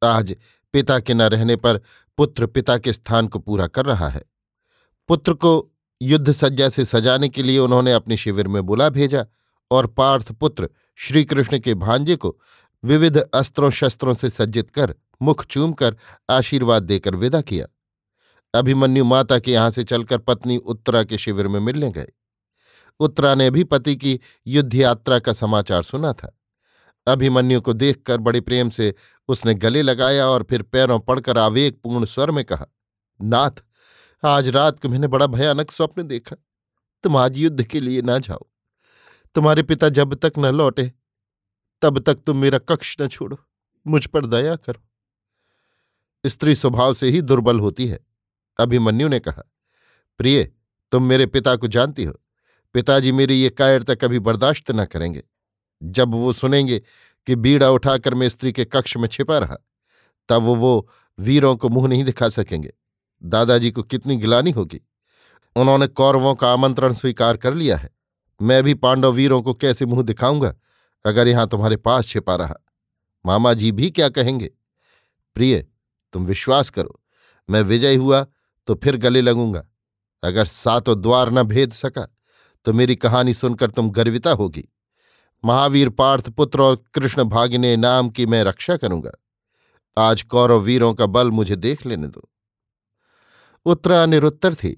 आज 0.03 0.36
पिता 0.73 0.99
के 0.99 1.13
न 1.13 1.21
रहने 1.21 1.56
पर 1.56 1.82
पुत्र 2.17 2.45
पिता 2.45 2.77
के 2.77 2.93
स्थान 2.93 3.27
को 3.27 3.39
पूरा 3.39 3.67
कर 3.67 3.86
रहा 3.86 4.08
है। 4.08 4.23
पुत्र 5.08 5.34
को 5.34 5.71
युद्ध 6.01 6.32
सज्जा 6.32 6.69
से 6.69 6.86
सजाने 6.86 7.30
के 7.30 7.43
लिए 7.43 7.60
उन्होंने 7.60 7.93
अपने 7.93 8.17
शिविर 8.17 8.47
में 8.47 8.63
बुला 8.63 8.89
भेजा 8.89 9.25
और 9.71 9.88
पार्थ 9.88 10.32
पुत्र 10.32 10.69
श्रीकृष्ण 10.95 11.60
के 11.60 11.73
भांजे 11.73 12.15
को 12.15 12.38
विविध 12.84 13.17
अस्त्रों 13.17 13.69
शस्त्रों 13.69 14.13
से 14.13 14.30
सज्जित 14.30 14.69
कर 14.69 14.95
मुख 15.21 15.45
चूमकर 15.45 15.97
आशीर्वाद 16.30 16.84
देकर 16.84 17.15
विदा 17.15 17.41
किया। 17.41 17.67
अभिमन्यु 18.60 19.06
माता 19.06 19.39
के 19.39 19.51
यहाँ 19.51 19.69
से 19.69 19.84
चलकर 19.84 20.17
पत्नी 20.17 20.58
उत्तरा 20.58 21.03
के 21.03 21.17
शिविर 21.17 21.47
में 21.47 21.60
मिलने 21.60 21.91
गए। 21.91 22.08
उत्तरा 22.99 23.36
ने 23.36 23.51
भी 23.51 23.63
पति 23.63 23.95
की 23.95 24.19
युद्ध 24.47 24.75
यात्रा 24.75 25.19
का 25.19 25.34
समाचार 25.34 25.84
सुना 25.84 26.13
था। 26.13 26.39
अभिमन्यु 27.08 27.62
को 27.62 27.73
देखकर 27.73 28.17
बड़े 28.17 28.41
प्रेम 28.41 28.69
से 28.69 28.95
उसने 29.27 29.53
गले 29.53 29.82
लगाया 29.82 30.27
और 30.27 30.43
फिर 30.43 30.62
पैरों 30.62 30.99
पड़कर 30.99 31.38
आवेगपूर्ण 31.38 32.06
स्वर 32.06 32.32
में 32.32 32.45
कहा, 32.45 32.65
नाथ, 33.21 33.51
आज 34.25 34.49
रात 34.49 34.80
को 34.80 34.89
मैंने 34.89 35.08
बड़ा 35.08 35.27
भयानक 35.27 35.71
स्वप्न 35.71 36.03
देखा। 36.03 36.36
तुम 37.03 37.17
आज 37.17 37.38
युद्ध 37.38 37.63
के 37.63 37.80
लिए 37.80 38.01
ना 38.01 38.17
जाओ। 38.17 38.45
तुम्हारे 39.36 39.63
पिता 39.63 39.89
जब 39.89 40.13
तक 40.13 40.34
न 40.38 40.45
लौटे, 40.45 40.91
तब 41.82 41.99
तक 41.99 42.15
तुम 42.15 42.38
मेरा 42.38 42.58
कक्ष 42.58 42.95
न 43.01 43.08
छोड़ो। 43.08 43.38
मुझ 43.88 44.06
पर 44.06 44.25
दया 44.25 44.56
करो। 44.56 44.84
स्त्री 46.25 46.56
स्वभाव 46.56 46.93
से 46.93 47.10
ही 47.10 47.21
दुर्बल 47.21 47.60
होती 47.60 47.88
है 47.88 47.99
अभिमन्यु 48.60 49.08
ने 49.08 49.19
कहा। 49.19 49.51
प्रिय 50.17 50.51
तुम 50.91 51.03
मेरे 51.03 51.25
पिता 51.25 51.56
को 51.56 51.67
जानती 51.67 52.03
हो। 52.03 52.13
पिताजी 52.73 53.12
मेरी 53.12 53.36
ये 53.36 53.49
कायरता 53.49 53.95
कभी 53.95 54.19
बर्दाश्त 54.19 54.71
न 54.71 54.86
करेंगे। 54.86 55.23
जब 55.84 56.12
वो 56.12 56.34
सुनेंगे 56.34 56.80
कि 57.27 57.36
बीड़ा 57.36 57.69
उठाकर 57.69 58.13
मैं 58.13 58.30
स्त्री 58.30 58.51
के 58.51 58.65
कक्ष 58.65 58.97
में 58.97 59.08
छिपा 59.08 59.38
रहा 59.38 59.58
तब 60.30 60.41
वो, 60.41 60.56
वो 60.56 60.89
वीरों 61.19 61.56
को 61.56 61.69
मुँह 61.69 61.88
नहीं 61.88 62.03
दिखा 62.03 62.30
सकेंगे। 62.30 62.73
दादाजी 63.23 63.71
को 63.71 63.84
कितनी 63.84 64.17
गिलानी 64.17 64.51
होगी। 64.51 64.82
उन्होंने 65.56 65.88
कौरवों 65.88 66.36
का 66.36 66.53
आमंत्रण 66.53 66.93
स्वीकार 66.93 67.38
कर 67.38 67.53
लिया 67.53 67.77
है। 67.77 67.89
मैं 68.41 68.63
भी 68.63 68.73
पांडव 68.73 69.12
वीरों 69.12 69.41
को 69.41 69.53
कैसे 69.53 69.86
मुँह 69.86 70.01
दिखाऊँगा 70.03 70.56
अगर 71.06 71.27
यहाँ 71.27 71.47
तुम्हारे 71.47 71.77
पास 71.77 72.08
छिपा 72.08 72.36
रहा? 72.36 72.56
मामा 73.25 73.53
जी 73.53 73.71
भी 73.71 73.91
क्या 73.91 74.10
कहेंगे? 74.10 74.51
प्रिय 75.36 75.67
तुम 76.13 76.26
विश्वास 76.26 76.70
करो, 76.70 77.00
मैं 77.50 77.62
विजय 77.63 77.96
हुआ 77.96 78.26
तो 78.67 78.76
फिर 78.76 78.98
गले 78.98 79.22
लगूँगा। 79.22 79.65
अगर 80.24 80.46
सातों 80.46 81.02
द्वार 81.02 81.32
न 81.32 81.43
भेद 81.43 81.74
सका 81.74 82.08
तो 82.65 82.74
मेरी 82.74 82.96
कहानी 82.96 83.34
सुनकर 83.34 83.72
तुम 83.72 83.89
गर्विता 83.91 84.32
होगी। 84.32 84.67
महावीर 85.43 85.89
पार्थ 85.89 86.30
पुत्र 86.30 86.62
और 86.62 86.84
कृष्ण 86.93 87.24
भागिने 87.24 87.76
नाम 87.78 88.10
की 88.10 88.26
मैं 88.26 88.43
रक्षा 88.43 88.78
करूँगा। 88.78 89.12
आज 89.98 90.22
कौरव 90.24 90.60
वीरों 90.60 90.93
का 90.93 91.06
बल 91.06 91.32
मुझे 91.32 91.56
देख 91.56 91.86
लेने 91.86 92.08
दो। 92.08 92.30
उत्तरा 93.65 94.06
निरुत्तर 94.06 94.56
थी। 94.56 94.76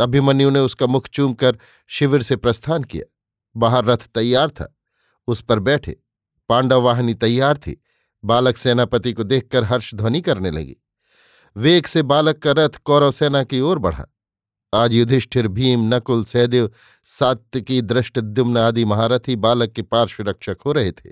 अभिमन्यु 0.00 0.50
ने 0.50 0.60
उसका 0.60 0.86
मुख 0.86 1.08
चूम 1.08 1.34
कर 1.34 1.58
शिविर 1.90 2.22
से 2.22 2.36
प्रस्थान 2.36 2.84
किया। 2.84 3.04
बाहर 3.56 3.84
रथ 3.84 4.06
तैयार 4.14 4.50
था। 4.50 4.74
उस 5.28 5.42
पर 5.42 5.58
बैठे। 5.60 5.96
पांडव 6.50 6.82
वाहिनी 6.82 7.14
तैयार 7.14 7.58
थी। 7.58 7.80
बालक 8.24 8.56
सेनापति 8.56 9.12
को 9.12 9.24
देखकर 9.24 9.64
हर्ष 9.64 9.94
ध्वनि 9.94 10.20
करने 10.20 10.50
लगी। 10.50 10.76
वेग 11.56 11.86
से 11.86 12.02
बालक 12.02 12.38
का 12.38 12.52
रथ 12.52 12.76
कौरव 12.84 13.10
सेना 13.10 13.44
की 13.44 13.60
ओर 13.60 13.78
बढ़ा। 13.78 14.06
आज 14.74 14.92
युधिष्ठिर, 14.92 15.48
भीम, 15.48 15.94
नकुल, 15.94 16.24
सहदेव, 16.24 16.70
सात्विकी 17.04 17.82
दृष्टद्युम्न 17.82 18.58
आदि 18.58 18.84
महारथी 18.84 19.36
बालक 19.36 19.72
के 19.72 19.82
पार्श्व 19.82 20.22
रक्षक 20.22 20.56
हो 20.66 20.72
रहे 20.72 20.92
थे। 20.92 21.10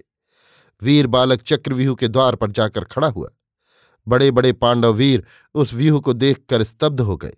वीर 0.82 1.06
बालक 1.06 1.42
चक्रव्यूह 1.42 1.96
के 1.96 2.08
द्वार 2.08 2.34
पर 2.34 2.50
जाकर 2.50 2.84
खड़ा 2.84 3.08
हुआ। 3.08 3.28
बड़े 4.08 4.30
बड़े 4.30 4.52
पांडव 4.52 4.92
वीर 4.92 5.26
उस 5.54 5.74
व्यूह 5.74 6.00
को 6.00 6.12
देखकर 6.12 6.62
स्तब्ध 6.62 7.00
हो 7.00 7.16
गए। 7.16 7.36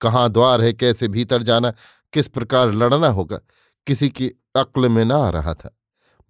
कहाँ 0.00 0.30
द्वार 0.30 0.62
है, 0.62 0.72
कैसे 0.72 1.08
भीतर 1.08 1.42
जाना, 1.42 1.72
किस 2.12 2.28
प्रकार 2.28 2.72
लड़ना 2.72 3.08
होगा, 3.08 3.40
किसी 3.86 4.08
की 4.08 4.28
अक्ल 4.56 4.88
में 4.88 5.04
न 5.04 5.12
आ 5.12 5.30
रहा 5.30 5.54
था। 5.54 5.78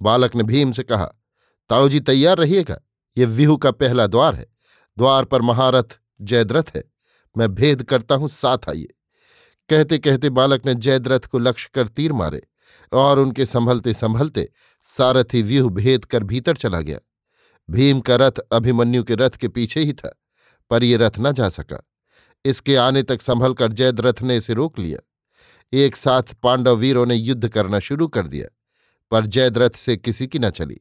बालक 0.03 0.37
ने 0.37 0.43
भीम 0.43 0.73
से 0.73 0.83
कहा, 0.83 1.13
ताऊ 1.69 1.89
जी, 1.89 2.01
तैयार 2.01 2.39
रहिएगा? 2.39 2.81
ये 3.17 3.25
व्यूह 3.25 3.57
का 3.57 3.71
पहला 3.71 4.07
द्वार 4.07 4.35
है। 4.35 4.47
द्वार 4.97 5.25
पर 5.25 5.43
महारथ 5.43 5.99
जयद्रथ 6.21 6.75
है। 6.77 6.83
मैं 7.37 7.55
भेद 7.55 7.83
करता 7.83 8.15
हूँ 8.15 8.29
साथ 8.29 8.69
आइए 8.69 8.89
कहते 9.69 9.99
कहते 9.99 10.31
बालक 10.31 10.67
ने 10.67 10.75
जयद्रथ 10.75 11.21
को 11.21 11.39
लक्ष्य 11.39 11.71
कर 11.75 11.89
तीर 11.89 12.13
मारे 12.13 12.43
और 12.93 13.19
उनके 13.19 13.47
संभलते 13.47 13.93
संभलते 13.93 14.49
सारथी 14.87 15.43
व्यूह 15.43 15.71
भेद 15.71 16.05
कर 16.05 16.25
भीतर 16.25 16.57
चला 16.57 16.81
गया। 16.81 16.99
भीम 17.69 18.01
का 18.01 18.17
रथ 18.17 18.39
अभिमन्यु 18.53 19.05
के 19.05 19.15
रथ 19.15 19.31
के 19.31 19.49
पीछे 19.49 19.81
ही 19.81 19.93
था, 19.93 20.15
पर 20.71 20.85
यह 20.85 20.99
रथ 20.99 21.19
न 21.19 21.33
जा 21.33 21.49
सका। 21.49 21.83
इसके 22.45 22.77
आने 22.77 23.03
तक 23.03 23.23
संभल 23.23 23.55
कर 23.55 23.73
जयद्रथ 23.73 24.23
ने 24.23 24.37
इसे 24.37 24.55
रोक 24.55 24.79
लिया। 24.79 24.99
एक 25.73 25.97
साथ 25.97 26.35
पांडव 26.43 26.77
वीरों 26.77 27.07
ने 27.07 27.15
युद्ध 27.15 27.49
करना 27.49 27.79
शुरू 27.79 28.09
कर 28.09 28.27
दिया, 28.27 28.49
पर 29.11 29.27
जयद्रथ 29.27 29.71
से 29.71 29.97
किसी 29.97 30.27
की 30.27 30.39
न 30.39 30.51
चली। 30.51 30.81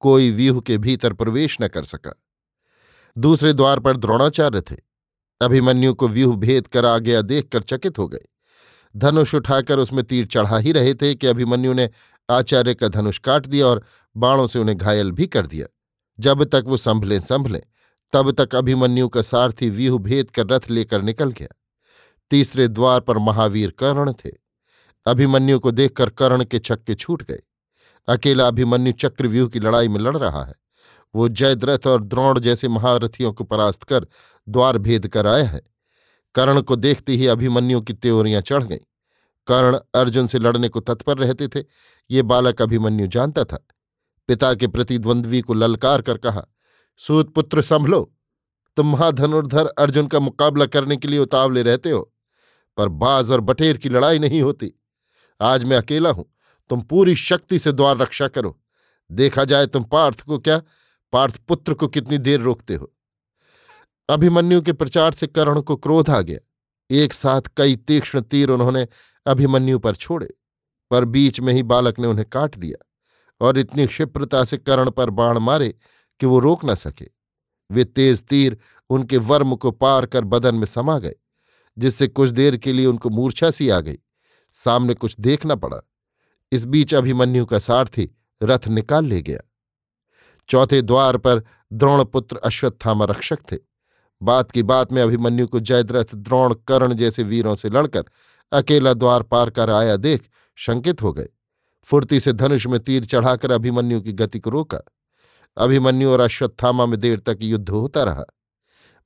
कोई 0.00 0.30
व्यूह 0.30 0.60
के 0.60 0.78
भीतर 0.78 1.12
प्रवेश 1.12 1.58
न 1.62 1.68
कर 1.68 1.84
सका। 1.84 2.22
दूसरे 3.18 3.52
द्वार 3.52 3.78
पर 3.78 3.96
द्रोणाचार्य 3.96 4.60
थे। 4.60 4.76
अभिमन्यु 5.40 5.94
को 5.94 6.08
व्यूह 6.08 6.36
भेद 6.36 6.66
कर 6.66 6.84
आ 6.84 6.98
गया 6.98 7.22
देखकर 7.22 7.62
चकित 7.62 7.98
हो 7.98 8.08
गए। 8.08 8.24
धनुष 8.96 9.34
उठाकर 9.34 9.78
उसमें 9.78 10.04
तीर 10.04 10.26
चढ़ा 10.26 10.58
ही 10.58 10.72
रहे 10.72 10.94
थे 10.94 11.14
कि 11.14 11.26
अभिमन्यु 11.26 11.72
ने 11.72 11.90
आचार्य 12.30 12.74
का 12.74 12.88
धनुष 12.88 13.18
काट 13.18 13.46
दिया 13.46 13.66
और 13.66 13.84
बाणों 14.16 14.46
से 14.46 14.58
उन्हें 14.58 14.78
घायल 14.78 15.12
भी 15.12 15.26
कर 15.26 15.46
दिया। 15.46 15.66
जब 16.20 16.44
तक 16.44 16.62
वो 16.66 16.76
संभले 16.76 17.20
संभले, 17.20 17.62
तब 18.12 18.30
तक 18.30 18.54
अभिमन्यु 18.54 19.08
का 19.08 19.22
सारथी 19.22 19.70
व्यूह 19.70 19.98
भेद 19.98 20.30
कर 20.30 20.46
रथ 20.46 20.60
लेकर 20.70 21.02
निकल 21.02 21.30
गया। 21.30 21.48
तीसरे 22.30 22.68
द्वार 22.68 23.00
पर 23.00 23.18
महावीर 23.18 23.70
कर्ण 23.70 24.12
थे। 24.12 24.30
अभिमन्यु 25.06 25.60
को 25.60 25.70
देखकर 25.70 26.10
कर्ण 26.10 26.44
के 26.44 26.58
छक्के 26.58 26.94
छूट 26.94 27.22
गए। 27.22 27.42
अकेला 28.08 28.46
अभिमन्यु 28.46 28.92
चक्रव्यूह 28.92 29.48
की 29.48 29.60
लड़ाई 29.60 29.88
में 29.88 30.00
लड़ 30.00 30.16
रहा 30.16 30.44
है। 30.44 30.54
वो 31.14 31.28
जयद्रथ 31.28 31.86
और 31.86 32.02
द्रोण 32.02 32.40
जैसे 32.40 32.68
महारथियों 32.68 33.32
को 33.32 33.44
परास्त 33.44 33.82
कर 33.82 34.06
द्वार 34.46 34.78
भेद 34.78 35.06
कर 35.08 35.26
आया 35.26 35.44
है। 35.44 35.62
कर्ण 36.34 36.60
को 36.60 36.76
देखते 36.76 37.12
ही 37.12 37.26
अभिमन्यु 37.26 37.80
की 37.80 37.92
त्योरियाँ 37.92 38.40
चढ़ 38.40 38.64
गईं। 38.64 38.78
कर्ण 39.48 39.78
अर्जुन 39.94 40.26
से 40.26 40.38
लड़ने 40.38 40.68
को 40.68 40.80
तत्पर 40.80 41.18
रहते 41.18 41.48
थे। 41.48 41.64
ये 42.10 42.22
बालक 42.22 42.62
अभिमन्यु 42.62 43.06
जानता 43.06 43.44
था। 43.44 43.66
पिता 44.28 44.52
के 44.54 44.66
प्रतिद्वंद्वी 44.66 45.40
को 45.40 45.54
ललकार 45.54 46.02
कर 46.02 46.18
कहा, 46.18 46.44
सूत 47.00 47.32
पुत्र, 47.34 47.62
संभलो। 47.62 48.10
तुम 48.76 48.92
महाधनुर्धर 48.92 49.66
अर्जुन 49.68 50.06
का 50.06 50.20
मुकाबला 50.20 50.66
करने 50.66 50.96
के 50.96 51.08
लिए 51.08 51.18
उतावले 51.18 51.62
रहते 51.62 51.90
हो, 51.90 52.00
पर 52.78 52.88
बाज 52.88 53.30
और 53.30 53.40
बटेर 53.40 53.76
की 53.76 53.88
लड़ाई 53.88 54.18
नहीं 54.18 54.42
होती। 54.42 54.72
आज 55.40 55.64
मैं 55.64 55.76
अकेला 55.76 56.10
हूँ। 56.10 56.24
तुम 56.70 56.80
पूरी 56.80 57.14
शक्ति 57.14 57.58
से 57.58 57.72
द्वार 57.72 57.96
रक्षा 57.96 58.28
करो। 58.28 58.58
देखा 59.10 59.44
जाए 59.44 59.66
तुम 59.66 59.84
पार्थ 59.84 60.20
को 60.20 60.38
क्या? 60.38 60.60
पार्थ 61.12 61.36
पुत्र 61.38 61.74
को 61.74 61.88
कितनी 61.88 62.18
देर 62.18 62.40
रोकते 62.40 62.74
हो? 62.74 62.92
अभिमन्यु 64.08 64.62
के 64.62 64.72
प्रचार 64.72 65.12
से 65.12 65.26
कर्ण 65.26 65.60
को 65.60 65.76
क्रोध 65.76 66.10
आ 66.10 66.20
गया। 66.20 66.38
एक 66.90 67.12
साथ 67.12 67.42
कई 67.56 67.76
तीक्ष्ण 67.76 68.20
तीर 68.20 68.50
उन्होंने 68.50 68.86
अभिमन्यु 69.26 69.78
पर 69.78 69.94
छोड़े, 69.94 70.28
पर 70.90 71.04
बीच 71.04 71.40
में 71.40 71.52
ही 71.52 71.62
बालक 71.62 71.98
ने 71.98 72.06
उन्हें 72.06 72.26
काट 72.28 72.56
दिया 72.56 72.84
और 73.40 73.58
इतनी 73.58 73.86
क्षिप्रता 73.86 74.44
से 74.44 74.58
कर्ण 74.58 74.90
पर 74.90 75.10
बाण 75.10 75.38
मारे 75.38 75.74
कि 76.20 76.26
वो 76.26 76.38
रोक 76.38 76.64
न 76.64 76.74
सके। 76.74 77.08
वे 77.70 77.84
तेज 77.84 78.22
तीर 78.22 78.58
उनके 78.90 79.16
वर्म 79.16 79.56
को 79.56 79.70
पार 79.70 80.06
कर 80.06 80.24
बदन 80.24 80.54
में 80.54 80.66
समा 80.66 80.98
गए, 80.98 81.14
जिससे 81.78 82.08
कुछ 82.08 82.30
देर 82.30 82.56
के 82.56 82.72
लिए 82.72 82.86
उनको 82.86 83.10
मूर्छा 83.10 83.50
सी 83.50 83.68
आ 83.68 83.80
गई। 83.80 83.98
सामने 84.52 84.94
कुछ 84.94 85.16
देखना 85.20 85.54
पड़ा। 85.54 85.80
इस 86.52 86.64
बीच 86.64 86.94
अभिमन्यु 86.94 87.46
का 87.46 87.58
सारथी 87.58 88.16
रथ 88.42 88.68
निकाल 88.68 89.04
ले 89.04 89.22
गया। 89.22 89.40
चौथे 90.48 90.82
द्वार 90.82 91.16
पर 91.16 91.42
द्रोणपुत्र 91.72 92.36
अश्वत्थामा 92.36 93.04
रक्षक 93.04 93.38
थे। 93.52 93.56
बात 94.22 94.50
की 94.50 94.62
बात 94.62 94.92
में 94.92 95.02
अभिमन्यु 95.02 95.46
को 95.46 95.60
जयद्रथ 95.60 96.14
द्रोण 96.14 96.54
कर्ण 96.54 96.94
जैसे 96.94 97.22
वीरों 97.22 97.54
से 97.54 97.70
लड़कर 97.70 98.04
अकेला 98.52 98.94
द्वार 98.94 99.22
पार 99.22 99.50
कर 99.50 99.70
आया 99.70 99.96
देख 99.96 100.28
शंकित 100.56 101.02
हो 101.02 101.12
गए। 101.12 101.28
फुर्ती 101.82 102.20
से 102.20 102.32
धनुष 102.32 102.66
में 102.66 102.80
तीर 102.80 103.04
चढ़ाकर 103.04 103.50
अभिमन्यु 103.50 104.00
की 104.00 104.12
गति 104.12 104.38
को 104.38 104.50
रोका। 104.50 104.78
अभिमन्यु 105.56 106.10
और 106.10 106.20
अश्वत्थामा 106.20 106.86
में 106.86 107.00
देर 107.00 107.18
तक 107.18 107.38
युद्ध 107.42 107.68
होता 107.68 108.04
रहा। 108.04 108.24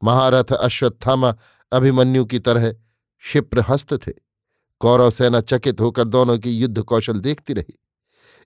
महारथ 0.05 0.53
अश्वत्थामा 0.53 1.37
अभिमन्यु 1.73 2.25
की 2.25 2.39
तरह 2.39 2.73
क्षिप्रहस्त 2.73 4.09
थे। 4.09 4.13
कौरव 4.81 5.11
सेना 5.11 5.41
चकित 5.41 5.81
होकर 5.81 6.05
दोनों 6.05 6.39
की 6.39 6.51
युद्ध 6.51 6.83
कौशल 6.83 7.19
देखती 7.21 7.53
रही। 7.53 7.79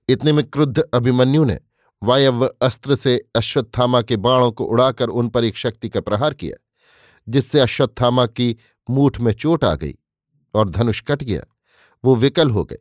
इतने 0.09 0.31
में 0.33 0.43
क्रुद्ध 0.45 0.79
अभिमन्यु 0.93 1.43
ने 1.45 1.59
वायव्य 2.01 2.49
अस्त्र 2.61 2.95
से 2.95 3.17
अश्वत्थामा 3.35 4.01
के 4.01 4.17
बाणों 4.17 4.51
को 4.51 4.65
उड़ाकर 4.65 5.09
उन 5.09 5.29
पर 5.29 5.43
एक 5.43 5.57
शक्ति 5.57 5.89
का 5.89 6.01
प्रहार 6.01 6.33
किया, 6.33 6.55
जिससे 7.27 7.59
अश्वत्थामा 7.59 8.25
की 8.25 8.55
मूठ 8.89 9.19
में 9.19 9.31
चोट 9.33 9.63
आ 9.63 9.73
गई 9.75 9.95
और 10.53 10.69
धनुष 10.69 11.01
कट 11.01 11.23
गया। 11.23 11.43
वो 12.03 12.15
विकल 12.15 12.49
हो 12.49 12.63
गए। 12.65 12.77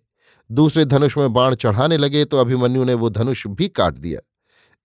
दूसरे 0.51 0.85
धनुष 0.85 1.17
में 1.19 1.33
बाण 1.33 1.55
चढ़ाने 1.55 1.97
लगे 1.97 2.25
तो 2.25 2.39
अभिमन्यु 2.39 2.85
ने 2.85 2.95
वो 2.95 3.11
धनुष 3.11 3.47
भी 3.49 3.69
काट 3.69 3.95
दिया। 3.95 4.21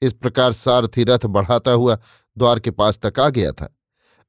इस 0.02 0.14
प्रकार 0.14 0.52
सारथी 0.54 1.04
रथ 1.04 1.26
बढ़ाता 1.28 1.72
हुआ 1.72 1.98
द्वार 2.38 2.60
के 2.60 2.72
पास 2.72 3.00
तक 3.00 3.20
आ 3.20 3.30
गया 3.30 3.52
था। 3.52 3.74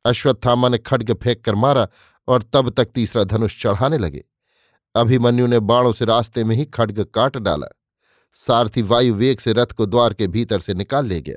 अश्वत्थामा 0.04 0.68
ने 0.68 0.78
खड्ग 0.78 1.12
फेंक 1.14 1.44
कर 1.44 1.54
मारा 1.54 1.86
और 2.28 2.42
तब 2.42 2.70
तक 2.70 2.84
तीसरा 2.84 3.24
धनुष 3.24 3.62
चढ़ाने 3.62 3.98
लगे। 3.98 4.24
अभिमन्यु 4.94 5.46
ने 5.46 5.60
बाणों 5.60 5.92
से 5.92 6.04
रास्ते 6.04 6.44
में 6.44 6.56
ही 6.56 6.64
खड्ग 6.64 7.02
काट 7.04 7.36
डाला। 7.36 7.66
सारथी 8.36 8.82
वायु 8.82 9.14
वेग 9.14 9.38
से 9.38 9.52
रथ 9.52 9.72
को 9.72 9.86
द्वार 9.86 10.14
के 10.14 10.26
भीतर 10.26 10.60
से 10.60 10.74
निकाल 10.74 11.06
ले 11.06 11.20
गया। 11.20 11.36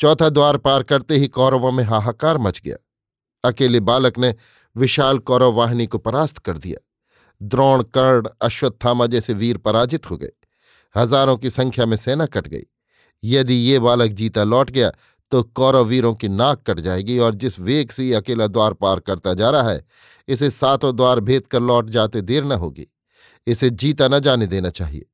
चौथा 0.00 0.28
द्वार 0.28 0.56
पार 0.56 0.82
करते 0.82 1.16
ही 1.16 1.28
कौरवों 1.28 1.72
में 1.72 1.84
हाहाकार 1.84 2.38
मच 2.38 2.60
गया। 2.60 2.76
अकेले 3.44 3.80
बालक 3.80 4.18
ने 4.18 4.34
विशाल 4.76 5.18
कौरव 5.18 5.52
वाहिनी 5.52 5.86
को 5.86 5.98
परास्त 5.98 6.38
कर 6.38 6.58
दिया। 6.58 6.78
द्रोण, 7.42 7.82
कर्ण, 7.82 8.28
अश्वत्थामा 8.42 9.06
जैसे 9.06 9.34
वीर 9.34 9.56
पराजित 9.56 10.10
हो 10.10 10.16
गए। 10.16 10.32
हज़ारों 10.96 11.36
की 11.36 11.50
संख्या 11.50 11.86
में 11.86 11.96
सेना 11.96 12.26
कट 12.26 12.48
गई। 12.48 12.66
यदि 13.24 13.54
ये 13.54 13.78
बालक 13.78 14.10
जीता 14.10 14.44
लौट 14.44 14.70
गया 14.70 14.92
तो 15.32 15.42
कौरव 15.54 15.84
वीरों 15.84 16.14
की 16.14 16.28
नाक 16.28 16.62
कट 16.66 16.80
जाएगी 16.80 17.18
और 17.18 17.34
जिस 17.34 17.58
वेग 17.60 17.90
से 17.90 18.12
अकेला 18.14 18.46
द्वार 18.46 18.72
पार 18.72 19.00
करता 19.00 19.34
जा 19.34 19.50
रहा 19.50 19.70
है, 19.70 19.84
इसे 20.28 20.50
सातों 20.50 20.94
द्वार 20.96 21.20
भेद 21.20 21.46
कर 21.46 21.60
लौट 21.60 21.90
जाते 21.90 22.20
देर 22.22 22.44
न 22.44 22.52
होगी। 22.54 22.86
इसे 23.46 23.70
जीता 23.72 24.08
न 24.08 24.18
जाने 24.20 24.46
देना 24.46 24.70
चाहिए। 24.70 25.06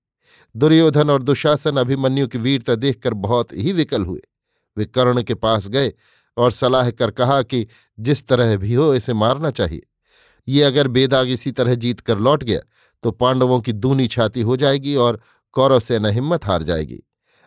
दुर्योधन 0.55 1.11
और 1.11 1.22
दुशासन 1.22 1.76
अभिमन्यु 1.76 2.26
की 2.29 2.38
वीरता 2.38 2.74
देखकर 2.74 3.14
बहुत 3.16 3.52
ही 3.52 3.72
विकल 3.72 4.05
हुए। 4.05 4.20
वे 4.76 4.85
कर्ण 4.85 5.22
के 5.22 5.35
पास 5.37 5.68
गए 5.68 5.92
और 6.37 6.50
सलाह 6.52 6.90
कर 6.90 7.11
कहा 7.11 7.40
कि 7.42 7.66
जिस 7.98 8.26
तरह 8.29 8.57
भी 8.57 8.74
हो, 8.74 8.94
इसे 8.94 9.14
मारना 9.14 9.50
चाहिए। 9.50 9.87
ये 10.48 10.62
अगर 10.62 10.88
बेदाग 10.88 11.29
इसी 11.29 11.52
तरह 11.52 11.74
जीत 11.74 12.00
कर 12.00 12.18
लौट 12.18 12.44
गया 12.44 12.61
तो 13.05 13.11
पांडवों 13.12 13.61
की 13.61 13.72
दूनी 13.72 14.07
छाती 14.09 14.40
हो 14.40 14.57
जाएगी 14.57 14.94
और 14.96 15.20
कौरव 15.55 15.81
सेना 15.81 16.09
हिम्मत 16.09 16.44
हार 16.46 16.62
जाएगी। 16.62 17.02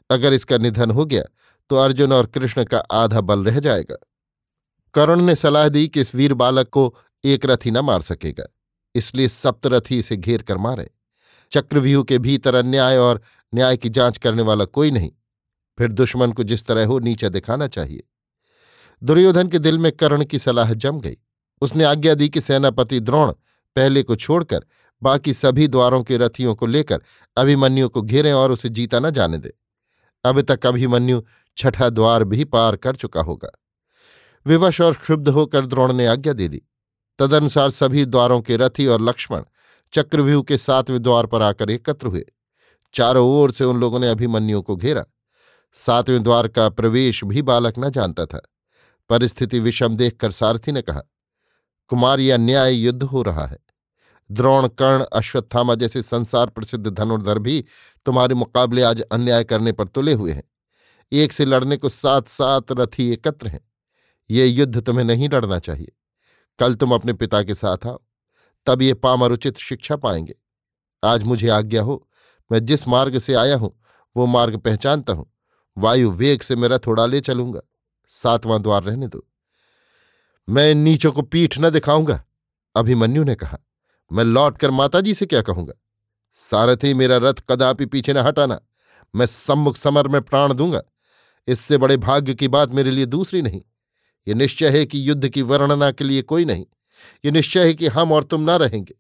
अगर 0.10 0.34
इसका 0.34 0.58
निधन 0.58 0.92
हो 0.92 1.06
गया 1.06 1.24
तो 1.70 1.76
अर्जुन 1.76 2.14
और 2.14 2.26
कृष्ण 2.28 2.64
का 2.64 2.78
आधा 2.78 3.22
बल 3.22 3.44
रह 3.44 3.60
जाएगा। 3.60 3.96
करुण 4.96 5.22
ने 5.22 5.36
सलाह 5.36 5.68
दी 5.70 5.88
कि 5.88 6.02
इस 6.02 6.14
वीर 6.16 6.34
बालक 6.34 6.70
को 6.70 6.94
एक 7.24 7.46
रथी 7.46 7.72
न 7.72 7.80
मार 7.80 8.02
सकेगा, 8.02 8.46
इसलिए 8.96 9.28
सप्तरथी 9.28 9.98
इसे 10.00 10.18
घेर 10.18 10.42
कर 10.42 10.58
मारे। 10.58 10.90
चक्रव्यूह 11.52 12.04
के 12.04 12.18
भीतर 12.20 12.56
अन्याय 12.56 12.98
और 12.98 13.22
न्याय 13.54 13.78
की 13.78 13.90
जाँच 13.90 14.18
करने 14.18 14.44
वाला 14.44 14.66
कोई 14.68 14.92
नहीं, 14.92 15.12
फिर 15.78 15.92
दुश्मन 15.92 16.32
को 16.32 16.44
जिस 16.44 16.66
तरह 16.66 16.86
हो 16.86 17.00
नीचा 17.00 17.30
दिखाना 17.30 17.68
चाहिए। 17.70 18.04
दुर्योधन 19.02 19.48
के 19.48 19.60
दिल 19.60 19.78
में 19.78 19.92
कर्ण 19.92 20.26
की 20.26 20.40
सलाह 20.40 20.74
जम 20.76 21.00
गई। 21.00 21.18
उसने 21.62 21.84
आज्ञा 21.84 22.14
दी 22.14 22.30
कि 22.30 22.42
सेनापति 22.42 23.00
द्रोण 23.00 23.32
पहले 23.76 24.04
को 24.04 24.16
छोड़कर 24.16 24.66
बाकी 25.02 25.34
सभी 25.34 25.68
द्वारों 25.68 26.02
के 26.04 26.18
रथियों 26.18 26.56
को 26.56 26.66
लेकर 26.66 27.02
अभिमन्यु 27.38 27.90
को 27.90 28.02
घेरें 28.02 28.32
और 28.34 28.52
उसे 28.52 28.70
जीता 28.70 29.00
न 29.00 29.12
जाने 29.12 29.38
दे। 29.38 29.54
अब 30.26 30.42
तक 30.42 30.66
अभिमन्यु 30.66 31.22
छठा 31.60 31.90
द्वार 31.90 32.24
भी 32.24 32.44
पार 32.44 32.76
कर 32.76 32.96
चुका 32.96 33.22
होगा। 33.22 33.50
विवश 34.46 34.82
और 34.82 34.94
क्षुब्ध 34.94 35.30
होकर 35.30 35.66
द्रोण 35.66 35.94
ने 35.94 36.06
आज्ञा 36.06 36.34
दे 36.34 36.48
दी। 36.48 36.62
तदनुसार 37.20 37.70
सभी 37.70 38.06
द्वारों 38.06 38.42
के 38.42 38.58
रथी 38.58 38.88
और 38.88 39.02
लक्ष्मण 39.02 39.44
चक्रव्यूह 39.94 40.44
के 40.44 40.58
सातवें 40.58 41.02
द्वार 41.02 41.26
पर 41.26 41.42
आकर 41.42 41.70
एकत्र 41.70 42.08
हुए। 42.08 42.26
चारों 42.94 43.28
ओर 43.30 43.52
से 43.52 43.64
उन 43.64 43.80
लोगों 43.80 44.00
ने 44.00 44.10
अभिमन्युओं 44.10 44.62
को 44.62 44.76
घेरा। 44.76 45.06
सातवें 45.74 46.24
द्वार 46.24 46.48
का 46.48 46.70
प्रवेश 46.70 47.24
भी 47.24 47.42
बालक 47.42 47.74
न 47.80 47.90
जानता 47.90 48.26
था। 48.26 48.42
परिस्थिति 49.10 49.60
विषम 49.60 49.96
देखकर 49.98 50.32
सारथी 50.32 50.72
ने 50.72 50.82
कहा, 50.82 51.02
कुमार 51.88 52.20
या 52.20 52.38
न्याय 52.38 52.74
युद्ध 52.74 53.04
हो 53.04 53.22
रहा 53.22 53.46
है। 53.46 53.58
द्रोण, 54.32 54.68
कर्ण, 54.68 55.04
अश्वत्थामा 55.04 55.76
जैसे 55.76 56.02
संसार 56.02 56.50
प्रसिद्ध 56.50 56.88
धनुर्धर 56.88 57.40
भी 57.40 57.66
तुम्हारे 58.06 58.36
मुकाबले 58.36 58.82
आज 58.82 59.02
अन्याय 59.02 59.44
करने 59.44 59.72
पर 59.72 59.88
तुले 59.88 60.14
हुए 60.14 60.32
हैं। 60.32 60.49
एक 61.12 61.32
से 61.32 61.46
लड़ने 61.46 61.78
को 61.78 61.90
सात 61.90 62.28
सात 62.28 62.72
रथी 62.72 63.12
एकत्र 63.12 63.48
हैं। 63.48 63.72
ये 64.32 64.46
युद्ध 64.46 64.82
तुम्हें 64.82 65.06
नहीं 65.06 65.30
लड़ना 65.30 65.60
चाहिए। 65.60 65.92
कल 66.60 66.76
तुम 66.76 66.96
अपने 66.96 67.14
पिता 67.14 67.44
के 67.44 67.54
साथ 67.54 67.88
आओ, 67.88 68.04
तब 68.66 68.82
ये 68.82 68.94
पामर 68.94 69.32
उचित 69.32 69.58
शिक्षा 69.58 69.96
पाएँगे। 69.96 70.36
आज 71.04 71.24
मुझे 71.24 71.50
आज्ञा 71.50 71.82
हो, 71.82 72.10
मैं 72.52 72.66
जिस 72.66 72.88
मार्ग 72.88 73.18
से 73.18 73.34
आया 73.34 73.56
हूँ, 73.56 73.82
वो 74.18 74.26
मार्ग 74.26 74.58
पहचानता 74.58 75.14
हूँ। 75.14 75.34
वायु 75.78 76.12
वेग 76.12 76.42
से 76.42 76.56
मेरा 76.56 76.78
थोड़ा 76.78 77.06
ले 77.06 77.22
चलूँगा। 77.22 77.62
सातवां 78.08 78.62
द्वार 78.62 78.84
रहने 78.84 79.08
दो। 79.08 79.28
मैं 80.50 80.76
नीचों 80.76 81.12
को 81.12 81.22
पीठ 81.22 81.60
न 81.60 81.70
दिखाऊँगा, 81.70 82.24
अभिमन्यु 82.76 83.24
ने 83.24 83.36
कहा। 83.36 83.58
मैं 84.12 84.24
लौट 84.24 84.34
लौटकर 84.34 84.72
माताजी 84.72 85.14
से 85.14 85.26
क्या 85.26 85.42
कहूँगा? 85.42 85.74
सारथी, 86.34 86.94
मेरा 86.94 87.18
रथ 87.18 87.34
कदापि 87.34 87.86
पीछे 87.86 88.14
न 88.14 88.18
हटाना। 88.18 88.62
मैं 89.16 89.26
सम्मुख 89.26 89.78
समर 89.78 90.08
में 90.08 90.22
प्राण 90.22 90.54
दूँगा। 90.54 90.82
इससे 91.50 91.78
बड़े 91.78 91.98
भाग्य 91.98 92.36
की 92.36 92.48
बात 92.48 92.70
मेरे 92.70 92.92
लिए 92.92 93.06
दूसरी 93.06 93.42
नहीं। 93.42 93.62
ये 94.28 94.34
निश्चय 94.34 94.70
है 94.70 94.86
कि 94.86 95.10
युद्ध 95.10 95.30
की 95.30 95.42
वर्णना 95.42 95.92
के 95.92 96.04
लिए 96.04 96.22
कोई 96.22 96.46
नहीं। 96.46 96.66
ये 97.26 97.32
निश्चय 97.32 97.64
है 97.64 97.74
कि 97.74 97.88
हम 97.88 98.12
और 98.12 98.24
तुम 98.24 98.42
ना 98.42 98.56
रहेंगे। 98.56 98.96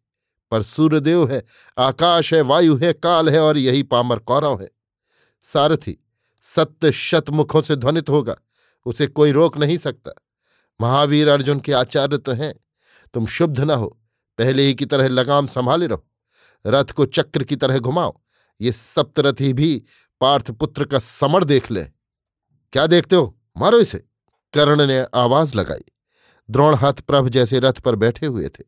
पर 0.52 0.64
सूर्यदेव 0.64 1.32
है, 1.32 1.44
आकाश 1.78 2.34
है, 2.34 2.42
वायु 2.42 2.78
है, 2.78 2.94
काल 2.94 3.30
है 3.30 3.40
और 3.40 3.58
यही 3.58 3.84
पामर 3.84 4.20
कौरव 4.20 4.62
है। 4.62 4.70
सारथी, 5.42 6.04
सत्य 6.42 6.92
शतमुखों 6.92 7.62
से 7.62 7.76
ध्वनित 7.76 8.10
होगा। 8.10 8.36
उसे 8.86 9.08
कोई 9.08 9.32
रोक 9.32 9.58
नहीं 9.58 9.78
सकता। 9.78 10.12
महावीर 10.82 11.28
अर्जुन 11.28 11.60
के 11.60 11.74
आचार्य 11.74 12.18
तो 12.18 12.32
हैं। 12.32 12.56
तुम 13.14 13.26
शुद्ध 13.26 13.60
न 13.60 13.72
हो। 13.72 14.00
पहले 14.38 14.64
ही 14.64 14.76
की 14.76 14.86
तरह 14.86 15.08
लगाम 15.08 15.48
संभाले 15.48 15.88
रहो। 15.88 16.08
रथ 16.68 16.86
को 16.86 17.06
चक्र 17.06 17.44
की 17.44 17.56
तरह 17.56 17.80
घुमाओ। 17.80 18.20
ये 18.62 18.72
सप्तरथी 18.72 19.54
भी 19.54 19.84
पार्थ 20.22 20.52
पुत्र 20.52 20.86
का 20.86 21.00
समर 21.00 21.44
देख 21.44 21.72
ले। 21.72 21.99
क्या 22.73 22.88
देखते 22.88 23.15
हो? 23.15 23.39
मारो 23.58 23.79
इसे। 23.79 23.97
कर्ण 24.53 24.88
ने 24.88 25.05
आवाज़ 25.15 25.55
लगाई। 25.55 25.84
द्रोण 26.49 26.75
हथप्रभ 26.75 27.29
जैसे 27.29 27.60
रथ 27.60 27.73
पर 27.73 27.95
बैठे 27.95 28.25
हुए 28.25 28.47
थे। 28.47 28.63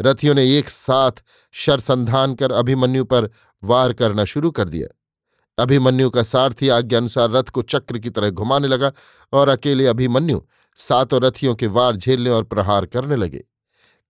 रथियों 0.00 0.34
ने 0.34 0.58
एक 0.58 0.68
साथ 0.68 1.12
शरसंधान 1.52 2.34
कर 2.34 2.52
अभिमन्यु 2.52 3.04
पर 3.04 3.30
वार 3.64 3.92
करना 3.92 4.24
शुरू 4.24 4.50
कर 4.50 4.68
दिया। 4.68 4.94
अभिमन्यु 5.62 6.10
का 6.10 6.22
सारथी 6.22 6.68
आज्ञा 6.68 6.98
अनुसार 6.98 7.30
रथ 7.30 7.42
को 7.42 7.62
चक्र 7.62 7.98
की 7.98 8.10
तरह 8.10 8.30
घुमाने 8.30 8.68
लगा 8.68 8.92
और 9.32 9.48
अकेले 9.48 9.86
अभिमन्यु 9.86 10.42
सातों 10.76 11.22
रथियों 11.22 11.54
के 11.54 11.66
वार 11.66 11.96
झेलने 11.96 12.30
और 12.30 12.44
प्रहार 12.44 12.86
करने 12.86 13.16
लगे। 13.16 13.44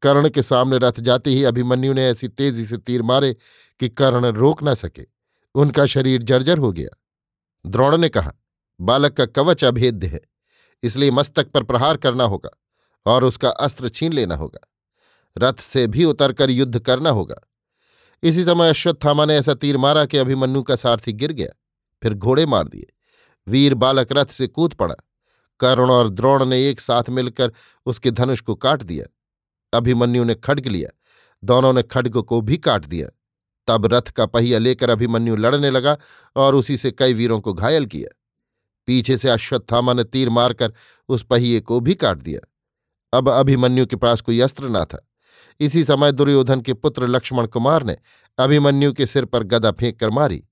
कर्ण 0.02 0.28
के 0.28 0.42
सामने 0.42 0.78
रथ 0.78 1.00
जाते 1.00 1.30
ही 1.30 1.44
अभिमन्यु 1.44 1.92
ने 1.92 2.08
ऐसी 2.08 2.28
तेज़ी 2.28 2.64
से 2.64 2.76
तीर 2.76 3.02
मारे 3.02 3.36
कि 3.80 3.88
कर्ण 3.88 4.26
रोक 4.26 4.64
न 4.64 4.74
सके। 4.74 5.06
उनका 5.54 5.86
शरीर 5.86 6.22
जर्जर 6.22 6.58
हो 6.58 6.72
गया। 6.72 7.02
द्रोण 7.66 7.96
ने 7.96 8.08
कहा 8.08 8.32
बालक 8.80 9.12
का 9.12 9.26
कवच 9.26 9.64
अभेद्य 9.64 10.06
है, 10.06 10.20
इसलिए 10.82 11.10
मस्तक 11.10 11.50
पर 11.50 11.62
प्रहार 11.62 11.96
करना 11.96 12.24
होगा 12.24 12.50
और 13.06 13.24
उसका 13.24 13.48
अस्त्र 13.50 13.88
छीन 13.88 14.12
लेना 14.12 14.36
होगा। 14.36 14.66
रथ 15.36 15.60
से 15.60 15.86
भी 15.86 16.04
उतरकर 16.04 16.50
युद्ध 16.50 16.78
करना 16.78 17.10
होगा। 17.10 17.40
इसी 18.22 18.44
समय 18.44 18.68
अश्वत्थामा 18.68 19.24
ने 19.24 19.36
ऐसा 19.36 19.54
तीर 19.54 19.76
मारा 19.76 20.04
कि 20.04 20.18
अभिमन्यु 20.18 20.62
का 20.62 20.76
सारथी 20.76 21.12
गिर 21.12 21.32
गया, 21.32 21.52
फिर 22.02 22.14
घोड़े 22.14 22.46
मार 22.46 22.68
दिए। 22.68 22.86
वीर 23.46 23.74
बालक 23.74 24.12
रथ 24.12 24.26
से 24.26 24.46
कूद 24.46 24.74
पड़ा। 24.74 24.94
करुण 25.60 25.90
और 25.90 26.08
द्रोण 26.10 26.44
ने 26.44 26.68
एक 26.68 26.80
साथ 26.80 27.10
मिलकर 27.10 27.52
उसके 27.86 28.10
धनुष 28.10 28.40
को 28.40 28.54
काट 28.54 28.82
दिया। 28.82 29.06
अभिमन्यु 29.72 30.24
ने 30.24 30.34
खड्ग 30.34 30.66
लिया, 30.66 30.90
दोनों 31.42 31.72
ने 31.72 31.82
खड्ग 31.82 32.18
को 32.18 32.40
भी 32.40 32.56
काट 32.58 32.86
दिया। 32.86 33.08
तब 33.68 33.86
रथ 33.86 34.10
का 34.10 34.26
पहिया 34.26 34.58
लेकर 34.58 34.90
अभिमन्यु 34.90 35.36
लड़ने 35.36 35.70
लगा 35.70 35.96
और 36.36 36.54
उसी 36.54 36.76
से 36.76 36.90
कई 36.90 37.14
वीरों 37.14 37.40
को 37.40 37.52
घायल 37.54 37.86
किया। 37.86 38.14
पीछे 38.88 39.16
से 39.16 39.29
अश्वत्थामा 39.29 39.92
ने 39.92 40.05
तीर 40.05 40.29
मारकर 40.29 40.72
उस 41.09 41.22
पहिए 41.22 41.61
को 41.61 41.81
भी 41.81 41.94
काट 41.94 42.18
दिया। 42.18 42.48
अब 43.18 43.29
अभिमन्यु 43.31 43.87
के 43.87 43.96
पास 43.96 44.20
कोई 44.20 44.40
अस्त्र 44.40 44.68
न 44.68 44.85
था। 44.85 45.09
इसी 45.61 45.85
समय 45.85 46.12
दुर्योधन 46.12 46.61
के 46.61 46.74
पुत्र 46.74 47.07
लक्ष्मण 47.07 47.46
कुमार 47.46 47.83
ने 47.83 47.96
अभिमन्यु 48.38 48.92
के 48.92 49.07
सिर 49.07 49.24
पर 49.24 49.42
गदा 49.42 49.70
फेंक 49.70 50.01
कर 50.01 50.11
मारी। 50.11 50.44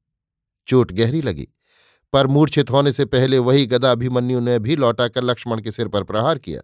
चोट 0.68 0.92
गहरी 0.92 1.22
लगी। 1.22 1.48
पर 2.12 2.26
मूर्छित 2.26 2.70
होने 2.70 2.92
से 2.92 3.04
पहले 3.04 3.38
वही 3.38 3.66
गदा 3.66 3.92
अभिमन्यु 3.92 4.40
ने 4.40 4.58
भी 4.58 4.76
लौटाकर 4.76 5.22
लक्ष्मण 5.22 5.60
के 5.60 5.70
सिर 5.70 5.88
पर 5.88 6.04
प्रहार 6.04 6.38
किया। 6.38 6.62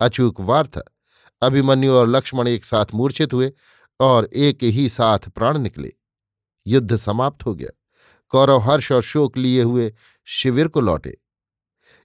अचूक 0.00 0.40
वार 0.40 0.66
था। 0.66 0.84
अभिमन्यु 1.42 1.92
और 1.92 2.08
लक्ष्मण 2.08 2.48
एक 2.48 2.64
साथ 2.64 2.86
मूर्छित 2.94 3.32
हुए 3.32 3.52
और 4.00 4.24
एक 4.24 4.58
ही 4.62 4.88
साथ 4.88 5.18
प्राण 5.18 5.58
निकले। 5.58 5.92
युद्ध 6.66 6.96
समाप्त 6.96 7.46
हो 7.46 7.54
गया। 7.54 7.77
कौरव 8.28 8.58
हर्ष 8.58 8.92
और 8.92 9.02
शोक 9.02 9.36
लिए 9.36 9.62
हुए 9.62 9.94
शिविर 10.24 10.68
को 10.68 10.80
लौटे। 10.80 11.18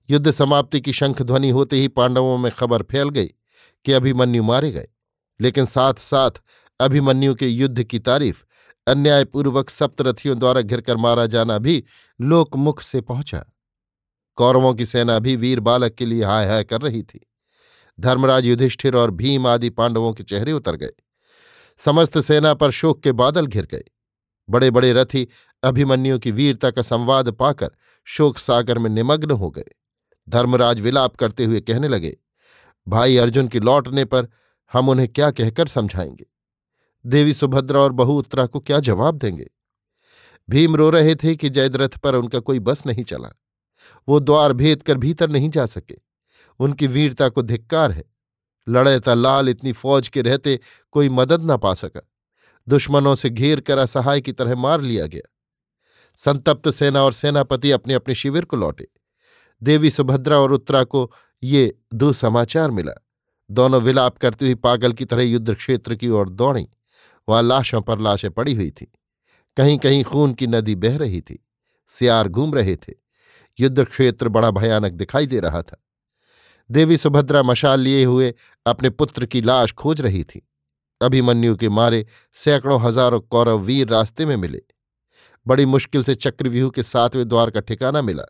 युद्ध 0.09 0.31
समाप्ति 0.31 0.81
की 0.81 0.93
शंख 0.93 1.21
ध्वनि 1.21 1.49
होते 1.49 1.75
ही 1.75 1.87
पांडवों 1.87 2.37
में 2.37 2.51
खबर 2.51 2.83
फैल 2.83 3.09
गई 3.09 3.27
कि 3.85 3.91
अभिमन्यु 3.91 4.43
मारे 4.43 4.71
गए। 4.71 4.87
लेकिन 5.41 5.65
साथ 5.65 5.93
साथ 5.93 6.31
अभिमन्यु 6.79 7.35
के 7.35 7.47
युद्ध 7.47 7.83
की 7.83 7.99
तारीफ़, 7.99 8.43
अन्यायपूर्वक 8.87 9.69
सप्तरथियों 9.69 10.39
द्वारा 10.39 10.61
घिरकर 10.61 10.97
मारा 10.97 11.25
जाना 11.25 11.57
भी 11.57 11.83
लोकमुख 12.21 12.81
से 12.81 13.01
पहुँचा। 13.01 13.45
कौरवों 14.35 14.73
की 14.73 14.85
सेना 14.85 15.19
भी 15.19 15.35
वीर 15.35 15.59
बालक 15.59 15.93
के 15.93 16.05
लिए 16.05 16.23
हाय 16.23 16.47
हाय 16.47 16.63
कर 16.63 16.81
रही 16.81 17.03
थी। 17.03 17.31
धर्मराज 17.99 18.45
युधिष्ठिर 18.45 18.95
और 18.95 19.11
भीम 19.11 19.47
आदि 19.47 19.69
पांडवों 19.69 20.13
के 20.13 20.23
चेहरे 20.23 20.51
उतर 20.51 20.75
गए। 20.75 20.91
समस्त 21.77 22.19
सेना 22.19 22.53
पर 22.53 22.71
शोक 22.71 23.03
के 23.03 23.11
बादल 23.11 23.47
घिर 23.47 23.65
गए। 23.65 23.83
बड़े 24.49 24.71
बड़े 24.71 24.93
रथी 24.93 25.27
अभिमन्यु 25.63 26.19
की 26.19 26.31
वीरता 26.31 26.71
का 26.71 26.81
संवाद 26.81 27.31
पाकर 27.31 27.71
शोक 28.07 28.37
सागर 28.37 28.77
में 28.77 28.89
निमग्न 28.89 29.31
हो 29.31 29.49
गए। 29.49 29.65
धर्मराज 30.29 30.79
विलाप 30.79 31.15
करते 31.15 31.45
हुए 31.45 31.61
कहने 31.61 31.87
लगे, 31.87 32.17
भाई 32.87 33.17
अर्जुन 33.17 33.47
के 33.47 33.59
लौटने 33.59 34.05
पर 34.05 34.27
हम 34.73 34.89
उन्हें 34.89 35.07
क्या 35.09 35.31
कहकर 35.31 35.67
समझाएँगे? 35.67 36.25
देवी 37.05 37.33
सुभद्रा 37.33 37.79
और 37.79 37.91
बहु 37.91 38.13
उत्तरा 38.13 38.45
को 38.45 38.59
क्या 38.59 38.79
जवाब 38.79 39.17
देंगे? 39.17 39.49
भीम 40.49 40.75
रो 40.75 40.89
रहे 40.89 41.15
थे 41.15 41.35
कि 41.35 41.49
जयद्रथ 41.49 41.97
पर 41.97 42.15
उनका 42.15 42.39
कोई 42.39 42.59
बस 42.59 42.85
नहीं 42.85 43.03
चला। 43.03 43.29
वो 44.09 44.19
द्वार 44.19 44.53
भेद 44.53 44.83
कर 44.83 44.97
भीतर 44.97 45.29
नहीं 45.29 45.49
जा 45.49 45.65
सके। 45.65 45.97
उनकी 46.59 46.87
वीरता 46.87 47.29
को 47.29 47.41
धिक्कार 47.41 47.91
है। 47.91 48.03
लड़ेता 48.69 49.13
लाल 49.13 49.49
इतनी 49.49 49.71
फौज 49.71 50.09
के 50.09 50.21
रहते 50.21 50.59
कोई 50.91 51.09
मदद 51.09 51.41
ना 51.41 51.57
पा 51.57 51.73
सका। 51.73 52.01
दुश्मनों 52.67 53.15
से 53.15 53.29
घेर 53.29 53.59
कर 53.59 53.77
असहाय 53.77 54.21
की 54.21 54.31
तरह 54.31 54.55
मार 54.55 54.81
लिया 54.81 55.07
गया। 55.07 55.32
संतप्त 56.19 56.69
सेना 56.69 57.03
और 57.03 57.13
सेनापति 57.13 57.71
अपने 57.71 57.93
अपने 57.93 58.15
शिविर 58.15 58.45
को 58.45 58.57
लौटे। 58.57 58.87
देवी 59.61 59.89
सुभद्रा 59.89 60.37
और 60.37 60.51
उत्तरा 60.51 60.83
को 60.83 61.11
ये 61.43 61.73
दुसमाचार 61.93 62.71
मिला। 62.71 62.93
दोनों 63.49 63.81
विलाप 63.81 64.17
करती 64.17 64.45
हुई 64.45 64.55
पागल 64.55 64.93
की 64.93 65.05
तरह 65.05 65.23
युद्ध 65.23 65.53
क्षेत्र 65.53 65.95
की 65.95 66.09
ओर 66.09 66.29
दौड़ी। 66.29 66.67
वहाँ 67.27 67.43
लाशों 67.43 67.81
पर 67.81 67.99
लाशें 67.99 68.31
पड़ी 68.31 68.53
हुई 68.53 68.69
थी। 68.71 68.91
कहीं 69.57 69.77
कहीं 69.77 70.03
खून 70.03 70.33
की 70.33 70.47
नदी 70.47 70.75
बह 70.75 70.97
रही 70.97 71.21
थी। 71.21 71.39
सियार 71.91 72.27
घूम 72.27 72.53
रहे 72.55 72.75
थे। 72.75 72.93
युद्ध 73.59 73.83
क्षेत्र 73.83 74.29
बड़ा 74.29 74.51
भयानक 74.51 74.91
दिखाई 74.91 75.27
दे 75.27 75.39
रहा 75.39 75.61
था। 75.61 75.77
देवी 76.69 76.97
सुभद्रा 76.97 77.43
मशाल 77.43 77.79
लिए 77.79 78.03
हुए 78.03 78.33
अपने 78.65 78.89
पुत्र 78.89 79.25
की 79.25 79.41
लाश 79.41 79.71
खोज 79.71 80.01
रही 80.01 80.23
थी। 80.23 80.41
अभिमन्यु 81.01 81.55
के 81.55 81.69
मारे 81.69 82.05
सैकड़ों 82.33 82.79
हज़ारों 82.81 83.19
कौरव 83.21 83.59
वीर 83.59 83.87
रास्ते 83.87 84.25
में 84.25 84.35
मिले। 84.37 84.61
बड़ी 85.47 85.65
मुश्किल 85.65 86.03
से 86.03 86.15
चक्रव्यूह 86.15 86.69
के 86.69 86.83
सातवें 86.83 87.27
द्वार 87.27 87.49
का 87.49 87.59
ठिकाना 87.59 88.01
मिला। 88.01 88.23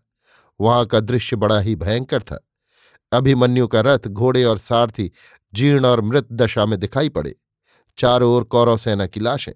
वहाँ 0.62 0.86
का 0.86 1.00
दृश्य 1.00 1.36
बड़ा 1.36 1.60
ही 1.60 1.76
भयंकर 1.76 2.22
था। 2.22 2.48
अभिमन्यु 3.12 3.68
का 3.68 3.82
रथ 3.82 4.08
घोड़े 4.08 4.44
और 4.44 4.58
सारथी 4.58 5.12
जीर्ण 5.54 5.86
और 5.86 6.02
मृत 6.02 6.28
दशा 6.32 6.66
में 6.66 6.80
दिखाई 6.80 7.10
पड़े। 7.10 7.36
चारों 7.98 8.34
ओर 8.34 8.44
कौरव 8.44 8.78
सेना 8.78 9.08
की 9.08 9.20
लाशें। 9.20 9.54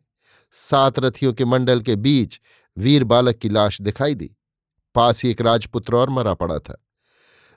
सात 0.51 0.99
रथियों 0.99 1.33
के 1.33 1.45
मंडल 1.45 1.81
के 1.81 1.95
बीच 1.95 2.39
वीर 2.77 3.03
बालक 3.03 3.35
की 3.35 3.49
लाश 3.49 3.81
दिखाई 3.81 4.15
दी। 4.15 4.35
पास 4.95 5.23
ही 5.23 5.31
एक 5.31 5.41
राजपुत्र 5.41 5.95
और 5.95 6.09
मरा 6.09 6.33
पड़ा 6.33 6.59
था। 6.59 6.83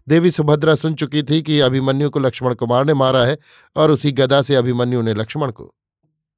देवी 0.09 0.31
सुभद्रा 0.31 0.75
सुन 0.75 0.95
चुकी 0.95 1.23
थी 1.23 1.43
कि 1.43 1.61
अभिमन्यु 1.61 2.11
को 2.11 2.19
लक्ष्मण 2.19 2.55
कुमार 2.55 2.85
ने 2.85 2.95
मारा 2.95 3.25
है 3.25 3.39
और 3.77 3.91
उसी 3.91 4.13
गदा 4.13 4.43
से 4.43 4.55
अभिमन्यु 4.55 5.03
ने 5.03 5.15
लक्ष्मण 5.15 5.53
को। 5.53 5.75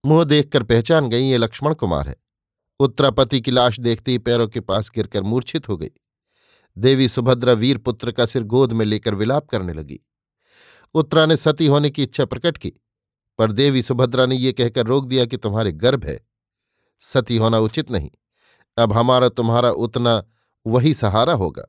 मुँह 0.06 0.24
देखकर 0.24 0.62
पहचान 0.62 1.08
गई, 1.08 1.22
ये 1.22 1.38
लक्ष्मण 1.38 1.74
कुमार 1.74 2.08
है। 2.08 2.16
उत्तरापति 2.78 3.40
की 3.40 3.50
लाश 3.50 3.80
देखते 3.80 4.10
ही 4.10 4.18
पैरों 4.18 4.48
के 4.48 4.60
पास 4.60 4.90
गिरकर 4.94 5.22
मूर्छित 5.22 5.68
हो 5.68 5.76
गई। 5.76 5.90
देवी 6.78 7.08
सुभद्रा 7.08 7.52
वीर 7.52 7.78
पुत्र 7.78 8.12
का 8.12 8.26
सिर 8.26 8.42
गोद 8.42 8.72
में 8.72 8.86
लेकर 8.86 9.14
विलाप 9.14 9.48
करने 9.48 9.72
लगी। 9.72 10.00
उत्तरा 10.94 11.26
ने 11.26 11.36
सती 11.36 11.66
होने 11.66 11.90
की 11.90 12.02
इच्छा 12.02 12.24
प्रकट 12.24 12.58
की, 12.58 12.72
पर 13.38 13.52
देवी 13.52 13.82
सुभद्रा 13.82 14.26
ने 14.26 14.36
यह 14.36 14.52
कहकर 14.52 14.86
रोक 14.86 15.06
दिया 15.06 15.24
कि 15.24 15.36
तुम्हारे 15.36 15.72
गर्भ 15.72 16.04
है। 16.04 16.26
सती 17.00 17.36
होना 17.36 17.58
उचित 17.58 17.90
नहीं। 17.90 18.10
अब 18.78 18.92
हमारा 18.92 19.28
तुम्हारा 19.28 19.70
उतना 19.70 20.24
वही 20.66 20.94
सहारा 20.94 21.32
होगा। 21.32 21.62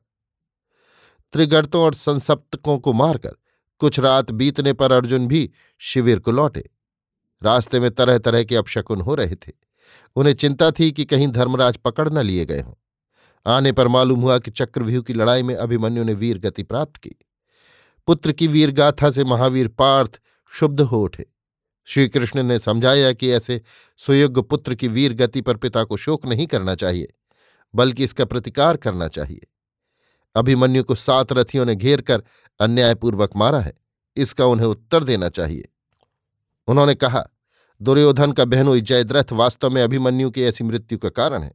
त्रिगर्तों 1.32 1.82
और 1.82 1.94
संसप्तकों 1.94 2.78
को 2.78 2.92
मारकर 2.92 3.36
कुछ 3.78 4.00
रात 4.00 4.30
बीतने 4.30 4.72
पर 4.72 4.92
अर्जुन 4.92 5.28
भी 5.28 5.50
शिविर 5.78 6.18
को 6.18 6.30
लौटे। 6.30 6.70
रास्ते 7.42 7.80
में 7.80 7.90
तरह 7.90 8.18
तरह 8.18 8.44
के 8.44 8.56
अपशकुन 8.56 9.00
हो 9.00 9.14
रहे 9.14 9.34
थे। 9.34 9.63
उन्हें 10.16 10.34
चिंता 10.34 10.70
थी 10.70 10.90
कि 10.92 11.04
कहीं 11.04 11.28
धर्मराज 11.28 11.76
पकड़ 11.76 12.08
न 12.08 12.18
लिए 12.18 12.46
गए 12.46 12.60
हों। 12.60 12.74
आने 13.46 13.72
पर 13.72 13.88
मालूम 13.88 14.20
हुआ 14.20 14.38
कि 14.38 14.50
चक्रव्यूह 14.50 15.02
की 15.02 15.12
लड़ाई 15.12 15.42
में 15.42 15.54
अभिमन्यु 15.54 16.04
ने 16.04 16.14
वीर 16.14 16.38
गति 16.38 16.62
प्राप्त 16.62 16.96
की। 16.96 17.14
पुत्र 18.06 18.32
की 18.32 18.46
वीर 18.46 18.70
गाथा 18.70 19.10
से 19.10 19.24
महावीर 19.24 19.68
पार्थ 19.68 20.20
शुद्ध 20.52 20.80
हो 20.80 21.02
उठे। 21.02 21.26
श्रीकृष्ण 21.88 22.42
ने 22.42 22.58
समझाया 22.58 23.12
कि 23.12 23.30
ऐसे 23.30 23.60
सुयोग्य 23.96 24.42
पुत्र 24.42 24.74
की 24.74 24.88
वीर 24.88 25.12
गति 25.12 25.40
पर 25.40 25.56
पिता 25.56 25.84
को 25.84 25.96
शोक 25.96 26.26
नहीं 26.26 26.46
करना 26.46 26.74
चाहिए, 26.74 27.14
बल्कि 27.74 28.04
इसका 28.04 28.24
प्रतिकार 28.24 28.76
करना 28.76 29.08
चाहिए। 29.08 29.46
अभिमन्यु 30.36 30.84
को 30.84 30.94
सात 30.94 31.32
रथियों 31.32 31.64
ने 31.64 31.74
घेर 31.74 32.00
कर 32.00 32.22
अन्यायपूर्वक 32.60 33.36
मारा 33.36 33.60
है। 33.60 33.72
इसका 34.16 34.46
उन्हें 34.46 34.66
उत्तर 34.66 35.04
देना 35.04 35.28
चाहिए। 35.28 35.68
उन्होंने 36.68 36.94
कहा 36.94 37.28
दुर्योधन 37.84 38.32
का 38.32 38.44
बहनोई 38.44 38.80
जयद्रथ 38.80 39.32
वास्तव 39.32 39.70
में 39.70 39.82
अभिमन्यु 39.82 40.30
की 40.30 40.42
ऐसी 40.42 40.64
मृत्यु 40.64 40.98
का 40.98 41.08
कारण 41.08 41.42
है, 41.42 41.54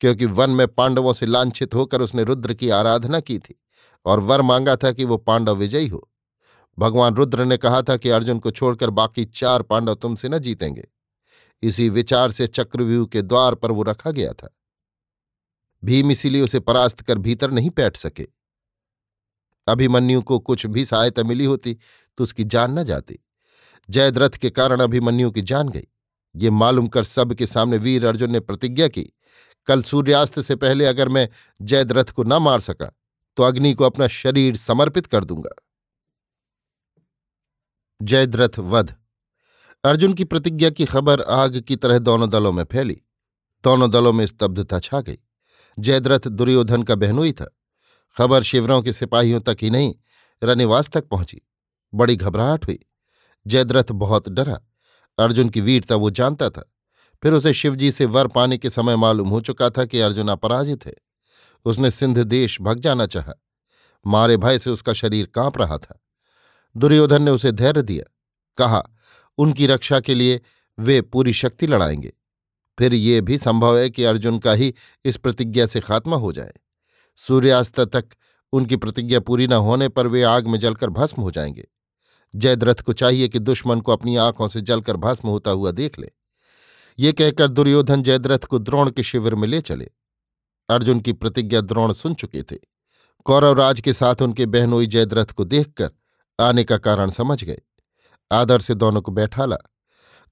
क्योंकि 0.00 0.26
वन 0.26 0.50
में 0.50 0.66
पांडवों 0.68 1.12
से 1.12 1.26
लांछित 1.26 1.74
होकर 1.74 2.02
उसने 2.02 2.24
रुद्र 2.24 2.54
की 2.54 2.68
आराधना 2.70 3.20
की 3.20 3.38
थी 3.38 3.54
और 4.06 4.20
वर 4.20 4.42
मांगा 4.42 4.76
था 4.76 4.92
कि 4.92 5.04
वो 5.04 5.16
पांडव 5.16 5.56
विजयी 5.56 5.88
हो। 5.88 6.08
भगवान 6.78 7.14
रुद्र 7.14 7.44
ने 7.44 7.56
कहा 7.56 7.82
था 7.82 7.96
कि 7.96 8.10
अर्जुन 8.10 8.38
को 8.38 8.50
छोड़कर 8.50 8.90
बाकी 8.90 9.24
चार 9.24 9.62
पांडव 9.62 9.94
तुमसे 9.94 10.28
न 10.28 10.38
जीतेंगे। 10.38 10.86
इसी 11.62 11.88
विचार 11.88 12.30
से 12.30 12.46
चक्रव्यूह 12.46 13.06
के 13.06 13.22
द्वार 13.22 13.54
पर 13.54 13.70
वो 13.70 13.82
रखा 13.82 14.10
गया 14.10 14.32
था। 14.32 14.54
भीम 15.82 16.10
इसीलिए 16.10 16.42
उसे 16.42 16.60
परास्त 16.60 17.00
कर 17.00 17.18
भीतर 17.18 17.50
नहीं 17.50 17.70
बैठ 17.70 17.96
सके। 17.96 18.28
अभिमन्यु 19.66 20.22
को 20.22 20.38
कुछ 20.38 20.66
भी 20.66 20.84
सहायता 20.84 21.22
मिली 21.22 21.44
होती 21.44 21.78
तो 22.18 22.24
उसकी 22.24 22.44
जान 22.44 22.78
न 22.78 22.84
जाती। 22.84 23.18
जयद्रथ 23.90 24.30
के 24.30 24.50
कारण 24.50 24.80
अभिमन्यु 24.80 25.30
की 25.30 25.42
जान 25.42 25.68
गई। 25.68 25.86
ये 26.36 26.50
मालूम 26.50 26.88
कर 26.88 27.04
सब 27.04 27.34
के 27.34 27.46
सामने 27.46 27.76
वीर 27.76 28.06
अर्जुन 28.06 28.30
ने 28.30 28.40
प्रतिज्ञा 28.40 28.88
की, 28.88 29.02
कल 29.68 29.82
सूर्यास्त 29.82 30.40
से 30.40 30.56
पहले 30.56 30.86
अगर 30.86 31.08
मैं 31.08 31.28
जयद्रथ 31.62 32.04
को 32.04 32.24
न 32.24 32.32
मार 32.32 32.60
सका 32.60 32.92
तो 33.36 33.42
अग्नि 33.42 33.72
को 33.74 33.84
अपना 33.84 34.08
शरीर 34.08 34.56
समर्पित 34.56 35.06
कर 35.06 35.24
दूँगा। 35.24 35.54
जयद्रथ 38.02 38.58
वध। 38.58 38.94
अर्जुन 39.84 40.12
की 40.12 40.24
प्रतिज्ञा 40.24 40.70
की 40.70 40.84
खबर 40.84 41.20
आग 41.20 41.60
की 41.60 41.76
तरह 41.76 41.98
दोनों 41.98 42.30
दलों 42.30 42.52
में 42.52 42.64
फैली। 42.64 43.00
दोनों 43.64 43.90
दलों 43.90 44.12
में 44.12 44.26
स्तब्धता 44.26 44.78
छा 44.78 45.00
गई। 45.00 45.18
जयद्रथ 45.78 46.28
दुर्योधन 46.28 46.82
का 46.82 46.94
बहनोई 46.94 47.32
था। 47.32 47.50
खबर 48.16 48.42
शिवरों 48.42 48.82
के 48.82 48.92
सिपाहियों 48.92 49.40
तक 49.40 49.56
ही 49.62 49.70
नहीं, 49.70 49.94
रनिवास 50.42 50.88
तक 50.88 51.04
पहुँची। 51.04 51.40
बड़ी 51.94 52.16
घबराहट 52.16 52.66
हुई। 52.66 52.78
जयद्रथ 53.46 53.92
बहुत 53.92 54.28
डरा। 54.28 54.60
अर्जुन 55.18 55.48
की 55.48 55.60
वीरता 55.60 55.94
वो 55.94 56.10
जानता 56.10 56.50
था। 56.50 56.72
फिर 57.22 57.32
उसे 57.32 57.52
शिवजी 57.52 57.92
से 57.92 58.04
वर 58.04 58.26
पाने 58.26 58.58
के 58.58 58.70
समय 58.70 58.96
मालूम 58.96 59.28
हो 59.28 59.40
चुका 59.40 59.70
था 59.70 59.84
कि 59.84 60.00
अर्जुन 60.00 60.28
अपराजित 60.28 60.86
है। 60.86 60.94
उसने 61.64 61.90
सिंध 61.90 62.18
देश 62.18 62.60
भग 62.60 62.78
जाना 62.78 63.06
चाहा। 63.06 63.32
मारे 64.06 64.36
भय 64.36 64.58
से 64.58 64.70
उसका 64.70 64.92
शरीर 64.92 65.26
काँप 65.26 65.58
रहा 65.58 65.78
था। 65.78 66.00
दुर्योधन 66.76 67.22
ने 67.22 67.30
उसे 67.30 67.52
धैर्य 67.52 67.82
दिया। 67.82 68.14
कहा, 68.56 68.82
उनकी 69.38 69.66
रक्षा 69.66 70.00
के 70.00 70.14
लिए 70.14 70.40
वे 70.78 71.00
पूरी 71.02 71.32
शक्ति 71.32 71.66
लड़ाएँगे। 71.66 72.12
फिर 72.78 72.94
ये 72.94 73.20
भी 73.20 73.38
संभव 73.38 73.78
है 73.78 73.90
कि 73.90 74.04
अर्जुन 74.04 74.38
का 74.38 74.52
ही 74.52 74.74
इस 75.04 75.16
प्रतिज्ञा 75.16 75.66
से 75.66 75.80
खात्मा 75.80 76.16
हो 76.16 76.32
जाए। 76.32 76.52
सूर्यास्त 77.16 77.80
तक 77.80 78.04
उनकी 78.52 78.76
प्रतिज्ञा 78.76 79.20
पूरी 79.20 79.46
न 79.46 79.52
होने 79.52 79.88
पर 79.88 80.06
वे 80.06 80.22
आग 80.22 80.46
में 80.46 80.58
जलकर 80.58 80.90
भस्म 80.90 81.22
हो 81.22 81.30
जाएँगे। 81.30 81.68
जयद्रथ 82.36 82.74
को 82.74 82.92
चाहिए 82.92 83.28
कि 83.28 83.38
दुश्मन 83.38 83.80
को 83.80 83.92
अपनी 83.92 84.16
आँखों 84.16 84.48
से 84.48 84.60
जलकर 84.60 84.96
भस्म 84.96 85.28
होता 85.28 85.50
हुआ 85.50 85.70
देख 85.70 85.98
ले। 85.98 86.10
ये 86.98 87.12
कहकर 87.12 87.48
दुर्योधन 87.48 88.02
जयद्रथ 88.02 88.38
को 88.38 88.58
द्रोण 88.58 88.90
के 88.90 89.02
शिविर 89.02 89.34
में 89.34 89.48
ले 89.48 89.60
चले। 89.60 89.90
अर्जुन 90.68 91.00
की 91.00 91.12
प्रतिज्ञा 91.12 91.60
द्रोण 91.60 91.92
सुन 91.92 92.14
चुके 92.14 92.42
थे। 92.42 92.56
कौरवराज 93.24 93.80
के 93.80 93.92
साथ 93.92 94.22
उनके 94.22 94.46
बहनोई 94.46 94.86
जयद्रथ 94.86 95.26
को 95.26 95.44
देखकर 95.44 95.90
आने 96.40 96.64
का 96.64 96.78
कारण 96.78 97.10
समझ 97.10 97.44
गए। 97.44 97.60
आदर 98.32 98.58
से 98.58 98.74
दोनों 98.74 99.02
को 99.02 99.12
बैठाला। 99.12 99.56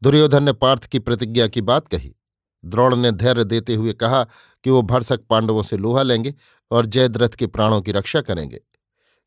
दुर्योधन 0.03 0.43
ने 0.43 0.53
पार्थ 0.53 0.85
की 0.85 0.99
प्रतिज्ञा 0.99 1.47
की 1.47 1.61
बात 1.61 1.89
कही। 1.89 2.17
द्रोण 2.65 2.97
ने 2.97 3.13
धैर्य 3.13 3.45
देते 3.45 3.75
हुए 3.75 3.93
कहा 3.93 4.25
कि 4.65 4.71
वो 4.71 4.83
भरसक 4.83 5.21
पांडवों 5.21 5.63
से 5.63 5.77
लोहा 5.77 6.03
लेंगे 6.03 6.35
और 6.71 6.87
जयद्रथ 6.87 7.29
के 7.29 7.47
प्राणों 7.47 7.81
की 7.81 7.93
रक्षा 7.93 8.21
करेंगे। 8.21 8.61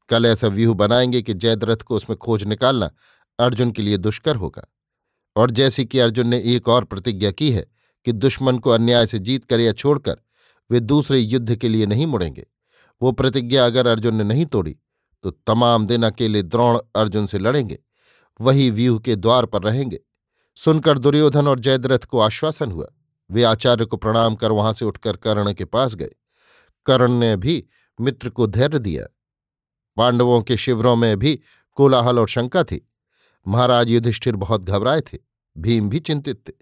कल 0.10 0.26
ऐसा 0.26 0.48
व्यूह 0.48 0.76
बनाएँगे 0.76 1.22
कि 1.22 1.34
जयद्रथ 1.34 1.78
को 1.78 1.96
उसमें 1.96 2.18
खोज 2.18 2.44
निकालना 2.44 2.92
अर्जुन 3.40 3.72
के 3.72 3.82
लिए 3.82 3.98
दुष्कर 3.98 4.36
होगा। 4.36 4.66
और 5.36 5.52
जैसे 5.52 5.86
कि 5.86 6.00
अर्जुन 6.00 6.28
ने 6.28 6.42
एक 6.46 6.68
और 6.68 6.84
प्रतिज्ञा 6.84 7.32
की 7.32 7.52
है 7.52 7.66
कि 8.06 8.12
दुश्मन 8.12 8.58
को 8.58 8.70
अन्याय 8.70 9.08
से 9.08 9.20
जीत 9.20 9.46
कर 9.46 9.60
या 9.60 9.72
छोड़कर 9.72 10.16
वे 10.70 10.80
दूसरे 10.80 11.20
युद्ध 11.20 11.56
के 11.56 11.70
लिए 11.70 11.86
नहीं 11.86 12.08
मुड़ेंगे। 12.08 12.46
वो 13.02 13.12
प्रतिज्ञा 13.12 13.66
अगर 13.66 13.88
अर्जुन 13.88 14.16
ने 14.16 14.24
नहीं 14.24 14.46
तोड़ी 14.46 14.76
तो 15.24 15.32
तमाम 15.32 15.86
दिन 15.88 16.04
अकेले 16.04 16.42
द्रोण 16.44 16.80
अर्जुन 16.96 17.26
से 17.26 17.40
लड़ेंगे, 17.40 17.78
वही 18.42 18.70
व्यूह 18.72 19.00
के 19.00 19.16
द्वार 19.16 19.46
पर 19.46 19.62
रहेंगे। 19.62 20.00
सुनकर 20.58 20.98
दुर्योधन 20.98 21.48
और 21.48 21.60
जयद्रथ 21.60 22.00
को 22.00 22.20
आश्वासन 22.20 22.72
हुआ। 22.72 22.88
वे 23.32 23.44
आचार्य 23.44 23.86
को 23.86 23.98
प्रणाम 23.98 24.36
कर 24.36 24.52
वहाँ 24.52 24.74
से 24.74 24.86
उठकर 24.86 25.18
कर्ण 25.18 25.54
के 25.54 25.66
पास 25.66 25.96
गए। 25.96 26.12
कर्ण 26.86 27.12
ने 27.12 27.36
भी 27.36 27.64
मित्र 28.02 28.30
को 28.30 28.48
धैर्य 28.48 28.80
दिया। 28.80 29.08
पांडवों 29.98 30.42
के 30.42 30.58
शिविरों 30.58 30.96
में 30.96 31.20
भी 31.20 31.40
कोलाहल 31.72 32.20
और 32.20 32.28
शंका 32.28 32.64
थी। 32.64 32.90
महाराज 33.48 33.90
युधिष्ठिर 33.90 34.36
बहुत 34.36 34.64
घबराए 34.64 35.02
थे, 35.02 35.18
भीम 35.58 35.90
भी 35.90 36.00
चिंतित 36.00 36.50
थे। 36.50 36.54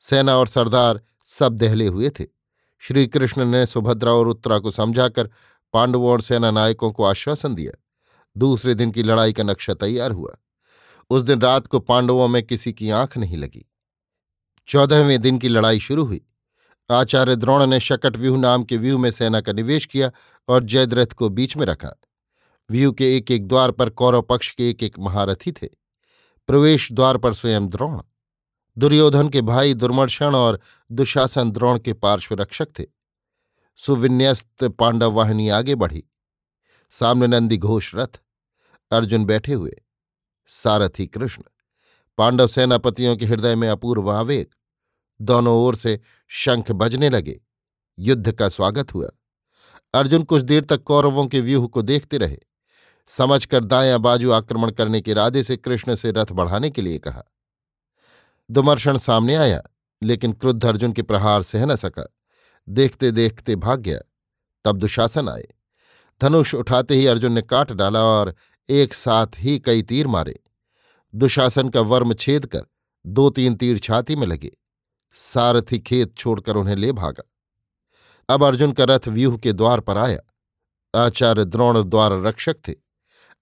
सेना 0.00 0.36
और 0.36 0.46
सरदार 0.46 1.00
सब 1.24 1.56
दहले 1.56 1.86
हुए 1.86 2.10
थे। 2.10 2.24
श्री 2.78 3.06
कृष्ण 3.06 3.44
ने 3.44 3.66
सुभद्रा 3.66 4.12
और 4.12 4.28
उत्तरा 4.28 4.58
को 4.58 4.70
समझाकर 4.70 5.30
पांडवों 5.72 6.10
और 6.10 6.20
सेना 6.20 6.50
नायकों 6.50 6.92
को 6.92 7.04
आश्वासन 7.04 7.54
दिया। 7.54 7.72
दूसरे 8.36 8.74
दिन 8.74 8.90
की 8.90 9.02
लड़ाई 9.02 9.32
का 9.32 9.42
नक्शा 9.42 9.74
तैयार 9.74 10.10
हुआ। 10.10 10.36
उस 11.10 11.22
दिन 11.22 11.40
रात 11.40 11.66
को 11.66 11.80
पांडवों 11.80 12.28
में 12.28 12.42
किसी 12.42 12.72
की 12.72 12.90
आँख 12.90 13.16
नहीं 13.18 13.36
लगी। 13.36 13.70
चौदहवें 14.68 15.20
दिन 15.20 15.38
की 15.38 15.48
लड़ाई 15.48 15.80
शुरू 15.80 16.04
हुई। 16.04 16.26
आचार्य 16.90 17.36
द्रोण 17.36 17.66
ने 17.66 17.80
शकट 17.80 18.16
व्यूह 18.16 18.38
नाम 18.38 18.64
के 18.64 18.76
व्यूह 18.76 19.00
में 19.00 19.10
सेना 19.10 19.40
का 19.40 19.52
निवेश 19.52 19.86
किया 19.86 20.10
और 20.48 20.64
जयद्रथ 20.64 21.06
को 21.06 21.28
बीच 21.28 21.56
में 21.56 21.66
रखा। 21.66 21.90
व्यूह 22.70 22.92
के 22.92 23.16
एक 23.16 23.30
एक 23.30 23.46
द्वार 23.48 23.70
पर 23.70 23.90
कौरव 23.90 24.22
पक्ष 24.22 24.50
के 24.50 24.70
एक 24.70 24.82
एक 24.82 24.98
महारथी 24.98 25.52
थे। 25.52 25.68
प्रवेश 26.48 26.92
द्वार 26.92 27.16
पर 27.16 27.34
स्वयं 27.34 27.68
द्रोण, 27.68 28.00
दुर्योधन 28.76 29.28
के 29.28 29.42
भाई 29.42 29.74
दुर्मर्षण 29.74 30.34
और 30.34 30.60
दुशासन 30.90 31.50
द्रोण 31.50 31.78
के 31.78 31.92
पार्श्व 31.92 32.34
रक्षक 32.34 32.68
थे। 32.78 32.84
सुविन्यस्त 33.76 34.64
पांडव 34.64 35.12
वाहिनी 35.12 35.48
आगे 35.48 35.74
बढ़ी। 35.74 36.04
सामने 36.90 37.26
नंदी 37.26 37.58
घोष 37.58 37.94
रथ, 37.94 38.20
अर्जुन 38.90 39.24
बैठे 39.24 39.52
हुए, 39.52 39.82
सारथी 40.46 41.06
कृष्ण, 41.06 41.42
पांडव 42.18 42.46
सेनापतियों 42.46 43.16
के 43.16 43.26
हृदय 43.26 43.54
में 43.54 43.68
अपूर्व 43.68 44.10
आवेग, 44.10 44.46
दोनों 45.20 45.56
ओर 45.56 45.76
से 45.76 46.00
शंख 46.28 46.70
बजने 46.70 47.10
लगे, 47.10 47.40
युद्ध 47.98 48.32
का 48.32 48.48
स्वागत 48.48 48.94
हुआ। 48.94 49.08
अर्जुन 49.94 50.22
कुछ 50.22 50.42
देर 50.42 50.64
तक 50.64 50.82
कौरवों 50.82 51.26
के 51.26 51.40
व्यूह 51.40 51.66
को 51.66 51.82
देखते 51.82 52.18
रहे। 52.18 52.38
समझकर 53.06 53.64
दायां 53.64 54.02
बाजू 54.02 54.30
आक्रमण 54.30 54.70
करने 54.70 55.00
के 55.00 55.10
इरादे 55.10 55.42
से 55.42 55.56
कृष्ण 55.56 55.94
से 55.94 56.10
रथ 56.10 56.32
बढ़ाने 56.32 56.70
के 56.70 56.82
लिए 56.82 56.98
कहा। 56.98 57.22
दुमर्शन 58.50 58.98
सामने 58.98 59.34
आया, 59.34 59.62
लेकिन 60.02 60.32
क्रुद्ध 60.32 60.64
अर्जुन 60.64 60.92
के 60.92 61.02
प्रहार 61.02 61.42
सह 61.42 61.66
न 61.66 61.76
सका। 61.76 62.16
देखते 62.68 63.10
देखते 63.10 63.56
भाग 63.56 63.80
गया, 63.80 63.98
तब 64.64 64.76
दुशासन 64.76 65.28
आए। 65.28 65.48
धनुष 66.20 66.54
उठाते 66.54 66.94
ही 66.94 67.06
अर्जुन 67.06 67.32
ने 67.32 67.42
काट 67.42 67.72
डाला 67.72 68.00
और 68.00 68.34
एक 68.68 68.94
साथ 68.94 69.26
ही 69.36 69.58
कई 69.58 69.82
तीर 69.82 70.06
मारे। 70.06 70.40
दुशासन 71.14 71.68
का 71.68 71.80
वर्म 71.80 72.14
छेद 72.14 72.46
कर 72.46 72.66
दो 73.06 73.30
तीन 73.30 73.54
तीर 73.54 73.78
छाती 73.78 74.16
में 74.16 74.26
लगे। 74.26 74.50
सारथी 75.12 75.78
खेत 75.78 76.16
छोड़कर 76.16 76.56
उन्हें 76.56 76.76
ले 76.76 76.92
भागा। 76.92 77.22
अब 78.28 78.44
अर्जुन 78.44 78.72
का 78.72 78.84
रथ 78.84 79.08
व्यूह 79.08 79.36
के 79.36 79.52
द्वार 79.52 79.80
पर 79.80 79.98
आया। 79.98 80.18
आचार्य 80.94 81.44
द्रोण 81.44 81.82
द्वार 81.82 82.12
रक्षक 82.12 82.56
थे। 82.68 82.81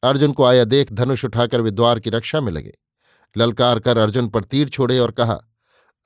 अर्जुन 0.03 0.32
को 0.32 0.44
आया 0.44 0.64
देख 0.64 0.92
धनुष 0.92 1.24
उठाकर 1.24 1.61
वे 1.61 1.70
द्वार 1.70 2.01
की 2.01 2.11
रक्षा 2.11 2.40
में 2.40 2.53
लगे। 2.53 2.78
ललकार 3.36 3.80
कर 3.80 3.98
अर्जुन 3.98 4.28
पर 4.28 4.44
तीर 4.44 4.68
छोड़े 4.68 4.98
और 4.98 5.11
कहा, 5.11 5.40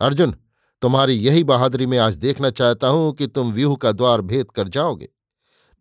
अर्जुन, 0.01 0.37
तुम्हारी 0.83 1.15
यही 1.15 1.45
बहादुरी 1.45 1.87
में 1.87 1.99
आज 1.99 2.17
देखना 2.17 2.51
चाहता 2.51 2.89
हूँ 2.89 3.13
कि 3.13 3.27
तुम 3.27 3.53
व्यूह 3.53 3.77
का 3.77 3.93
द्वार 3.93 4.21
भेद 4.21 4.51
कर 4.51 4.69
जाओगे। 4.69 5.09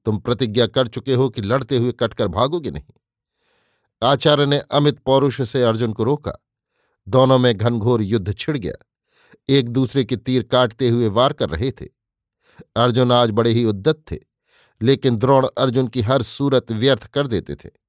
तुम 0.05 0.17
प्रतिज्ञा 0.17 0.67
कर 0.67 0.87
चुके 0.87 1.13
हो 1.13 1.29
कि 1.29 1.41
लड़ते 1.41 1.77
हुए 1.77 1.91
कटकर 1.91 2.27
भागोगे 2.27 2.71
नहीं। 2.71 2.93
आचार्य 4.03 4.45
ने 4.45 4.59
अमित 4.71 4.99
पौरुष 4.99 5.41
से 5.41 5.63
अर्जुन 5.63 5.93
को 5.93 6.03
रोका। 6.03 6.33
दोनों 7.07 7.37
में 7.39 7.57
घनघोर 7.57 8.01
युद्ध 8.01 8.35
छिड़ 8.37 8.57
गया। 8.57 8.73
एक 9.49 9.69
दूसरे 9.69 10.03
के 10.03 10.17
तीर 10.17 10.43
काटते 10.43 10.89
हुए 10.89 11.07
वार 11.07 11.33
कर 11.33 11.49
रहे 11.49 11.71
थे। 11.71 11.85
अर्जुन 12.75 13.11
आज 13.11 13.31
बड़े 13.31 13.51
ही 13.51 13.65
उद्दत 13.65 14.03
थे, 14.11 14.17
लेकिन 14.81 15.17
द्रोण 15.17 15.47
अर्जुन 15.57 15.87
की 15.87 16.01
हर 16.01 16.21
सूरत 16.21 16.71
व्यर्थ 16.71 17.07
कर 17.07 17.27
देते 17.27 17.55
थे। 17.55 17.82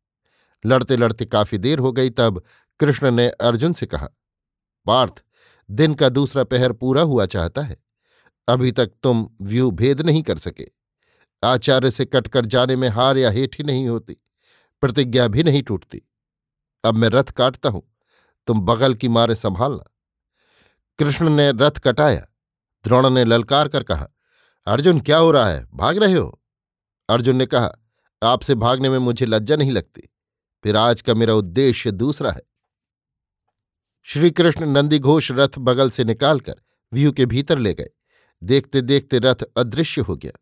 लड़ते 0.67 0.97
लड़ते 0.97 1.25
काफ़ी 1.25 1.59
देर 1.59 1.79
हो 1.79 1.93
गई 1.93 2.11
तब 2.11 2.43
कृष्ण 2.81 3.11
ने 3.11 3.29
अर्जुन 3.29 3.73
से 3.73 3.87
कहा, 3.87 4.09
पार्थ, 4.87 5.23
दिन 5.71 5.95
का 5.95 6.09
दूसरा 6.09 6.45
पहर 6.45 6.73
पूरा 6.73 7.03
हुआ 7.03 7.27
चाहता 7.27 7.63
है। 7.63 7.77
अभी 8.49 8.73
तक 8.73 8.91
तुम 9.03 9.29
व्यू 9.43 9.71
भेद 9.71 10.01
नहीं 10.01 10.23
कर 10.23 10.39
सके। 10.39 10.67
आचार्य 11.43 11.91
से 11.91 12.05
कटकर 12.05 12.47
जाने 12.47 12.77
में 12.77 12.89
हार 12.89 13.19
या 13.19 13.31
हेठ 13.31 13.57
ही 13.59 13.65
नहीं 13.65 13.89
होती, 13.89 14.17
प्रतिज्ञा 14.83 15.29
भी 15.29 15.43
नहीं 15.43 15.63
टूटती। 15.63 16.03
अब 16.85 16.95
मैं 16.95 17.09
रथ 17.09 17.31
काटता 17.31 17.69
हूँ, 17.69 17.83
तुम 18.47 18.61
बगल 18.61 18.95
की 18.95 19.09
मारे 19.09 19.35
संभालना। 19.35 19.85
कृष्ण 20.99 21.29
ने 21.29 21.51
रथ 21.53 21.79
कटाया। 21.79 22.27
द्रोण 22.85 23.11
ने 23.11 23.25
ललकार 23.25 23.69
कर 23.69 23.83
कहा, 23.83 24.09
अर्जुन, 24.67 25.01
क्या 25.01 25.19
हो 25.19 25.31
रहा 25.31 25.49
है? 25.49 25.67
भाग 25.75 25.99
रहे 25.99 26.15
हो? 26.15 26.43
अर्जुन 27.09 27.37
ने 27.37 27.47
कहा, 27.47 27.71
आपसे 28.23 28.55
भागने 28.55 28.91
में 28.91 28.99
मुझे 28.99 29.27
लज्जा 29.27 29.57
नहीं 29.57 29.73
लगती। 29.73 30.09
फिर 30.65 30.77
आज 30.77 31.03
का 31.03 31.15
मेरा 31.15 31.35
उद्देश्य 31.35 31.91
दूसरा 31.91 32.31
है। 32.31 32.43
श्रीकृष्ण 34.03 34.67
नंदीघोष 34.67 35.33
रथ 35.33 35.59
बगल 35.59 35.91
से 35.91 36.05
निकालकर 36.05 36.55
व्यू 36.93 37.13
के 37.13 37.27
भीतर 37.27 37.59
ले 37.59 37.75
गए। 37.75 37.89
देखते 38.43 38.81
देखते 38.81 39.19
रथ 39.19 39.43
अदृश्य 39.57 40.01
हो 40.01 40.17
गया। 40.17 40.33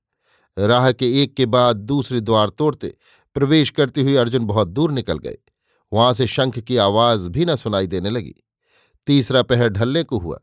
राह 0.66 0.92
के 0.92 1.22
एक 1.22 1.34
के 1.34 1.46
बाद 1.46 1.76
दूसरे 1.76 2.20
द्वार 2.20 2.48
तोड़ते 2.48 2.96
प्रवेश 3.34 3.70
करते 3.70 4.02
हुए 4.02 4.16
अर्जुन 4.16 4.44
बहुत 4.44 4.68
दूर 4.68 4.92
निकल 4.92 5.18
गए। 5.18 5.38
वहाँ 5.92 6.12
से 6.12 6.26
शंख 6.26 6.58
की 6.58 6.76
आवाज़ 6.76 7.28
भी 7.28 7.44
न 7.44 7.56
सुनाई 7.56 7.86
देने 7.86 8.10
लगी। 8.10 8.34
तीसरा 9.06 9.42
पहर 9.42 9.68
ढलने 9.68 10.02
को 10.02 10.18
हुआ। 10.18 10.40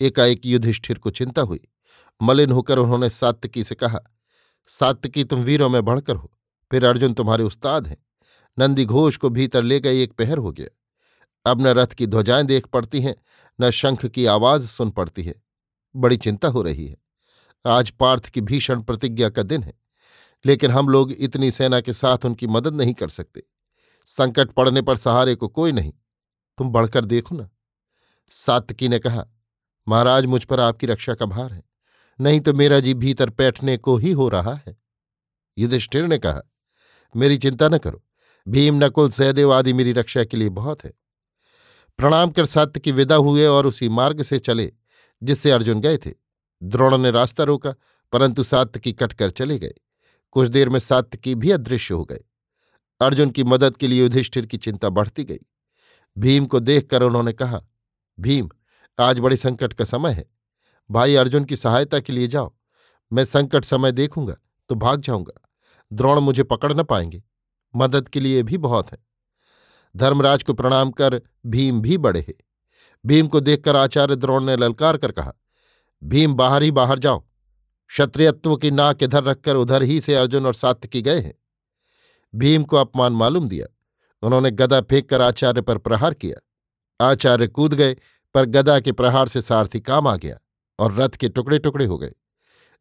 एकाएक 0.00 0.46
युधिष्ठिर 0.46 0.98
को 0.98 1.10
चिंता 1.10 1.42
हुई। 1.42 1.68
मलिन 2.22 2.50
होकर 2.50 2.78
उन्होंने 2.78 3.10
सात्तकी 3.10 3.64
से 3.64 3.74
कहा 3.74 3.98
सात्तकी 4.66 5.24
तुम 5.24 5.40
वीरों 5.40 5.68
में 5.68 5.84
बढ़कर 5.84 6.16
हो। 6.16 6.38
फिर 6.70 6.84
अर्जुन 6.84 7.14
तुम्हारे 7.14 7.44
उस्ताद 7.44 7.86
हैं। 7.86 8.06
नंदी 8.58 8.84
घोष 8.84 9.16
को 9.16 9.30
भीतर 9.30 9.62
ले 9.62 9.80
गए 9.80 10.02
एक 10.02 10.12
पहर 10.12 10.38
हो 10.38 10.52
गया। 10.52 10.68
अब 11.50 11.60
न 11.60 11.66
रथ 11.66 11.86
की 11.86 12.06
ध्वजाएँ 12.06 12.44
देख 12.44 12.66
पड़ती 12.66 13.00
हैं, 13.00 13.16
न 13.60 13.70
शंख 13.70 14.06
की 14.06 14.26
आवाज़ 14.26 14.66
सुन 14.66 14.90
पड़ती 14.90 15.22
है। 15.22 15.42
बड़ी 15.96 16.16
चिंता 16.16 16.48
हो 16.48 16.62
रही 16.62 16.86
है। 16.88 16.96
आज 17.66 17.90
पार्थ 17.90 18.26
की 18.26 18.40
भीषण 18.40 18.82
प्रतिज्ञा 18.82 19.28
का 19.28 19.42
दिन 19.42 19.62
है, 19.62 19.74
लेकिन 20.46 20.70
हम 20.70 20.88
लोग 20.88 21.12
इतनी 21.12 21.50
सेना 21.50 21.80
के 21.80 21.92
साथ 21.92 22.18
उनकी 22.24 22.46
मदद 22.46 22.74
नहीं 22.74 22.94
कर 22.94 23.08
सकते। 23.08 23.42
संकट 24.06 24.50
पड़ने 24.50 24.82
पर 24.82 24.96
सहारे 24.96 25.34
को 25.34 25.48
कोई 25.48 25.72
नहीं। 25.72 25.92
तुम 26.58 26.70
बढ़कर 26.70 27.04
देखो 27.04 27.34
ना। 27.34 27.50
सातकी 28.30 28.88
ने 28.88 28.98
कहा, 28.98 29.26
महाराज, 29.88 30.26
मुझ 30.26 30.44
पर 30.44 30.60
आपकी 30.60 30.86
रक्षा 30.86 31.14
का 31.14 31.26
भार 31.26 31.52
है। 31.52 31.62
नहीं 32.20 32.40
तो 32.40 32.52
मेरा 32.52 32.80
जी 32.80 32.94
भीतर 32.94 33.30
बैठने 33.30 33.76
को 33.76 33.96
ही 33.96 34.12
हो 34.12 34.28
रहा 34.28 34.54
है। 34.54 34.76
युधिष्ठिर 35.58 36.06
ने 36.06 36.18
कहा, 36.18 36.40
मेरी 37.16 37.38
चिंता 37.38 37.68
न 37.68 37.78
करो। 37.78 38.02
भीम 38.48 38.84
नकुल 38.84 39.10
सहदेव 39.10 39.52
आदि 39.52 39.72
मेरी 39.72 39.92
रक्षा 39.92 40.24
के 40.24 40.36
लिए 40.36 40.48
बहुत 40.48 40.84
है। 40.84 40.92
प्रणाम 41.98 42.30
कर 42.30 42.46
सत्य 42.46 42.80
की 42.80 42.92
विदा 42.92 43.14
हुए 43.14 43.46
और 43.46 43.66
उसी 43.66 43.88
मार्ग 43.88 44.22
से 44.22 44.38
चले, 44.38 44.72
जिससे 45.22 45.50
अर्जुन 45.50 45.80
गए 45.80 45.96
थे। 45.96 46.10
द्रोण 46.62 46.98
ने 46.98 47.10
रास्ता 47.10 47.44
रोका, 47.44 47.74
परंतु 48.12 48.42
सात्य 48.42 48.80
की 48.80 48.92
कटकर 48.92 49.30
चले 49.30 49.58
गए। 49.58 49.72
कुछ 50.30 50.48
देर 50.48 50.68
में 50.68 50.78
सात्य 50.78 51.18
की 51.18 51.34
भी 51.34 51.50
अदृश्य 51.50 51.94
हो 51.94 52.04
गए। 52.04 52.20
अर्जुन 53.00 53.30
की 53.30 53.44
मदद 53.44 53.76
के 53.76 53.88
लिए 53.88 54.02
युधिष्ठिर 54.02 54.46
की 54.46 54.56
चिंता 54.56 54.88
बढ़ती 54.88 55.24
गई। 55.24 55.38
भीम 56.18 56.46
को 56.46 56.60
देखकर 56.60 57.02
उन्होंने 57.02 57.32
कहा, 57.32 57.62
भीम, 58.20 58.50
आज 59.00 59.18
बड़े 59.18 59.36
संकट 59.36 59.72
का 59.72 59.84
समय 59.84 60.12
है। 60.12 60.30
भाई 60.90 61.14
अर्जुन 61.14 61.44
की 61.44 61.56
सहायता 61.56 62.00
के 62.00 62.12
लिए 62.12 62.26
जाओ। 62.26 62.54
मैं 63.12 63.24
संकट 63.24 63.64
समय 63.64 63.92
देखूँगा 63.92 64.36
तो 64.68 64.74
भाग 64.74 65.00
जाऊँगा। 65.00 65.48
द्रोण 65.92 66.20
मुझे 66.20 66.42
पकड़ 66.42 66.72
न 66.72 66.82
पाएँगे। 66.82 67.22
मदद 67.76 68.08
के 68.08 68.20
लिए 68.20 68.42
भी 68.42 68.58
बहुत 68.58 68.92
है। 68.92 68.98
धर्मराज 69.96 70.42
को 70.42 70.52
प्रणाम 70.52 70.90
कर 70.90 71.20
भीम 71.46 71.80
भी 71.80 71.98
बड़े 71.98 72.20
है। 72.20 72.34
भीम 73.06 73.28
को 73.28 73.40
देखकर 73.40 73.76
आचार्य 73.76 74.16
द्रोण 74.16 74.44
ने 74.44 74.56
ललकार 74.56 74.96
कर 74.96 75.12
कहा, 75.12 75.32
भीम, 76.04 76.34
बाहर 76.34 76.62
ही 76.62 76.70
बाहर 76.70 76.98
जाओ। 76.98 77.18
क्षत्रियत्व 77.86 78.56
की 78.56 78.70
नाक 78.70 79.02
इधर 79.02 79.24
रखकर 79.24 79.56
उधर 79.56 79.82
ही 79.82 80.00
से 80.00 80.14
अर्जुन 80.14 80.46
और 80.46 80.54
सात्यकी 80.54 81.02
गए 81.02 81.20
हैं। 81.20 81.34
भीम 82.34 82.64
को 82.64 82.76
अपमान 82.76 83.12
मालूम 83.12 83.48
दिया। 83.48 83.66
उन्होंने 84.22 84.50
गदा 84.50 84.80
फेंक 84.80 85.08
कर 85.08 85.20
आचार्य 85.20 85.60
पर 85.60 85.78
प्रहार 85.78 86.14
किया। 86.14 87.06
आचार्य 87.06 87.46
कूद 87.46 87.74
गए, 87.74 87.96
पर 88.34 88.44
गदा 88.44 88.80
के 88.80 88.92
प्रहार 88.92 89.28
से 89.28 89.40
सारथी 89.40 89.80
काम 89.80 90.06
आ 90.06 90.16
गया 90.16 90.38
और 90.78 90.94
रथ 90.94 91.08
के 91.08 91.28
टुकड़े 91.28 91.58
टुकड़े 91.58 91.86
हो 91.86 91.98
गए। 91.98 92.12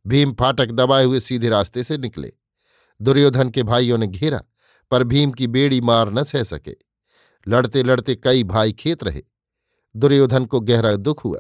भीम 0.08 0.34
फाटक 0.34 0.72
दबाए 0.72 1.06
हुए 1.06 1.20
सीधे 1.20 1.50
रास्ते 1.50 1.84
से 1.84 1.98
निकले। 1.98 2.34
दुर्योधन 3.02 3.50
के 3.50 3.64
भाइयों 3.64 3.98
ने 3.98 4.08
घेरा। 4.08 4.42
पर 4.92 5.04
भीम 5.04 5.32
की 5.32 5.48
बेड़ी 5.48 5.82
मार 5.82 6.14
न 6.14 6.24
सह 6.24 6.44
सके। 6.44 6.76
लड़ते 7.48 7.84
लड़ते 7.84 8.16
कई 8.16 8.44
भाई 8.44 8.74
खेत 8.74 9.04
रहे। 9.04 9.22
दुर्योधन 9.96 10.46
को 10.46 10.60
गहरा 10.60 10.96
दुख 10.96 11.26
हुआ। 11.26 11.40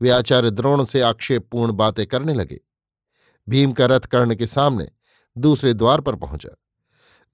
वे 0.00 0.10
आचार्य 0.10 0.50
द्रोण 0.50 0.84
से 0.84 1.00
आक्षेपपूर्ण 1.00 1.72
बातें 1.72 2.06
करने 2.06 2.34
लगे। 2.34 2.60
भीम 3.48 3.72
का 3.72 3.86
रथ 3.86 4.00
कर्ण 4.00 4.34
के 4.34 4.46
सामने 4.46 4.88
दूसरे 5.38 5.74
द्वार 5.74 6.00
पर 6.00 6.14
पहुँचा। 6.14 6.56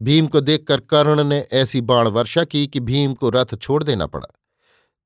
भीम 0.03 0.27
को 0.27 0.41
देखकर 0.41 0.81
कर्ण 0.81 1.25
ने 1.25 1.47
ऐसी 1.53 1.81
बाण 1.81 2.09
वर्षा 2.09 2.45
की 2.45 2.67
कि 2.67 2.81
भीम 2.81 3.15
को 3.15 3.31
रथ 3.31 3.55
छोड़ 3.55 3.85
देना 3.85 4.07
पड़ा। 4.07 4.29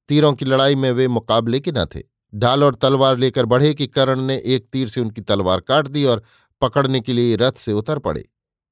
तीरों 0.08 0.32
की 0.32 0.44
लड़ाई 0.44 0.74
में 0.74 0.92
वे 0.92 1.08
मुकाबले 1.08 1.60
के 1.60 1.72
न 1.72 1.84
थे। 1.84 2.02
ढाल 2.34 2.64
और 2.64 2.74
तलवार 2.74 3.18
लेकर 3.18 3.44
बढ़े 3.44 3.74
कि 3.74 3.86
कर्ण 3.86 4.20
ने 4.20 4.42
एक 4.44 4.68
तीर 4.72 4.88
से 4.88 5.00
उनकी 5.00 5.20
तलवार 5.20 5.60
काट 5.60 5.88
दी 5.88 6.04
और 6.04 6.22
पकड़ने 6.60 7.00
के 7.00 7.12
लिए 7.12 7.36
रथ 7.36 7.52
से 7.52 7.72
उतर 7.72 7.98
पड़े। 7.98 8.28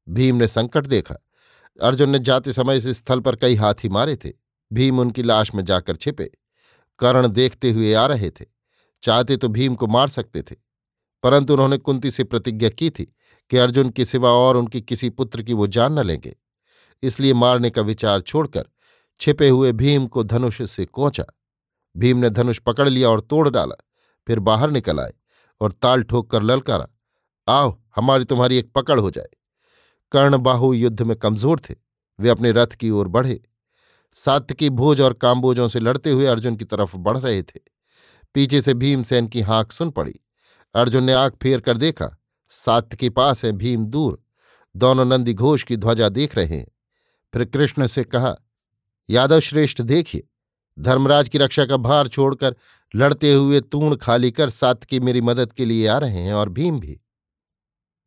भीम 0.09 0.37
ने 0.37 0.49
संकट 0.49 0.87
देखा। 0.87 1.16
अर्जुन 1.83 2.11
ने 2.11 2.18
जाते 2.18 2.53
समय 2.53 2.77
इस 2.77 2.89
स्थल 2.89 3.20
पर 3.20 3.37
कई 3.37 3.55
हाथी 3.55 3.89
मारे 3.89 4.16
थे। 4.16 4.33
भीम 4.72 4.99
उनकी 4.99 5.22
लाश 5.22 5.55
में 5.55 5.64
जाकर 5.64 5.97
छिपे। 5.97 6.31
कर्ण 6.99 7.29
देखते 7.29 7.72
हुए 7.72 7.95
आ 7.95 8.07
रहे 8.07 8.31
थे। 8.31 8.45
चाहते 9.03 9.37
तो 9.37 9.49
भीम 9.49 9.75
को 9.75 9.87
मार 9.87 10.09
सकते 10.09 10.43
थे। 10.43 10.57
परंतु 11.22 11.53
उन्होंने 11.53 11.79
कुंती 11.79 12.11
से 12.11 12.25
प्रतिज्ञा 12.25 12.68
की 12.68 12.91
थी 12.91 13.14
कि 13.51 13.57
अर्जुन 13.57 13.91
के 13.91 14.05
सिवा 14.05 14.31
और 14.31 14.57
उनके 14.57 14.81
किसी 14.81 15.11
पुत्र 15.11 15.43
की 15.43 15.53
वो 15.53 15.66
जान 15.66 15.93
न 15.93 16.03
लेंगे। 16.03 16.37
इसलिए 17.03 17.35
मारने 17.35 17.70
का 17.70 17.83
विचार 17.83 18.20
छोड़कर 18.20 18.64
छिपे 19.20 19.49
हुए 19.49 19.72
भीम 19.72 20.07
को 20.07 20.22
धनुष 20.22 20.62
से 20.62 20.87
कोचा। 20.87 21.25
भीम 21.97 22.16
ने 22.16 22.31
धनुष 22.31 22.59
पकड़ 22.59 22.89
लिया 22.89 23.09
और 23.09 23.20
तोड़ 23.20 23.49
डाला। 23.49 23.85
फिर 24.27 24.39
बाहर 24.39 24.70
निकल 24.70 25.01
आए 25.01 25.12
और 25.61 25.72
ताल 25.72 26.03
ठोक 26.03 26.31
कर 26.31 26.43
ललकारा, 26.43 26.89
आओ, 27.49 27.83
हमारी 27.97 28.25
तुम्हारी 28.25 28.57
एक 28.57 28.72
पकड़ 28.72 29.01
हो 29.01 29.11
जाए। 29.11 29.29
कर्णबाहु 30.15 30.73
युद्ध 30.75 31.03
में 31.03 31.17
कमज़ोर 31.17 31.61
थे। 31.61 31.75
वे 32.19 32.29
अपने 32.29 32.53
रथ 32.53 32.67
की 32.67 32.91
ओर 32.91 33.09
बढ़े। 33.09 33.41
सात्यकी 34.17 34.71
भोज 34.71 35.01
और 35.01 35.12
काम्बोजों 35.12 35.69
से 35.69 35.81
लड़ते 35.81 36.11
हुए 36.11 36.27
अर्जुन 36.27 36.57
की 36.57 36.65
तरफ़ 36.65 36.97
बढ़ 36.97 37.19
रहे 37.19 37.43
थे। 37.43 37.61
पीछे 38.35 38.61
से 38.61 38.75
भीमसेन 38.75 39.27
की 39.27 39.41
हाँक 39.41 39.73
सुन 39.73 39.91
पड़ी। 39.91 40.15
अर्जुन 40.75 41.05
ने 41.05 41.12
आँख 41.12 41.37
फेर 41.43 41.61
कर 41.61 41.77
देखा। 41.77 42.09
सात्य 42.51 42.97
के 42.97 43.11
पास 43.11 43.45
है, 43.45 43.53
भीम 43.53 43.87
दूर। 43.87 44.23
दोनों 44.77 45.05
नंदी 45.05 45.35
घोष 45.35 45.62
की 45.62 45.77
ध्वजा 45.77 46.09
देख 46.09 46.37
रहे 46.37 46.57
हैं। 46.57 46.67
फिर 47.35 47.45
कृष्ण 47.45 47.87
से 47.87 48.05
कहा 48.05 48.37
यादव 49.09 49.41
श्रेष्ठ 49.41 49.83
देखिए, 49.83 50.29
धर्मराज 50.79 51.29
की 51.29 51.39
रक्षा 51.39 51.65
का 51.65 51.77
भार 51.77 52.09
छोड़कर 52.09 52.57
लड़ते 52.95 53.33
हुए 53.33 53.61
तूण 53.61 53.97
खाली 53.97 54.31
कर 54.31 54.51
सात 54.51 54.85
की 54.85 55.01
मेरी 55.01 55.21
मदद 55.21 55.53
के 55.53 55.65
लिए 55.65 55.87
आ 55.87 55.99
रहे 55.99 56.19
हैं 56.19 56.35
और 56.35 56.49
भीम 56.49 56.81
भी। 56.81 57.01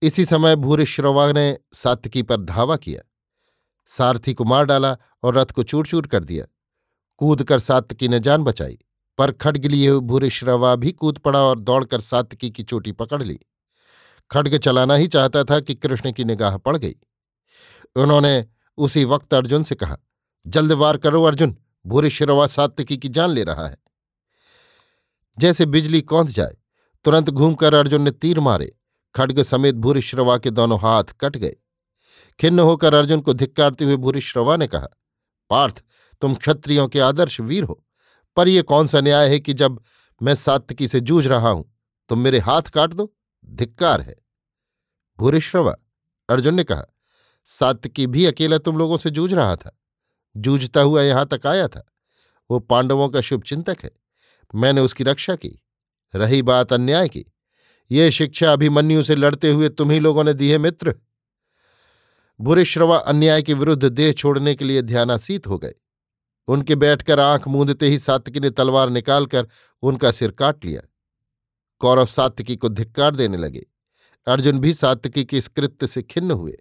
इसी 0.02 0.26
समय 0.26 0.56
भूरिश्रवा 0.56 1.32
ने 1.32 1.58
सात्विकी 1.74 2.24
पर 2.24 2.38
धावा 2.38 2.76
किया। 2.76 3.02
सारथी 3.86 4.34
को 4.34 4.44
मार 4.44 4.66
डाला 4.66 4.98
और 5.24 5.38
रथ 5.38 5.46
को 5.46 5.64
चूर 5.64 5.88
चूर 5.88 6.08
कर 6.08 6.24
दिया। 6.24 6.46
कूद 7.18 7.44
कर 7.44 7.60
सात्विकी 7.60 8.08
ने 8.08 8.20
जान 8.20 8.44
बचाई, 8.44 8.78
पर 9.18 9.32
खड्ग 9.32 9.66
लिए 9.66 9.92
भूरिश्रवा 9.92 10.76
भी 10.76 10.92
कूद 10.92 11.18
पड़ा 11.18 11.40
और 11.40 11.60
दौड़कर 11.60 12.02
सात्विकी 12.02 12.50
की 12.50 12.64
चोटी 12.64 12.92
पकड़ 12.92 13.24
ली। 13.24 13.40
खड्ग 14.32 14.58
चलाना 14.58 14.96
ही 14.96 15.08
चाहता 15.08 15.44
था 15.44 15.60
कि 15.60 15.76
कृष्ण 15.76 16.12
की 16.12 16.24
निगाह 16.24 16.58
पड़ 16.58 16.78
गई। 16.78 16.96
उन्होंने 17.96 18.46
उसी 18.78 19.06
वक्त 19.06 19.34
अर्जुन 19.34 19.64
से 19.64 19.76
कहा, 19.76 19.98
जल्द 20.48 20.72
वार 20.72 20.98
करो 20.98 21.24
अर्जुन 21.24 21.58
भूरिश्रवा 21.86 22.48
सात्विकी 22.48 22.98
की 22.98 23.10
जान 23.10 23.30
ले 23.30 23.44
रहा 23.44 23.68
है। 23.68 23.78
जैसे 25.40 25.66
बिजली 25.66 26.02
कौंध 26.02 26.30
जाए, 26.30 26.58
तुरंत 27.06 27.30
घूमकर 27.30 27.74
अर्जुन 27.74 28.02
ने 28.02 28.12
तीर 28.12 28.40
मारे 28.40 28.74
खड्ग 29.16 29.42
समेत 29.42 29.76
भूरिश्रवा 29.76 30.38
के 30.38 30.50
दोनों 30.50 30.80
हाथ 30.80 31.04
कट 31.04 31.38
गए। 31.38 31.56
खिन्न 32.40 32.60
होकर 32.60 32.94
अर्जुन 32.94 33.22
को 33.22 33.34
धिक्कारते 33.34 33.86
हुए 33.86 33.96
भूरिश्रवा 33.96 34.58
ने 34.58 34.68
कहा, 34.68 34.88
पार्थ, 35.50 35.84
तुम 36.22 36.36
क्षत्रियों 36.36 36.88
के 36.88 37.00
आदर्श 37.00 37.40
वीर 37.40 37.64
हो, 37.64 37.86
पर 38.36 38.48
यह 38.48 38.62
कौन 38.62 38.88
सा 38.88 39.02
न्याय 39.02 39.30
है 39.30 39.40
कि 39.40 39.54
जब 39.54 39.84
मैं 40.22 40.36
सात्विकी 40.36 40.88
से 40.88 41.00
जूझ 41.00 41.28
रहा 41.28 41.50
हूँ, 41.50 41.78
तुम 42.10 42.20
मेरे 42.20 42.40
हाथ 42.40 42.62
काट 42.62 42.94
दो? 42.94 43.14
धिक्कार 43.46 44.02
है। 44.02 44.16
भूरिश्रवा 45.20 45.76
अर्जुन 46.30 46.54
ने 46.54 46.64
कहा, 46.64 46.86
सात्विकी 47.46 48.08
भी 48.08 48.26
अकेला 48.26 48.58
तुम 48.58 48.78
लोगों 48.78 48.98
से 48.98 49.10
जूझ 49.10 49.34
रहा 49.34 49.56
था। 49.56 49.80
जूझता 50.38 50.82
हुआ 50.82 51.02
यहाँ 51.02 51.26
तक 51.26 51.48
आया 51.48 51.68
था। 51.68 51.94
वो 52.52 52.60
पांडवों 52.60 53.10
का 53.10 53.22
शुभ 53.22 53.44
चिंतक 53.44 53.78
है। 53.84 53.92
मैंने 54.56 54.82
उसकी 54.82 55.04
रक्षा 55.04 55.36
की, 55.36 55.62
रही 56.16 56.42
बात 56.42 56.74
अन्याय 56.74 57.10
की। 57.10 57.26
ये 57.92 58.12
शिक्षा 58.12 58.54
अभिमन्यु 58.54 59.04
से 59.04 59.16
लड़ते 59.16 59.52
हुए 59.52 59.70
तुम्ही 59.70 60.00
लोगों 60.00 60.24
ने 60.24 60.34
दी 60.34 60.52
है, 60.52 60.58
मित्र। 60.58 60.96
बुरे 62.42 62.66
श्रवा 62.66 62.98
अन्याय 62.98 63.42
के 63.42 63.54
विरुद्ध 63.54 63.86
देह 63.86 64.14
छोड़ने 64.14 64.56
के 64.56 64.66
लिए 64.66 64.82
ध्यानासीत 64.82 65.48
हो 65.48 65.58
गए। 65.58 65.74
उनके 66.48 66.76
बैठकर 66.76 67.20
आँख 67.20 67.48
मूंदते 67.48 67.88
ही 67.88 68.00
सात्विकी 68.00 68.40
ने 68.40 68.50
तलवार 68.50 68.90
निकालकर 68.90 69.48
उनका 69.82 70.12
सिर 70.12 70.32
काट 70.32 70.66
लिया। 70.66 70.82
कौरव 71.80 72.06
सात्विकी 72.06 72.56
को 72.56 72.70
धिक्कार 72.70 73.16
देने 73.16 73.38
लगे। 73.38 73.66
अर्जुन 74.28 74.60
भी 74.60 74.74
सात्विकी 74.74 75.26
के 75.26 75.38
इस 75.38 75.48
कृत्य 75.48 75.88
से 75.88 76.04
खिन्न 76.04 76.32
हुए। 76.32 76.58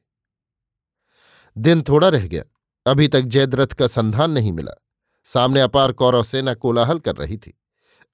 दिन 1.59 1.83
थोड़ा 1.83 2.09
रह 2.09 2.27
गया। 2.27 2.45
अभी 2.87 3.09
तक 3.09 3.21
जयद्रथ 3.21 3.67
का 3.67 3.87
संधान 3.87 4.31
नहीं 4.31 4.53
मिला। 4.53 4.83
सामने 5.25 5.61
अपार 5.61 5.93
कौरव 5.93 6.23
सेना 6.23 6.55
कोलाहल 6.55 6.99
कर 6.99 7.17
रही 7.17 7.37
थी। 7.37 7.61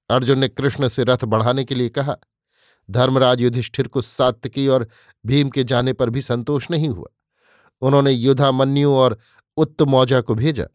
अर्जुन 0.09 0.39
ने 0.39 0.47
कृष्ण 0.47 0.87
से 0.87 1.03
रथ 1.03 1.25
बढ़ाने 1.25 1.63
के 1.63 1.75
लिए 1.75 1.89
कहा 1.89 2.17
धर्मराज 2.89 3.41
युधिष्ठिर 3.41 3.87
को 3.87 4.01
सात्विकी 4.01 4.67
और 4.67 4.87
भीम 5.25 5.49
के 5.49 5.63
जाने 5.63 5.93
पर 5.93 6.09
भी 6.09 6.21
संतोष 6.21 6.71
नहीं 6.71 6.89
हुआ। 6.89 7.07
उन्होंने 7.81 8.11
युधामन्यु 8.11 8.91
और 8.91 9.17
उत्तमौजा 9.57 10.21
को 10.21 10.35
भेजा। 10.35 10.65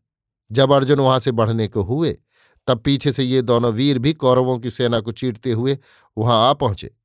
जब 0.53 0.73
अर्जुन 0.73 1.01
वहाँ 1.01 1.19
से 1.19 1.33
बढ़ने 1.33 1.69
को 1.69 1.83
हुए, 1.83 2.19
तब 2.67 2.79
पीछे 2.79 3.13
से 3.13 3.25
ये 3.25 3.43
दोनों 3.43 3.73
वीर 3.73 3.99
भी 3.99 4.13
कौरवों 4.13 4.59
की 4.59 4.71
सेना 4.71 5.01
को 5.01 5.13
चीटते 5.13 5.53
हुए 5.53 5.79
वहाँ 6.19 6.51
आ 6.51 6.53
पहुँचे। 6.53 6.97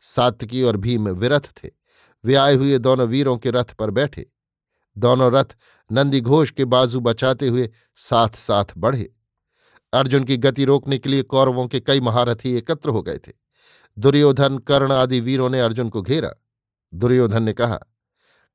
सात्विकी 0.00 0.62
और 0.62 0.76
भीम 0.76 1.08
विरथ 1.08 1.40
थे। 1.40 1.70
वे 2.24 2.34
आए 2.34 2.54
हुए 2.54 2.78
दोनों 2.78 3.08
वीरों 3.08 3.38
के 3.38 3.50
रथ 3.50 3.64
पर 3.64 3.90
बैठे। 3.90 4.30
दोनों 4.98 5.32
रथ 5.32 5.56
नंदी 5.92 6.20
घोष 6.20 6.50
के 6.50 6.64
बाजू 6.64 7.00
बचाते 7.00 7.48
हुए 7.48 7.70
साथ 7.96 8.28
साथ 8.28 8.64
बढ़े। 8.78 9.14
अर्जुन 9.92 10.24
की 10.24 10.36
गति 10.36 10.64
रोकने 10.64 10.98
के 10.98 11.08
लिए 11.08 11.22
कौरवों 11.22 11.66
के 11.66 11.80
कई 11.80 12.00
महारथी 12.00 12.54
एकत्र 12.54 12.88
हो 12.88 13.02
गए 13.02 13.18
थे। 13.18 13.32
दुर्योधन 13.98 14.58
कर्ण 14.58 14.92
आदि 14.92 15.20
वीरों 15.20 15.50
ने 15.50 15.60
अर्जुन 15.60 15.88
को 15.88 16.02
घेरा। 16.02 16.34
दुर्योधन 16.94 17.42
ने 17.42 17.52
कहा, 17.52 17.80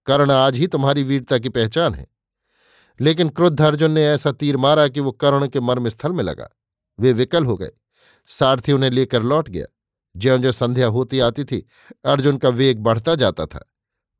कर्ण 0.05 0.31
आज 0.31 0.55
ही 0.55 0.67
तुम्हारी 0.67 1.03
वीरता 1.03 1.37
की 1.37 1.49
पहचान 1.49 1.93
है। 1.93 2.07
लेकिन 3.01 3.29
क्रुद्ध 3.29 3.61
अर्जुन 3.61 3.91
ने 3.91 4.05
ऐसा 4.05 4.31
तीर 4.31 4.57
मारा 4.57 4.87
कि 4.87 4.99
वो 4.99 5.11
कर्ण 5.11 5.47
के 5.47 5.59
मर्म 5.59 5.89
स्थल 5.89 6.11
में 6.11 6.23
लगा। 6.23 6.49
वे 6.99 7.13
विकल 7.13 7.45
हो 7.45 7.57
गए। 7.57 7.71
सारथी 8.27 8.71
उन्हें 8.71 8.89
लेकर 8.89 9.23
लौट 9.23 9.49
गया। 9.49 9.65
ज्यो 10.17 10.37
ज्यो 10.37 10.51
संध्या 10.51 10.87
होती 10.87 11.19
आती 11.19 11.43
थी, 11.43 11.67
अर्जुन 12.05 12.37
का 12.37 12.49
वेग 12.49 12.79
बढ़ता 12.79 13.15
जाता 13.15 13.45
था। 13.45 13.71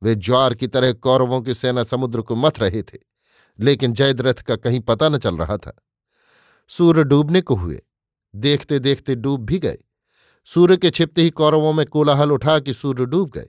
वे 0.02 0.14
ज्वार 0.14 0.54
की 0.54 0.66
तरह 0.66 0.92
कौरवों 0.92 1.42
की 1.42 1.54
सेना 1.54 1.84
समुद्र 1.84 2.22
को 2.22 2.36
मथ 2.36 2.52
रहे 2.58 2.82
थे, 2.82 2.98
लेकिन 3.60 3.92
जयद्रथ 3.92 4.34
का 4.34 4.56
कहीं 4.56 4.80
पता 4.80 5.08
न 5.08 5.18
चल 5.18 5.36
रहा 5.36 5.56
था। 5.56 5.76
सूर्य 6.68 7.04
डूबने 7.04 7.40
को 7.40 7.54
हुए। 7.54 7.82
देखते 8.36 8.78
देखते 8.78 9.14
डूब 9.14 9.44
भी 9.44 9.58
गए। 9.58 9.78
सूर्य 10.46 10.76
के 10.76 10.90
छिपते 10.90 11.22
ही 11.22 11.30
कौरवों 11.30 11.72
में 11.72 11.86
कोलाहल 11.86 12.32
उठा 12.32 12.58
कि 12.58 12.74
सूर्य 12.74 13.04
डूब 13.06 13.30
गए। 13.30 13.48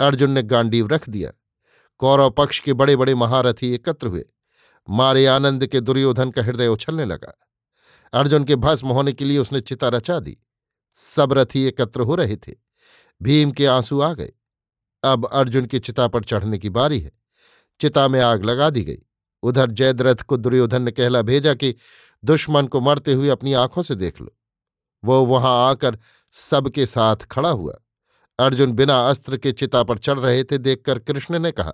अर्जुन 0.00 0.30
ने 0.30 0.42
गांडीव 0.42 0.86
रख 0.86 1.08
दिया। 1.08 1.32
कौरव 1.98 2.30
पक्ष 2.30 2.60
के 2.60 2.72
बड़े 2.72 2.96
बड़े 2.96 3.14
महारथी 3.14 3.74
एकत्र 3.74 4.06
हुए। 4.06 4.24
मारे 4.90 5.26
आनंद 5.26 5.66
के 5.66 5.80
दुर्योधन 5.80 6.30
का 6.30 6.42
हृदय 6.42 6.66
उछलने 6.66 7.04
लगा। 7.04 7.48
अर्जुन 8.12 8.44
के 8.44 8.56
भस्म 8.56 8.88
होने 8.88 9.12
के 9.12 9.24
लिए 9.24 9.38
उसने 9.38 9.60
चिता 9.60 9.88
रचा 9.88 10.20
दी। 10.20 10.38
सब 10.94 11.32
रथी 11.32 11.62
एकत्र 11.62 12.00
हो 12.00 12.14
रहे 12.14 12.36
थे। 12.36 12.54
भीम 13.22 13.50
के 13.50 13.66
आँसू 13.66 14.00
आ 14.00 14.12
गए। 14.12 14.32
अब 15.04 15.26
अर्जुन 15.26 15.66
की 15.66 15.78
चिता 15.78 16.08
पर 16.08 16.24
चढ़ने 16.24 16.58
की 16.58 16.70
बारी 16.70 17.00
है। 17.00 17.12
चिता 17.80 18.08
में 18.08 18.20
आग 18.20 18.44
लगा 18.44 18.70
दी 18.70 18.84
गई। 18.84 19.02
उधर 19.42 19.70
जयद्रथ 19.70 20.16
को 20.16 20.36
दुर्योधन 20.36 20.82
ने 20.82 20.90
कहला 20.90 21.22
भेजा 21.22 21.54
कि, 21.54 21.74
दुश्मन 22.24 22.66
को 22.66 22.80
मरते 22.80 23.12
हुए 23.12 23.28
अपनी 23.28 23.52
आँखों 23.52 23.82
से 23.82 23.94
देख 23.94 24.20
लो। 24.20 24.36
वो 25.06 25.24
वहाँ 25.24 25.70
आकर 25.70 25.98
सबके 26.32 26.86
साथ 26.86 27.16
खड़ा 27.16 27.48
हुआ। 27.48 27.74
अर्जुन 28.38 28.72
बिना 28.72 29.08
अस्त्र 29.08 29.36
के 29.36 29.52
चिता 29.52 29.82
पर 29.82 29.98
चढ़ 29.98 30.18
रहे 30.18 30.44
थे 30.44 30.58
देखकर 30.58 30.98
कृष्ण 30.98 31.38
ने 31.38 31.52
कहा, 31.52 31.72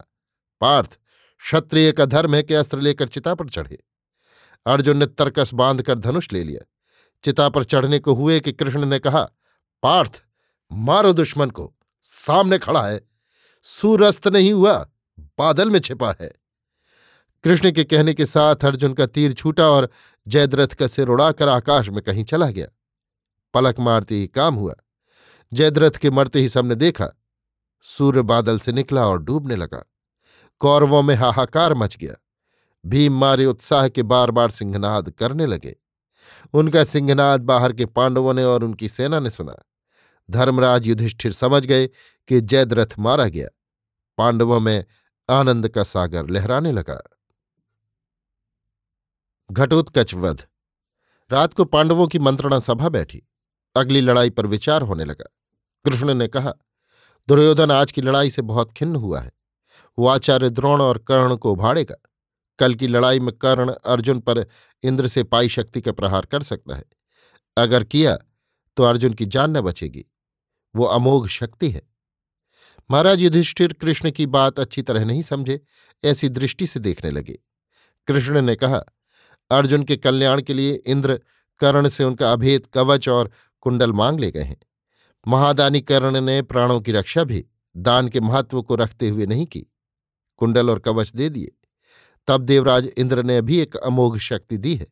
पार्थ, 0.60 0.98
क्षत्रिय 1.38 1.92
का 1.92 2.04
धर्म 2.04 2.34
है 2.34 2.42
कि 2.42 2.54
अस्त्र 2.54 2.80
लेकर 2.80 3.08
चिता 3.08 3.34
पर 3.34 3.48
चढ़े? 3.48 3.78
अर्जुन 4.66 4.96
ने 4.96 5.06
तर्कस 5.06 5.54
बांधकर 5.54 5.98
धनुष 5.98 6.32
ले 6.32 6.44
लिया। 6.44 6.66
चिता 7.24 7.48
पर 7.48 7.64
चढ़ने 7.64 7.98
को 7.98 8.14
हुए 8.14 8.40
कि 8.40 8.52
कृष्ण 8.52 8.84
ने 8.84 8.98
कहा, 8.98 9.28
पार्थ, 9.82 10.22
मारो 10.72 11.12
दुश्मन 11.12 11.50
को, 11.50 11.74
सामने 12.00 12.58
खड़ा 12.58 12.82
है। 12.82 13.00
सूरस्त 13.62 14.28
नहीं 14.28 14.52
हुआ, 14.52 14.90
बादल 15.20 15.70
में 15.70 15.80
छिपा 15.80 16.14
है। 16.20 16.32
कृष्ण 17.44 17.70
के 17.72 17.84
कहने 17.84 18.14
के 18.14 18.26
साथ 18.26 18.56
अर्जुन 18.64 18.94
का 18.94 19.06
तीर 19.06 19.32
छूटा 19.32 19.70
और 19.70 19.90
जयद्रथ 20.28 20.68
का 20.68 20.86
सिर 20.86 21.08
उड़ाकर 21.08 21.48
आकाश 21.48 21.88
में 21.88 22.02
कहीं 22.02 22.24
चला 22.24 22.46
गया। 22.46 22.66
पलक 23.54 23.80
मारते 23.80 24.14
ही 24.14 24.26
काम 24.26 24.54
हुआ। 24.54 24.74
जयद्रथ 25.52 25.90
के 25.90 26.10
मरते 26.10 26.40
ही 26.40 26.48
सबने 26.48 26.74
देखा। 26.74 27.08
सूर्य 27.82 28.22
बादल 28.22 28.58
से 28.58 28.72
निकला 28.72 29.06
और 29.06 29.22
डूबने 29.22 29.56
लगा। 29.56 29.84
कौरवों 30.58 31.02
में 31.02 31.14
हाहाकार 31.14 31.74
मच 31.74 31.96
गया। 31.96 32.14
भीम 32.86 33.12
मारे 33.12 33.46
उत्साह 33.46 33.88
के 33.88 34.02
बार 34.02 34.30
बार 34.30 34.50
सिंहनाद 34.50 35.10
करने 35.10 35.46
लगे। 35.46 35.76
उनका 36.52 36.84
सिंहनाद 36.84 37.40
बाहर 37.40 37.72
के 37.72 37.86
पांडवों 37.86 38.34
ने 38.34 38.44
और 38.44 38.64
उनकी 38.64 38.88
सेना 38.88 39.20
ने 39.20 39.30
सुना। 39.30 39.56
धर्मराज 40.30 40.86
युधिष्ठिर 40.86 41.32
समझ 41.32 41.66
गए 41.66 41.86
कि 42.28 42.40
जयद्रथ 42.40 42.98
मारा 42.98 43.24
गया। 43.24 43.48
पांडवों 44.18 44.60
में 44.60 44.84
आनंद 45.30 45.68
का 45.68 45.82
सागर 45.82 46.26
लहराने 46.26 46.72
लगा। 46.72 47.02
घटोत्कच 49.52 50.14
वध। 50.14 50.46
रात 51.32 51.54
को 51.54 51.64
पांडवों 51.64 52.06
की 52.08 52.18
मंत्रणा 52.18 52.60
सभा 52.60 52.88
बैठी। 52.88 53.22
अगली 53.74 54.00
लड़ाई 54.00 54.30
पर 54.30 54.46
विचार 54.46 54.82
होने 54.82 55.04
लगा। 55.04 55.24
कृष्ण 55.84 56.14
ने 56.14 56.28
कहा, 56.28 56.52
दुर्योधन 57.28 57.70
आज 57.70 57.92
की 57.92 58.02
लड़ाई 58.02 58.30
से 58.30 58.42
बहुत 58.42 58.72
खिन्न 58.72 58.96
हुआ 58.96 59.20
है। 59.20 59.32
वो 59.98 60.06
आचार्य 60.06 60.50
द्रोण 60.50 60.80
और 60.80 60.98
कर्ण 60.98 61.36
को 61.36 61.52
उभाड़ेगा 61.52 61.94
कल 62.58 62.74
की 62.74 62.86
लड़ाई 62.86 63.20
में 63.20 63.32
कर्ण 63.34 63.72
अर्जुन 63.72 64.20
पर 64.20 64.44
इंद्र 64.84 65.08
से 65.08 65.22
पाई 65.22 65.48
शक्ति 65.48 65.80
का 65.80 65.92
प्रहार 65.92 66.26
कर 66.26 66.42
सकता 66.42 66.76
है। 66.76 66.84
अगर 67.56 67.84
किया 67.84 68.16
तो 68.76 68.82
अर्जुन 68.82 69.14
की 69.14 69.26
जान 69.26 69.56
न 69.56 69.60
बचेगी। 69.60 70.04
वो 70.74 70.84
अमोघ 70.84 71.26
शक्ति 71.28 71.70
है। 71.70 71.82
महाराज 72.90 73.20
युधिष्ठिर 73.20 73.72
कृष्ण 73.72 74.10
की 74.10 74.26
बात 74.26 74.60
अच्छी 74.60 74.82
तरह 74.82 75.04
नहीं 75.04 75.22
समझे, 75.22 75.60
ऐसी 76.04 76.28
दृष्टि 76.28 76.66
से 76.66 76.80
देखने 76.80 77.10
लगे। 77.10 77.38
कृष्ण 78.08 78.40
ने 78.40 78.54
कहा, 78.56 78.82
अर्जुन 79.50 79.82
के 79.82 79.96
कल्याण 79.96 80.42
के 80.42 80.54
लिए 80.54 80.74
इंद्र 80.74 81.20
कर्ण 81.60 81.88
से 81.88 82.04
उनका 82.04 82.32
अभेद 82.32 82.66
कवच 82.66 83.08
और 83.08 83.30
कुंडल 83.62 83.92
मांग 83.92 84.20
ले 84.20 84.30
गए 84.30 84.42
हैं। 84.42 84.60
महादानी 85.28 85.80
कर्ण 85.80 86.20
ने 86.20 86.40
प्राणों 86.42 86.80
की 86.80 86.92
रक्षा 86.92 87.24
भी 87.24 87.44
दान 87.76 88.08
के 88.08 88.20
महत्व 88.20 88.62
को 88.62 88.74
रखते 88.74 89.08
हुए 89.08 89.26
नहीं 89.26 89.46
की। 89.46 89.66
कुंडल 90.36 90.70
और 90.70 90.78
कवच 90.78 91.12
दे 91.12 91.28
दिए। 91.28 91.52
तब 92.28 92.40
देवराज 92.40 92.86
इंद्र 92.86 93.22
ने 93.22 93.40
भी 93.42 93.58
एक 93.58 93.76
अमोघ 93.76 94.16
शक्ति 94.18 94.58
दी 94.58 94.74
है। 94.74 94.86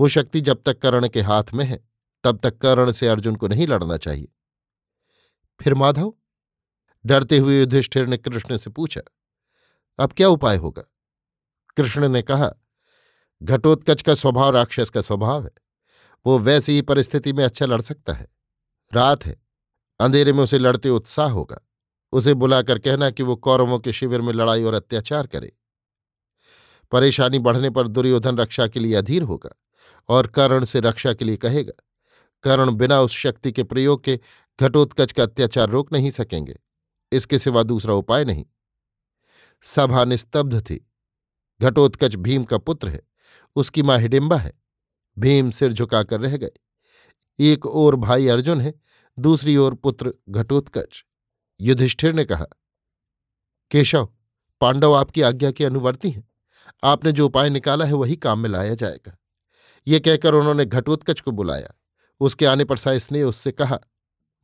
वो 0.00 0.08
शक्ति 0.08 0.40
जब 0.40 0.62
तक 0.66 0.78
कर्ण 0.78 1.08
के 1.08 1.20
हाथ 1.20 1.52
में 1.54 1.64
है, 1.64 1.80
तब 2.24 2.38
तक 2.38 2.58
कर्ण 2.58 2.92
से 2.92 3.08
अर्जुन 3.08 3.36
को 3.36 3.48
नहीं 3.48 3.66
लड़ना 3.66 3.96
चाहिए। 3.96 4.28
फिर 5.60 5.74
माधव? 5.74 6.12
डरते 7.06 7.38
हुए 7.38 7.58
युधिष्ठिर 7.60 8.06
ने 8.06 8.16
कृष्ण 8.16 8.56
से 8.56 8.70
पूछा, 8.70 9.00
अब 9.98 10.12
क्या 10.12 10.28
उपाय 10.28 10.56
होगा? 10.56 10.82
कृष्ण 11.76 12.08
ने 12.08 12.22
कहा, 12.22 12.50
घटोत्कच 13.42 14.02
का 14.02 14.14
स्वभाव, 14.14 14.50
राक्षस 14.50 14.90
का 14.90 15.00
स्वभाव 15.00 15.44
है। 15.44 15.69
वो 16.26 16.38
वैसी 16.38 16.72
ही 16.72 16.82
परिस्थिति 16.82 17.32
में 17.32 17.44
अच्छा 17.44 17.66
लड़ 17.66 17.80
सकता 17.80 18.12
है। 18.12 18.28
रात 18.94 19.26
है। 19.26 19.42
अंधेरे 20.00 20.32
में 20.32 20.42
उसे 20.44 20.58
लड़ते 20.58 20.88
उत्साह 20.88 21.30
होगा। 21.30 21.60
उसे 22.12 22.34
बुलाकर 22.34 22.78
कहना 22.78 23.10
कि 23.10 23.22
वो 23.22 23.36
कौरवों 23.36 23.78
के 23.78 23.92
शिविर 23.92 24.20
में 24.20 24.32
लड़ाई 24.32 24.62
और 24.62 24.74
अत्याचार 24.74 25.26
करे। 25.26 25.52
परेशानी 26.92 27.38
बढ़ने 27.38 27.70
पर 27.70 27.88
दुर्योधन 27.88 28.38
रक्षा 28.38 28.66
के 28.66 28.80
लिए 28.80 28.94
अधीर 28.94 29.22
होगा 29.22 29.50
और 30.08 30.26
कर्ण 30.26 30.64
से 30.64 30.80
रक्षा 30.80 31.12
के 31.14 31.24
लिए 31.24 31.36
कहेगा, 31.36 31.72
कर्ण 32.42 32.70
बिना 32.70 33.00
उस 33.00 33.12
शक्ति 33.12 33.52
के 33.52 33.62
प्रयोग 33.62 34.04
के 34.04 34.20
घटोत्कच 34.60 35.12
का 35.12 35.22
अत्याचार 35.22 35.68
रोक 35.68 35.92
नहीं 35.92 36.10
सकेंगे। 36.10 36.60
इसके 37.12 37.38
सिवा 37.38 37.62
दूसरा 37.62 37.94
उपाय 37.94 38.24
नहीं। 38.24 38.44
सभा 39.62 40.04
निस्तब्ध 40.04 40.60
थी। 40.60 40.90
घटोत्कच 41.60 42.14
भीम 42.14 42.44
का 42.44 42.58
पुत्र 42.58 42.88
है। 42.88 43.00
उसकी 43.56 43.82
माँ 43.82 43.98
हिडिम्बा 43.98 44.36
है। 44.36 44.59
भीम 45.20 45.50
सिर 45.50 45.72
झुकाकर 45.72 46.20
रह 46.20 46.36
गए। 46.36 46.50
एक 47.38 47.66
ओर 47.66 47.96
भाई 47.96 48.26
अर्जुन 48.28 48.60
है, 48.60 48.74
दूसरी 49.18 49.56
ओर 49.56 49.74
पुत्र 49.74 50.12
घटोत्कच। 50.30 51.04
युधिष्ठिर 51.60 52.12
ने 52.14 52.24
कहा, 52.24 52.46
केशव, 53.70 54.08
पांडव 54.60 54.92
आपकी 54.92 55.22
आज्ञा 55.22 55.50
के 55.50 55.64
अनुवर्ती 55.64 56.10
हैं। 56.10 56.28
आपने 56.84 57.12
जो 57.12 57.26
उपाय 57.26 57.50
निकाला 57.50 57.84
है 57.84 57.92
वही 57.92 58.16
काम 58.16 58.38
में 58.38 58.48
लाया 58.50 58.74
जाएगा। 58.74 59.16
ये 59.86 60.00
कहकर 60.00 60.34
उन्होंने 60.34 60.64
घटोत्कच 60.64 61.20
को 61.20 61.32
बुलाया। 61.32 61.72
उसके 62.20 62.46
आने 62.46 62.64
पर 62.64 62.76
साइस 62.76 63.10
ने 63.12 63.22
उससे 63.22 63.52
कहा, 63.52 63.78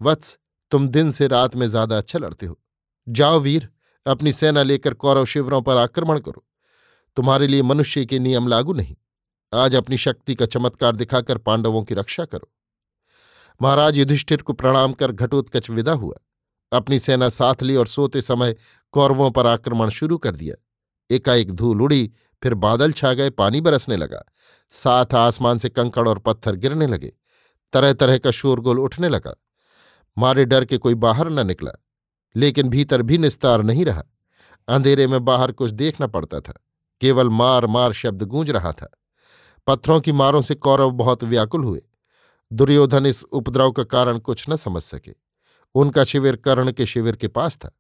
वत्स, 0.01 0.39
तुम 0.73 0.89
दिन 0.89 1.11
से 1.13 1.27
रात 1.27 1.57
में 1.57 1.67
ज़्यादा 1.67 1.99
अच्छा 1.99 2.19
लड़ते 2.19 2.47
हो। 2.47 2.59
जाओ 3.07 3.41
वीर, 3.41 3.69
अपनी 4.07 4.33
सेना 4.33 4.63
लेकर 4.63 4.95
कौरव 4.95 5.25
शिवरों 5.25 5.61
पर 5.63 5.77
आक्रमण 5.77 6.19
करो। 6.19 6.45
तुम्हारे 7.17 7.47
लिए 7.47 7.63
मनुष्य 7.63 8.05
के 8.07 8.19
नियम 8.19 8.49
लागू 8.49 8.73
नहीं। 8.73 8.97
आज 9.57 9.75
अपनी 9.75 9.97
शक्ति 9.97 10.35
का 10.35 10.47
चमत्कार 10.47 10.97
दिखाकर 10.97 11.39
पांडवों 11.39 11.83
की 11.83 11.95
रक्षा 11.95 12.25
करो। 12.25 12.49
महाराज 13.61 13.97
युधिष्ठिर 13.97 14.43
को 14.43 14.53
प्रणाम 14.53 14.93
कर 14.93 15.13
घटोत्कच 15.13 15.71
विदा 15.71 15.93
हुआ। 15.93 16.17
अपनी 16.73 16.99
सेना 16.99 17.29
साथ 17.29 17.63
ली 17.63 17.77
और 17.77 17.87
सोते 17.87 18.21
समय 18.23 18.55
कौरवों 18.95 19.31
पर 19.31 19.47
आक्रमण 19.47 19.89
शुरू 19.89 20.19
कर 20.19 20.37
दिया। 20.37 20.55
एकाएक 21.11 21.53
धूल 21.53 21.83
उड़ी, 21.83 22.13
फिर 22.43 22.55
बादल 22.55 22.93
छा 22.93 23.13
गए, 23.13 23.31
पानी 23.31 23.61
बरसने 23.61 23.97
लगा। 23.97 24.23
साथ 24.71 25.15
आसमान 25.15 25.59
से 25.59 25.69
कंकड़ 25.69 26.09
और 26.09 26.19
पत्थर 26.19 26.57
गिरने 26.57 26.87
लगे। 26.87 27.13
तरह 27.73 27.93
तरह 27.93 28.19
का 28.19 28.31
शोरगोल 28.31 28.81
उठने 28.81 29.09
लगा। 29.09 29.35
मारे 30.17 30.45
डर 30.45 30.65
के 30.65 30.79
कोई 30.79 30.95
बाहर 30.95 31.31
न 31.31 31.47
निकला, 31.47 31.73
लेकिन 32.37 32.69
भीतर 32.69 33.03
भी 33.03 33.19
निस्तार 33.19 33.63
नहीं 33.63 33.85
रहा। 33.85 34.03
अंधेरे 34.69 35.07
में 35.07 35.25
बाहर 35.25 35.53
कुछ 35.53 35.71
देखना 35.71 36.07
पड़ता 36.07 36.41
था। 36.41 36.55
केवल 37.01 37.29
मार 37.29 37.67
मार 37.67 37.93
शब्द 37.93 38.23
गूंज 38.23 38.51
रहा 38.51 38.73
था। 38.73 38.89
पत्थरों 39.67 40.01
की 40.01 40.13
मारों 40.13 40.43
से 40.43 40.55
कौरव 40.55 40.91
बहुत 40.91 41.25
व्याकुल 41.25 41.65
हुए। 41.65 41.83
दुर्योधन 42.53 43.07
इस 43.07 43.25
उपद्रव 43.25 43.71
का 43.71 43.85
कारण 43.85 44.19
कुछ 44.19 44.51
न 44.51 44.57
समझ 44.57 44.83
सके। 44.83 45.15
उनका 45.75 46.05
शिविर 46.05 46.37
कर्ण 46.37 46.73
के 46.73 46.87
शिविर 46.87 47.17
के 47.17 47.29
पास 47.29 47.57
था। 47.57 47.71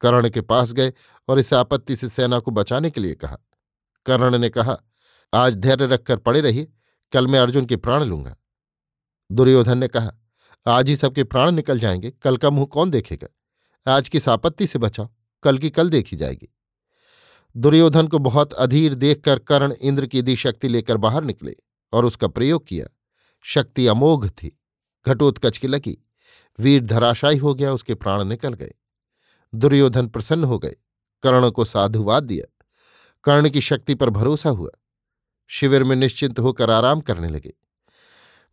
कर्ण 0.00 0.30
के 0.30 0.40
पास 0.40 0.72
गए 0.72 0.92
और 1.28 1.38
इस 1.38 1.54
आपत्ति 1.54 1.96
से 1.96 2.08
सेना 2.08 2.38
को 2.38 2.50
बचाने 2.50 2.90
के 2.90 3.00
लिए 3.00 3.14
कहा। 3.14 3.38
कर्ण 4.06 4.38
ने 4.38 4.48
कहा, 4.48 4.76
आज 5.34 5.56
धैर्य 5.56 5.86
रखकर 5.86 6.16
पड़े 6.16 6.40
रहिए, 6.40 6.72
कल 7.12 7.26
मैं 7.26 7.38
अर्जुन 7.38 7.66
के 7.66 7.76
प्राण 7.76 8.04
लूँगा। 8.04 8.36
दुर्योधन 9.32 9.78
ने 9.78 9.88
कहा, 9.88 10.12
आज 10.66 10.88
ही 10.88 10.96
सबके 10.96 11.24
प्राण 11.24 11.50
निकल 11.50 11.78
जाएँगे, 11.78 12.10
कल 12.10 12.36
का 12.36 12.50
मुँह 12.50 12.66
कौन 12.66 12.90
देखेगा? 12.90 13.28
आज 13.94 14.08
किस 14.08 14.28
आपत्ति 14.28 14.66
से 14.66 14.78
बचाओ, 14.78 15.08
कल 15.42 15.58
की 15.58 15.70
कल 15.70 15.88
देखी 15.90 16.16
जाएगी। 16.16 16.54
दुर्योधन 17.56 18.06
को 18.06 18.18
बहुत 18.18 18.52
अधीर 18.52 18.94
देखकर 18.94 19.38
कर्ण 19.38 19.72
इंद्र 19.72 20.06
की 20.06 20.22
दी 20.22 20.36
शक्ति 20.36 20.68
लेकर 20.68 20.96
बाहर 20.96 21.24
निकले 21.24 21.56
और 21.92 22.04
उसका 22.04 22.28
प्रयोग 22.28 22.66
किया, 22.66 22.86
शक्ति 23.42 23.86
अमोघ 23.86 24.28
थी। 24.28 24.60
घटोत्कच 25.06 25.58
की 25.58 25.68
लगी। 25.68 26.06
वीर 26.60 26.84
धराशायी 26.84 27.38
हो 27.38 27.54
गया, 27.54 27.72
उसके 27.72 27.94
प्राण 27.94 28.24
निकल 28.24 28.54
गए। 28.54 28.74
दुर्योधन 29.54 30.06
प्रसन्न 30.06 30.44
हो 30.44 30.58
गए। 30.58 30.76
कर्ण 31.22 31.50
को 31.50 31.64
साधुवाद 31.64 32.24
दिया। 32.24 32.64
कर्ण 33.24 33.50
की 33.50 33.60
शक्ति 33.60 33.94
पर 33.94 34.10
भरोसा 34.10 34.50
हुआ। 34.50 34.70
शिविर 35.46 35.84
में 35.84 35.96
निश्चिंत 35.96 36.38
होकर 36.38 36.70
आराम 36.70 37.00
करने 37.00 37.28
लगे। 37.28 37.52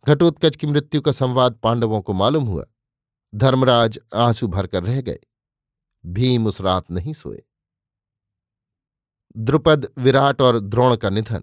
घटोत्कच 0.08 0.56
की 0.56 0.66
मृत्यु 0.66 1.00
का 1.00 1.12
संवाद 1.12 1.54
पांडवों 1.54 2.00
को 2.00 2.12
मालूम 2.12 2.44
हुआ। 2.44 2.66
धर्मराज 3.34 3.98
आँसू 4.14 4.46
भरकर 4.46 4.82
रह 4.82 5.00
गए। 5.00 5.18
भीम 6.06 6.46
उस 6.46 6.60
रात 6.60 6.90
नहीं 6.90 7.12
सोए। 7.12 7.42
द्रुपद, 9.36 9.88
विराट 9.98 10.42
और 10.42 10.60
द्रोण 10.60 10.96
का 10.96 11.10
निधन। 11.10 11.42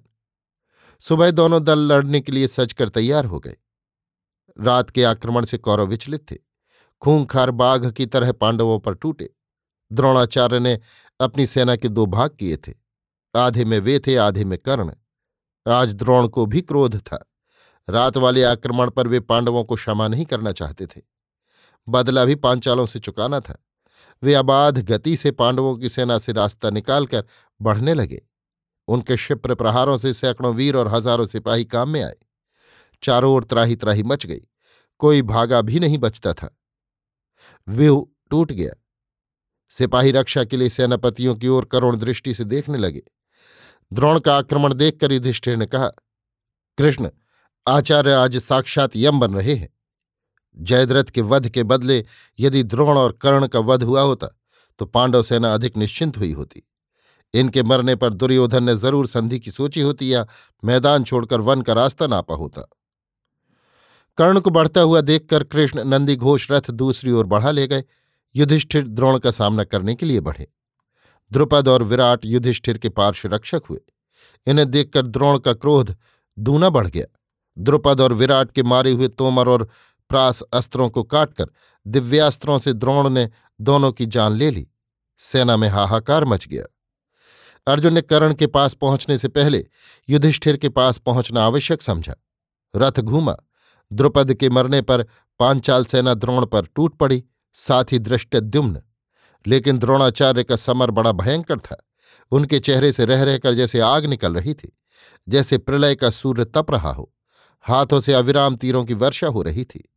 सुबह 0.99 1.31
दोनों 1.31 1.63
दल 1.63 1.79
लड़ने 1.79 2.21
के 2.21 2.31
लिए 2.31 2.47
सजकर 2.47 2.89
तैयार 2.89 3.25
हो 3.25 3.39
गए। 3.39 3.57
रात 4.61 4.89
के 4.89 5.03
आक्रमण 5.03 5.45
से 5.45 5.57
कौरव 5.57 5.85
विचलित 5.85 6.31
थे। 6.31 6.37
खूंखार 7.01 7.51
बाघ 7.51 7.91
की 7.91 8.05
तरह 8.05 8.31
पांडवों 8.31 8.79
पर 8.79 8.95
टूटे। 8.95 9.29
द्रोणाचार्य 9.91 10.59
ने 10.59 10.79
अपनी 11.21 11.45
सेना 11.45 11.75
के 11.75 11.89
दो 11.89 12.05
भाग 12.05 12.29
किए 12.29 12.57
थे। 12.57 12.73
आधे 13.35 13.65
में 13.65 13.79
वे 13.79 13.99
थे, 13.99 14.15
आधे 14.15 14.45
में 14.45 14.59
कर्ण। 14.59 14.91
आज 15.69 15.93
द्रोण 15.93 16.27
को 16.27 16.45
भी 16.45 16.61
क्रोध 16.61 16.99
था। 16.99 17.25
रात 17.89 18.17
वाले 18.17 18.43
आक्रमण 18.43 18.89
पर 18.89 19.07
वे 19.07 19.19
पांडवों 19.19 19.63
को 19.63 19.75
क्षमा 19.75 20.07
नहीं 20.07 20.25
करना 20.25 20.51
चाहते 20.51 20.87
थे। 20.87 21.01
बदला 21.89 22.25
भी 22.25 22.35
पांचालों 22.35 22.85
से 22.85 22.99
चुकाना 22.99 23.39
था। 23.39 23.64
वे 24.25 24.33
अबाध 24.33 24.79
गति 24.85 25.17
से 25.17 25.31
पांडवों 25.31 25.75
की 25.77 25.89
सेना 25.89 26.17
से 26.17 26.31
रास्ता 26.31 26.69
निकालकर 26.69 27.23
बढ़ने 27.59 27.93
लगे। 27.93 28.21
उनके 28.87 29.15
क्षिप्र 29.15 29.55
प्रहारों 29.55 29.97
से 29.97 30.13
सैकड़ों 30.13 30.53
वीर 30.55 30.75
और 30.75 30.87
हज़ारों 30.87 31.25
सिपाही 31.25 31.65
काम 31.65 31.89
में 31.89 32.01
आए। 32.03 32.15
चारों 33.03 33.33
ओर 33.33 33.43
त्राही 33.43 33.75
त्राही 33.75 34.03
मच 34.03 34.25
गई। 34.25 34.41
कोई 34.99 35.21
भागा 35.21 35.61
भी 35.61 35.79
नहीं 35.79 35.97
बचता 35.97 36.33
था। 36.33 36.55
व्यू 37.67 38.13
टूट 38.29 38.51
गया। 38.51 38.73
सिपाही 39.69 40.11
रक्षा 40.11 40.43
के 40.43 40.57
लिए 40.57 40.69
सेनापतियों 40.69 41.35
की 41.35 41.47
ओर 41.47 41.65
करुण 41.65 41.97
दृष्टि 41.97 42.33
से 42.33 42.43
देखने 42.43 42.77
लगे। 42.77 43.01
द्रोण 43.91 44.19
का 44.19 44.37
आक्रमण 44.37 44.73
देखकर 44.73 45.11
युधिष्ठिर 45.11 45.57
ने 45.57 45.65
कहा, 45.65 45.87
कृष्ण, 46.77 47.09
आचार्य 47.67 48.13
आज 48.13 48.37
साक्षात 48.37 48.95
यम 48.95 49.19
बन 49.19 49.33
रहे 49.33 49.55
हैं। 49.55 49.74
जयद्रथ 50.57 51.03
के 51.05 51.21
वध 51.21 51.49
के 51.49 51.63
बदले 51.63 52.03
यदि 52.39 52.63
द्रोण 52.63 52.97
और 52.97 53.11
कर्ण 53.21 53.47
का 53.47 53.59
वध 53.61 53.83
हुआ 53.83 54.01
होता 54.01 54.27
तो 54.79 54.85
पांडव 54.85 55.23
सेना 55.23 55.53
अधिक 55.53 55.77
निश्चिंत 55.77 56.17
हुई 56.17 56.31
होती। 56.31 56.63
इनके 57.33 57.63
मरने 57.63 57.95
पर 57.95 58.13
दुर्योधन 58.13 58.63
ने 58.63 58.75
ज़रूर 58.75 59.07
संधि 59.07 59.39
की 59.39 59.51
सोची 59.51 59.81
होती 59.81 60.13
या 60.13 60.25
मैदान 60.63 61.03
छोड़कर 61.03 61.41
वन 61.41 61.61
का 61.61 61.73
रास्ता 61.73 62.07
नापा 62.07 62.35
होता। 62.35 62.61
कर्ण 64.17 64.39
को 64.39 64.49
बढ़ता 64.49 64.81
हुआ 64.81 65.01
देखकर 65.01 65.43
कृष्ण 65.43 65.83
नंदी 65.83 66.15
घोष 66.15 66.51
रथ 66.51 66.69
दूसरी 66.71 67.11
ओर 67.11 67.25
बढ़ा 67.25 67.51
ले 67.51 67.67
गए। 67.67 67.83
युधिष्ठिर 68.35 68.87
द्रोण 68.87 69.17
का 69.19 69.31
सामना 69.31 69.63
करने 69.63 69.95
के 69.95 70.05
लिए 70.05 70.19
बढ़े। 70.19 70.47
द्रुपद 71.31 71.67
और 71.67 71.83
विराट 71.83 72.25
युधिष्ठिर 72.25 72.77
के 72.77 72.89
पार्श्व 72.89 73.29
रक्षक 73.29 73.61
हुए। 73.69 73.79
इन्हें 74.47 74.69
देखकर 74.71 75.01
द्रोण 75.01 75.37
का 75.39 75.53
क्रोध 75.53 75.95
दूना 76.37 76.69
बढ़ 76.69 76.87
गया। 76.87 77.05
द्रुपद 77.57 78.01
और 78.01 78.13
विराट 78.13 78.51
के 78.51 78.63
मारे 78.63 78.91
हुए 78.91 79.07
तोमर 79.07 79.49
और 79.49 79.67
प्रास 80.09 80.41
अस्त्रों 80.41 80.89
को 80.89 81.03
काटकर 81.03 81.45
दिव्यास्त्रों 81.87 82.57
से 82.59 82.73
द्रोण 82.73 83.09
ने 83.09 83.29
दोनों 83.61 83.91
की 83.91 84.05
जान 84.05 84.33
ले 84.33 84.51
ली। 84.51 84.67
सेना 85.17 85.57
में 85.57 85.69
हाहाकार 85.69 86.25
मच 86.25 86.47
गया। 86.47 86.65
अर्जुन 87.67 87.93
ने 87.93 88.01
कर्ण 88.01 88.33
के 88.33 88.47
पास 88.47 88.73
पहुँचने 88.73 89.17
से 89.17 89.27
पहले 89.27 89.65
युधिष्ठिर 90.09 90.57
के 90.57 90.69
पास 90.69 90.97
पहुँचना 90.97 91.45
आवश्यक 91.45 91.81
समझा। 91.81 92.15
रथ 92.75 92.99
घूमा। 92.99 93.35
द्रुपद 93.93 94.33
के 94.33 94.49
मरने 94.49 94.81
पर 94.81 95.03
पांचाल 95.39 95.85
सेना 95.85 96.13
द्रोण 96.13 96.45
पर 96.45 96.65
टूट 96.65 96.97
पड़ी, 96.97 97.23
साथ 97.53 97.85
ही 97.91 97.99
दृष्टद्युम्न 97.99 98.81
लेकिन 99.47 99.77
द्रोणाचार्य 99.77 100.43
का 100.43 100.55
समर 100.55 100.91
बड़ा 100.91 101.11
भयंकर 101.11 101.59
था। 101.59 101.77
उनके 102.31 102.59
चेहरे 102.59 102.91
से 102.91 103.05
रह 103.05 103.23
रहकर 103.23 103.53
जैसे 103.53 103.79
आग 103.79 104.05
निकल 104.05 104.33
रही 104.35 104.53
थी, 104.53 104.77
जैसे 105.29 105.57
प्रलय 105.57 105.95
का 105.95 106.09
सूर्य 106.09 106.45
तप 106.45 106.71
रहा 106.71 106.91
हो। 106.91 107.13
हाथों 107.61 107.99
से 107.99 108.13
अविराम 108.13 108.55
तीरों 108.55 108.83
की 108.85 108.93
वर्षा 108.93 109.27
हो 109.27 109.41
रही 109.41 109.65
थी। 109.65 109.94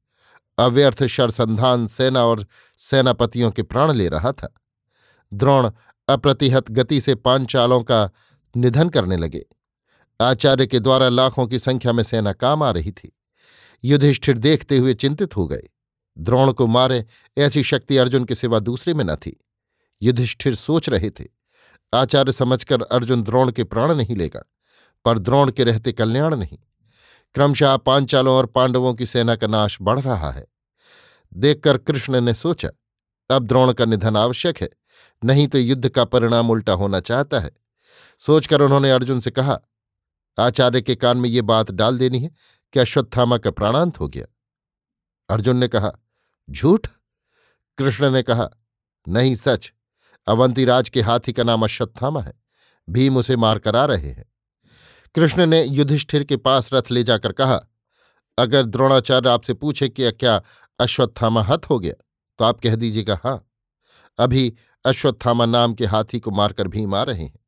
अव्यर्थ 0.59 1.05
शरसंधान 1.07 1.87
सेना 1.87 2.25
और 2.25 2.47
सेनापतियों 2.79 3.51
के 3.51 3.63
प्राण 3.63 3.93
ले 3.93 4.09
रहा 4.09 4.33
था। 4.33 4.55
द्रोण 5.33 5.71
अप्रतिहत 6.09 6.71
गति 6.71 7.01
से 7.01 7.15
पांचालों 7.15 7.83
का 7.83 8.11
निधन 8.57 8.89
करने 8.89 9.17
लगे। 9.17 9.45
आचार्य 10.21 10.67
के 10.67 10.81
द्वारा 10.81 11.09
लाखों 11.09 11.47
की 11.47 11.59
संख्या 11.59 11.93
में 11.93 12.03
सेना 12.03 12.33
काम 12.33 12.63
आ 12.63 12.71
रही 12.71 12.93
थी। 12.93 13.13
युधिष्ठिर 13.85 14.39
देखते 14.39 14.79
हुए 14.79 14.95
चिंतित 14.95 15.37
हो 15.37 15.47
गए। 15.47 15.63
द्रोण 16.19 16.53
को 16.53 16.67
मारे 16.67 17.05
ऐसी 17.39 17.63
शक्ति 17.63 17.97
अर्जुन 17.97 18.25
के 18.25 18.35
सिवा 18.35 18.59
दूसरे 18.59 18.95
में 18.95 19.05
न 19.05 19.17
थी। 19.17 19.45
युधिष्ठिर 20.03 20.55
सोच 20.55 20.89
रहे 20.89 21.11
थे। 21.11 21.25
आचार्य 21.95 22.33
समझकर 22.33 22.83
अर्जुन 22.83 23.23
द्रोण 23.23 23.53
के 23.53 23.65
प्राण 23.65 23.95
नहीं 23.95 24.17
लेगा, 24.17 24.43
पर 25.05 25.19
द्रोण 25.19 25.51
के 25.51 25.65
रहते 25.65 25.93
कल्याण 25.93 26.37
नहीं। 26.37 26.59
क्रमशः 27.35 27.77
पांचालों 27.77 28.35
और 28.37 28.47
पांडवों 28.47 28.95
की 28.95 29.07
सेना 29.07 29.37
का 29.37 29.47
नाश 29.47 29.79
बढ़ 29.83 30.01
रहा 30.01 30.31
है। 30.31 30.47
देखकर 31.35 31.79
कृष्ण 31.79 32.21
ने 32.21 32.35
सोचा, 32.35 32.69
अब 33.31 33.47
द्रोण 33.47 33.73
का 33.73 33.85
निधन 33.85 34.17
आवश्यक 34.17 34.63
है, 34.63 34.69
नहीं 35.25 35.49
तो 35.49 35.59
युद्ध 35.59 35.89
का 35.89 36.05
परिणाम 36.05 36.51
उल्टा 36.51 36.73
होना 36.73 37.01
चाहता 37.01 37.41
है। 37.41 37.51
सोचकर 38.19 38.61
उन्होंने 38.61 38.91
अर्जुन 38.91 39.21
से 39.21 39.31
कहा, 39.31 39.59
आचार्य 40.39 40.83
के 40.83 40.95
कान 40.95 41.17
में 41.17 41.29
ये 41.31 41.43
बात 41.43 41.71
डाल 41.71 41.99
देनी 41.99 42.21
है 42.21 42.31
कि 42.73 42.81
अश्वत्थामा 42.81 43.39
का 43.39 43.51
प्राणांत 43.51 44.01
हो 44.01 44.09
गया। 44.09 44.27
अर्जुन 45.31 45.57
ने 45.57 45.69
कहा, 45.69 45.93
झूठ? 46.51 46.87
कृष्ण 47.79 48.11
ने 48.11 48.23
कहा, 48.23 48.49
नहीं 49.09 49.35
सच, 49.37 49.73
अवंतीराज 50.27 50.89
के 50.89 51.01
हाथी 51.01 51.33
का 51.33 51.43
नाम 51.43 51.63
अश्वत्थामा 51.63 52.23
है, 52.23 52.33
भीम 52.89 53.17
उसे 53.17 53.37
मारकर 53.37 53.77
आ 53.77 53.85
रहे 53.85 54.11
हैं। 54.11 54.25
कृष्ण 55.15 55.47
ने 55.47 55.63
युधिष्ठिर 55.65 56.25
के 56.25 56.37
पास 56.37 56.71
रथ 56.75 56.91
ले 56.91 57.03
जाकर 57.03 57.33
कहा, 57.33 57.61
अगर 58.39 58.67
द्रोणाचार्य 58.67 59.29
आपसे 59.29 59.55
पूछे 59.55 59.89
कि 59.89 60.11
क्या 60.13 60.41
अश्वत्थामा 60.79 61.43
हत 61.43 61.69
हो 61.71 61.79
गया 61.79 61.95
तो 62.39 62.45
आप 62.45 62.61
कह 62.61 62.75
दीजिएगा 62.77 63.19
हाँ 63.25 63.45
अभी 64.19 64.53
अश्वत्थामा 64.85 65.47
नाम 65.47 65.75
के 65.75 65.87
हाथी 65.87 66.21
को 66.21 66.31
मारकर 66.31 66.69
भीम 66.69 66.95
आ 66.95 67.03
रहे 67.03 67.23
हैं। 67.23 67.39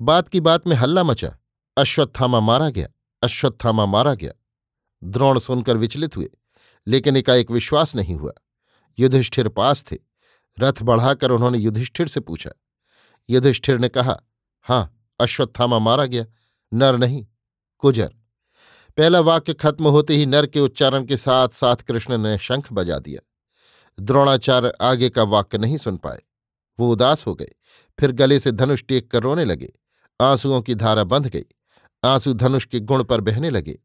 बात 0.00 0.28
की 0.28 0.40
बात 0.40 0.66
में 0.66 0.74
हल्ला 0.76 1.02
मचा, 1.04 1.36
अश्वत्थामा 1.76 2.40
मारा 2.40 2.68
गया, 2.70 2.88
अश्वत्थामा 3.22 3.86
मारा 3.86 4.14
गया। 4.14 4.32
द्रोण 5.02 5.38
सुनकर 5.38 5.76
विचलित 5.76 6.16
हुए, 6.16 6.28
लेकिन 6.86 7.16
एकाएक 7.16 7.50
विश्वास 7.50 7.94
नहीं 7.96 8.16
हुआ। 8.16 8.32
युधिष्ठिर 8.98 9.48
पास 9.48 9.84
थे, 9.84 9.96
रथ 10.58 10.82
बढ़ाकर 10.82 11.30
उन्होंने 11.30 11.58
युधिष्ठिर 11.58 12.08
से 12.08 12.20
पूछा। 12.20 12.50
युधिष्ठिर 13.28 13.78
ने 13.78 13.88
कहा, 13.88 14.18
हाँ, 14.66 15.06
अश्वत्थामा 15.20 15.78
मारा 15.78 16.06
गया 16.06 16.24
नर 16.74 16.96
नहीं, 16.96 17.26
कुजर। 17.78 18.14
पहला 18.96 19.20
वाक्य 19.20 19.54
खत्म 19.54 19.88
होते 19.88 20.16
ही 20.16 20.26
नर 20.26 20.46
के 20.46 20.60
उच्चारण 20.60 21.04
के 21.04 21.16
साथ 21.16 21.48
साथ 21.48 21.76
कृष्ण 21.76 22.18
ने 22.18 22.38
शंख 22.38 22.72
बजा 22.72 22.98
दिया। 22.98 23.20
द्रोणाचार्य 24.00 24.72
आगे 24.80 25.10
का 25.10 25.22
वाक्य 25.22 25.58
नहीं 25.58 25.78
सुन 25.78 25.96
पाए। 25.96 26.20
वो 26.78 26.92
उदास 26.92 27.26
हो 27.26 27.34
गए। 27.34 27.48
फिर 28.00 28.12
गले 28.12 28.38
से 28.38 28.52
धनुष 28.52 28.84
टेक 28.84 29.10
कर 29.10 29.22
रोने 29.22 29.44
लगे। 29.44 29.72
आंसुओं 30.20 30.62
की 30.62 30.74
धारा 30.74 31.04
बंध 31.04 31.26
गई। 31.26 31.44
आँसू 32.04 32.32
धनुष 32.32 32.64
के 32.64 32.80
गुण 32.80 33.04
पर 33.04 33.20
बहने 33.20 33.50
लगे। 33.50 33.78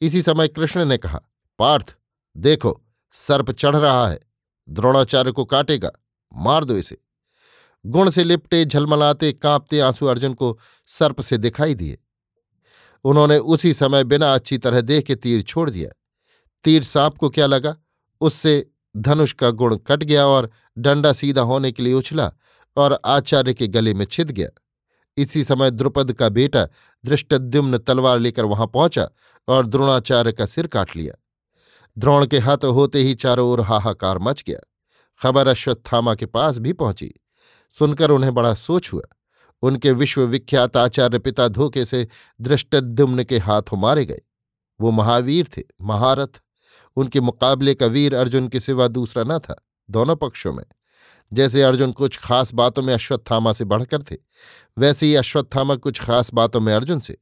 इसी 0.00 0.22
समय 0.22 0.48
कृष्ण 0.48 0.84
ने 0.84 0.98
कहा, 0.98 1.20
पार्थ, 1.58 1.96
देखो, 2.36 2.82
सर्प 3.12 3.50
चढ़ 3.50 3.76
रहा 3.76 4.08
है। 4.08 4.20
द्रोणाचार्य 4.68 5.32
को 5.32 5.44
काटेगा। 5.44 5.90
मार 6.34 6.64
दो 6.64 6.76
इसे। 6.76 7.02
गुण 7.86 8.10
से 8.10 8.24
लिपटे 8.24 8.64
झलमलाते 8.64 9.32
कांपते 9.32 9.80
आँसू 9.80 10.06
अर्जुन 10.06 10.34
को 10.34 10.58
सर्प 10.86 11.20
से 11.20 11.38
दिखाई 11.38 11.74
दिए। 11.74 11.98
उन्होंने 13.04 13.38
उसी 13.38 13.74
समय 13.74 14.04
बिना 14.04 14.34
अच्छी 14.34 14.58
तरह 14.58 14.80
देख 14.80 15.06
के 15.06 15.14
तीर 15.14 15.42
छोड़ 15.42 15.70
दिया। 15.70 15.90
तीर 16.64 16.82
सांप 16.82 17.16
को 17.16 17.30
क्या 17.30 17.46
लगा? 17.46 17.76
उससे 18.20 18.70
धनुष 18.96 19.32
का 19.32 19.50
गुण 19.50 19.76
कट 19.76 20.04
गया 20.04 20.26
और 20.26 20.50
डंडा 20.78 21.12
सीधा 21.12 21.42
होने 21.42 21.72
के 21.72 21.82
लिए 21.82 21.94
उछला 21.94 22.32
और 22.76 23.00
आचार्य 23.04 23.54
के 23.54 23.68
गले 23.68 23.94
में 23.94 24.04
छिद 24.04 24.30
गया। 24.30 24.48
इसी 25.16 25.44
समय 25.44 25.70
द्रुपद 25.70 26.12
का 26.12 26.28
बेटा 26.28 26.68
दृष्टद्युम्न 27.04 27.78
तलवार 27.78 28.18
लेकर 28.18 28.44
वहाँ 28.44 28.66
पहुँचा 28.66 29.10
और 29.48 29.66
द्रोणाचार्य 29.66 30.32
का 30.32 30.46
सिर 30.46 30.66
काट 30.66 30.96
लिया। 30.96 31.14
द्रोण 31.98 32.26
के 32.26 32.38
हाथ 32.38 32.64
होते 32.64 32.98
ही 32.98 33.14
चारों 33.14 33.48
ओर 33.48 33.60
हाहाकार 33.60 34.18
मच 34.18 34.44
गया। 34.46 34.58
खबर 35.22 35.48
अश्वत्थामा 35.48 36.14
के 36.14 36.26
पास 36.26 36.58
भी 36.58 36.72
पहुँची। 36.72 37.14
सुनकर 37.70 38.10
उन्हें 38.10 38.34
बड़ा 38.34 38.54
सोच 38.54 38.92
हुआ। 38.92 39.02
उनके 39.62 39.92
विश्वविख्यात 39.92 40.76
आचार्य 40.76 41.18
पिता 41.18 41.48
धोखे 41.48 41.84
से 41.84 42.08
दृष्टद्युम्न 42.40 43.24
के 43.24 43.38
हाथों 43.38 43.76
मारे 43.76 44.04
गए। 44.04 44.20
वो 44.80 44.90
महावीर 44.90 45.48
थे, 45.56 45.62
महारथ। 45.82 46.42
उनके 46.96 47.20
मुकाबले 47.20 47.74
का 47.74 47.86
वीर 47.86 48.14
अर्जुन 48.14 48.48
के 48.48 48.60
सिवा 48.60 48.88
दूसरा 48.88 49.24
न 49.24 49.38
था, 49.38 49.66
दोनों 49.90 50.16
पक्षों 50.16 50.52
में। 50.52 50.64
जैसे 51.32 51.62
अर्जुन 51.62 51.92
कुछ 51.92 52.16
खास 52.16 52.54
बातों 52.54 52.82
में 52.82 52.94
अश्वत्थामा 52.94 53.52
से 53.52 53.64
बढ़कर 53.64 54.02
थे, 54.02 54.16
वैसे 54.78 55.06
ही 55.06 55.14
अश्वत्थामा 55.14 55.74
कुछ 55.74 56.00
खास 56.00 56.34
बातों 56.34 56.60
में 56.60 56.74
अर्जुन 56.74 57.00
से। 57.00 57.18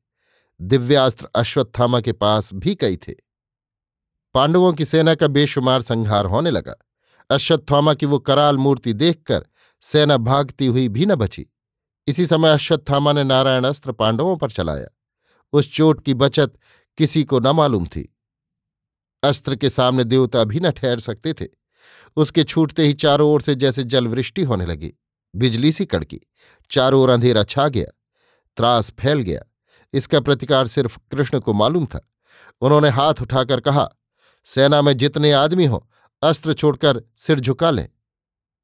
दिव्यास्त्र 0.62 1.28
अश्वत्थामा 1.34 2.00
के 2.00 2.12
पास 2.12 2.54
भी 2.54 2.74
कई 2.74 2.96
थे। 2.96 3.14
पांडवों 4.34 4.72
की 4.72 4.84
सेना 4.84 5.14
का 5.14 5.26
बेशुमार 5.26 5.82
संहार 5.82 6.26
होने 6.26 6.50
लगा। 6.50 6.74
अश्वत्थामा 7.30 7.94
की 7.94 8.06
वो 8.06 8.18
कराल 8.18 8.56
मूर्ति 8.56 8.92
देखकर 8.92 9.46
सेना 9.80 10.16
भागती 10.16 10.66
हुई 10.66 10.88
भी 10.88 11.06
न 11.06 11.14
बची। 11.14 11.46
इसी 12.10 12.26
समय 12.26 12.50
अश्वत्थामा 12.50 13.12
ने 13.12 13.24
नारायण 13.24 13.64
अस्त्र 13.64 13.92
पांडवों 13.92 14.36
पर 14.36 14.50
चलाया। 14.50 14.88
उस 15.52 15.72
चोट 15.72 16.04
की 16.04 16.14
बचत 16.14 16.52
किसी 16.98 17.24
को 17.24 17.40
न 17.40 17.48
मालूम 17.48 17.86
थी। 17.86 18.16
अस्त्र 19.24 19.56
के 19.56 19.70
सामने 19.70 20.04
देवता 20.04 20.44
भी 20.44 20.60
न 20.60 20.70
ठहर 20.70 20.98
सकते 21.00 21.32
थे। 21.32 21.46
उसके 22.16 22.44
छूटते 22.44 22.86
ही 22.86 22.94
चारों 22.94 23.30
ओर 23.30 23.40
से 23.40 23.54
जैसे 23.54 23.84
जलवृष्टि 23.84 24.42
होने 24.42 24.66
लगी। 24.66 24.94
बिजली 25.36 25.72
सी 25.72 25.86
कड़की। 25.86 26.20
चारों 26.70 27.02
ओर 27.02 27.10
अंधेरा 27.10 27.44
छा 27.44 27.68
गया। 27.68 27.86
त्रास 28.56 28.92
फैल 29.00 29.20
गया। 29.20 29.42
इसका 29.92 30.20
प्रतिकार 30.20 30.66
सिर्फ़ 30.66 30.98
कृष्ण 31.10 31.40
को 31.40 31.52
मालूम 31.52 31.86
था। 31.86 32.10
उन्होंने 32.60 32.88
हाथ 32.88 33.14
उठाकर 33.22 33.60
कहा, 33.60 33.88
सेना 34.44 34.82
में 34.82 34.96
जितने 34.96 35.32
आदमी 35.32 35.66
हो, 35.66 35.90
अस्त्र 36.22 36.52
छोड़कर 36.52 37.02
सिर 37.16 37.40
झुका 37.40 37.70
लें। 37.70 37.88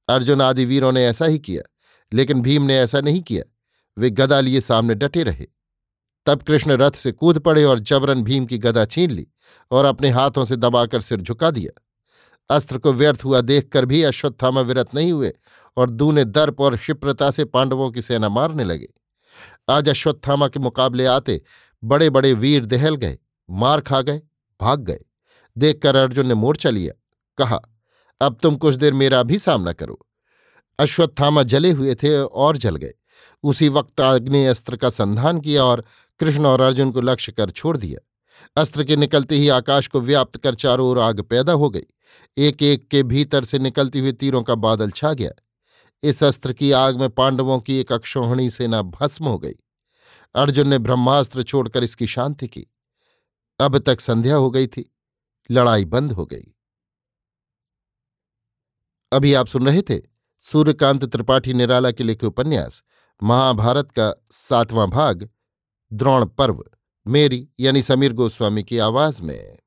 अर्जुन 0.08 0.40
आदि 0.40 0.64
वीरों 0.64 0.92
ने 0.92 1.06
ऐसा 1.06 1.24
ही 1.24 1.38
किया। 1.38 1.72
लेकिन 2.12 2.40
भीम 2.40 2.62
ने 2.62 2.78
ऐसा 2.78 3.00
नहीं 3.00 3.22
किया। 3.22 3.44
वे 3.98 4.10
गदा 4.10 4.40
लिए 4.40 4.60
सामने 4.60 4.94
डटे 4.94 5.22
रहे। 5.22 5.46
तब 6.26 6.42
कृष्ण 6.42 6.72
रथ 6.72 6.90
से 6.90 7.12
कूद 7.12 7.38
पड़े 7.38 7.64
और 7.64 7.78
जबरन 7.78 8.22
भीम 8.22 8.46
की 8.46 8.58
गदा 8.58 8.84
छीन 8.84 9.10
ली 9.10 9.26
और 9.70 9.84
अपने 9.84 10.10
हाथों 10.10 10.44
से 10.44 10.56
दबाकर 10.56 11.00
सिर 11.00 11.20
झुका 11.20 11.50
दिया। 11.50 11.82
अस्त्र 12.50 12.78
को 12.78 12.92
व्यर्थ 12.92 13.24
हुआ 13.24 13.40
देखकर 13.40 13.84
भी 13.84 14.02
अश्वत्थामा 14.02 14.60
विरत 14.60 14.94
नहीं 14.94 15.12
हुए 15.12 15.32
और 15.76 15.90
दूने 15.90 16.24
दर्प 16.24 16.60
और 16.60 16.76
क्षिप्रता 16.76 17.30
से 17.30 17.44
पांडवों 17.44 17.90
की 17.90 18.02
सेना 18.02 18.28
मारने 18.28 18.64
लगे। 18.64 18.88
आज 19.68 19.88
अश्वत्थामा 19.88 20.48
के 20.48 20.60
मुकाबले 20.60 21.06
आते 21.06 21.42
बड़े 21.84 22.10
बड़े 22.10 22.32
वीर 22.32 22.66
दहल 22.66 22.96
गए, 22.96 23.18
मार 23.50 23.80
खा 23.80 24.00
गए, 24.00 24.20
भाग 24.60 24.80
गए। 24.80 25.00
देखकर 25.58 25.96
अर्जुन 25.96 26.26
ने 26.26 26.34
मोर्चा 26.34 26.70
लिया, 26.70 26.92
कहा, 27.38 27.60
अब 28.20 28.38
तुम 28.42 28.56
कुछ 28.56 28.74
देर 28.74 28.92
मेरा 28.92 29.22
भी 29.22 29.38
सामना 29.38 29.72
करो। 29.72 30.05
अश्वत्थामा 30.78 31.42
जले 31.42 31.70
हुए 31.70 31.94
थे 31.94 32.18
और 32.18 32.56
जल 32.56 32.76
गए। 32.76 32.94
उसी 33.42 33.68
वक्त 33.68 34.00
आग्नेय 34.00 34.46
अस्त्र 34.46 34.76
का 34.76 34.90
संधान 34.90 35.40
किया 35.40 35.64
और 35.64 35.84
कृष्ण 36.20 36.46
और 36.46 36.60
अर्जुन 36.60 36.92
को 36.92 37.00
लक्ष्य 37.00 37.32
कर 37.32 37.50
छोड़ 37.50 37.76
दिया। 37.76 38.00
अस्त्र 38.60 38.84
के 38.84 38.96
निकलते 38.96 39.34
ही 39.34 39.48
आकाश 39.48 39.86
को 39.88 40.00
व्याप्त 40.00 40.36
कर 40.36 40.54
चारों 40.54 40.88
ओर 40.88 40.98
आग 40.98 41.20
पैदा 41.20 41.52
हो 41.52 41.70
गई। 41.70 41.86
एक 42.36 42.62
एक 42.62 42.88
के 42.88 43.02
भीतर 43.02 43.44
से 43.44 43.58
निकलती 43.58 43.98
हुई 43.98 44.12
तीरों 44.12 44.42
का 44.42 44.54
बादल 44.54 44.90
छा 44.90 45.12
गया। 45.12 45.30
इस 46.02 46.24
अस्त्र 46.24 46.52
की 46.52 46.70
आग 46.72 47.00
में 47.00 47.10
पांडवों 47.10 47.60
की 47.60 47.78
एक 47.78 47.92
अक्षोहणी 47.92 48.50
सेना 48.50 48.82
भस्म 48.82 49.26
हो 49.26 49.38
गई। 49.38 49.54
अर्जुन 50.34 50.68
ने 50.68 50.78
ब्रह्मास्त्र 50.78 51.42
छोड़कर 51.42 51.84
इसकी 51.84 52.06
शांति 52.06 52.48
की। 52.48 52.66
अब 53.60 53.78
तक 53.78 54.00
संध्या 54.00 54.36
हो 54.36 54.50
गई 54.50 54.66
थी। 54.66 54.94
लड़ाई 55.50 55.84
बंद 55.84 56.12
हो 56.12 56.26
गई। 56.26 56.54
अभी 59.12 59.34
आप 59.34 59.46
सुन 59.46 59.66
रहे 59.66 59.82
थे 59.82 60.15
सूर्यकांत 60.40 61.04
त्रिपाठी 61.04 61.52
निराला 61.52 61.90
के 61.90 62.04
लिखे 62.04 62.26
उपन्यास, 62.26 62.82
महाभारत 63.22 63.90
का 63.90 64.12
सातवां 64.30 64.90
भाग, 64.90 65.28
द्रोण 65.92 66.26
पर्व, 66.26 66.64
मेरी 67.06 67.48
यानी 67.60 67.82
समीर 67.82 68.12
गोस्वामी 68.12 68.62
की 68.62 68.78
आवाज़ 68.78 69.22
में। 69.22 69.58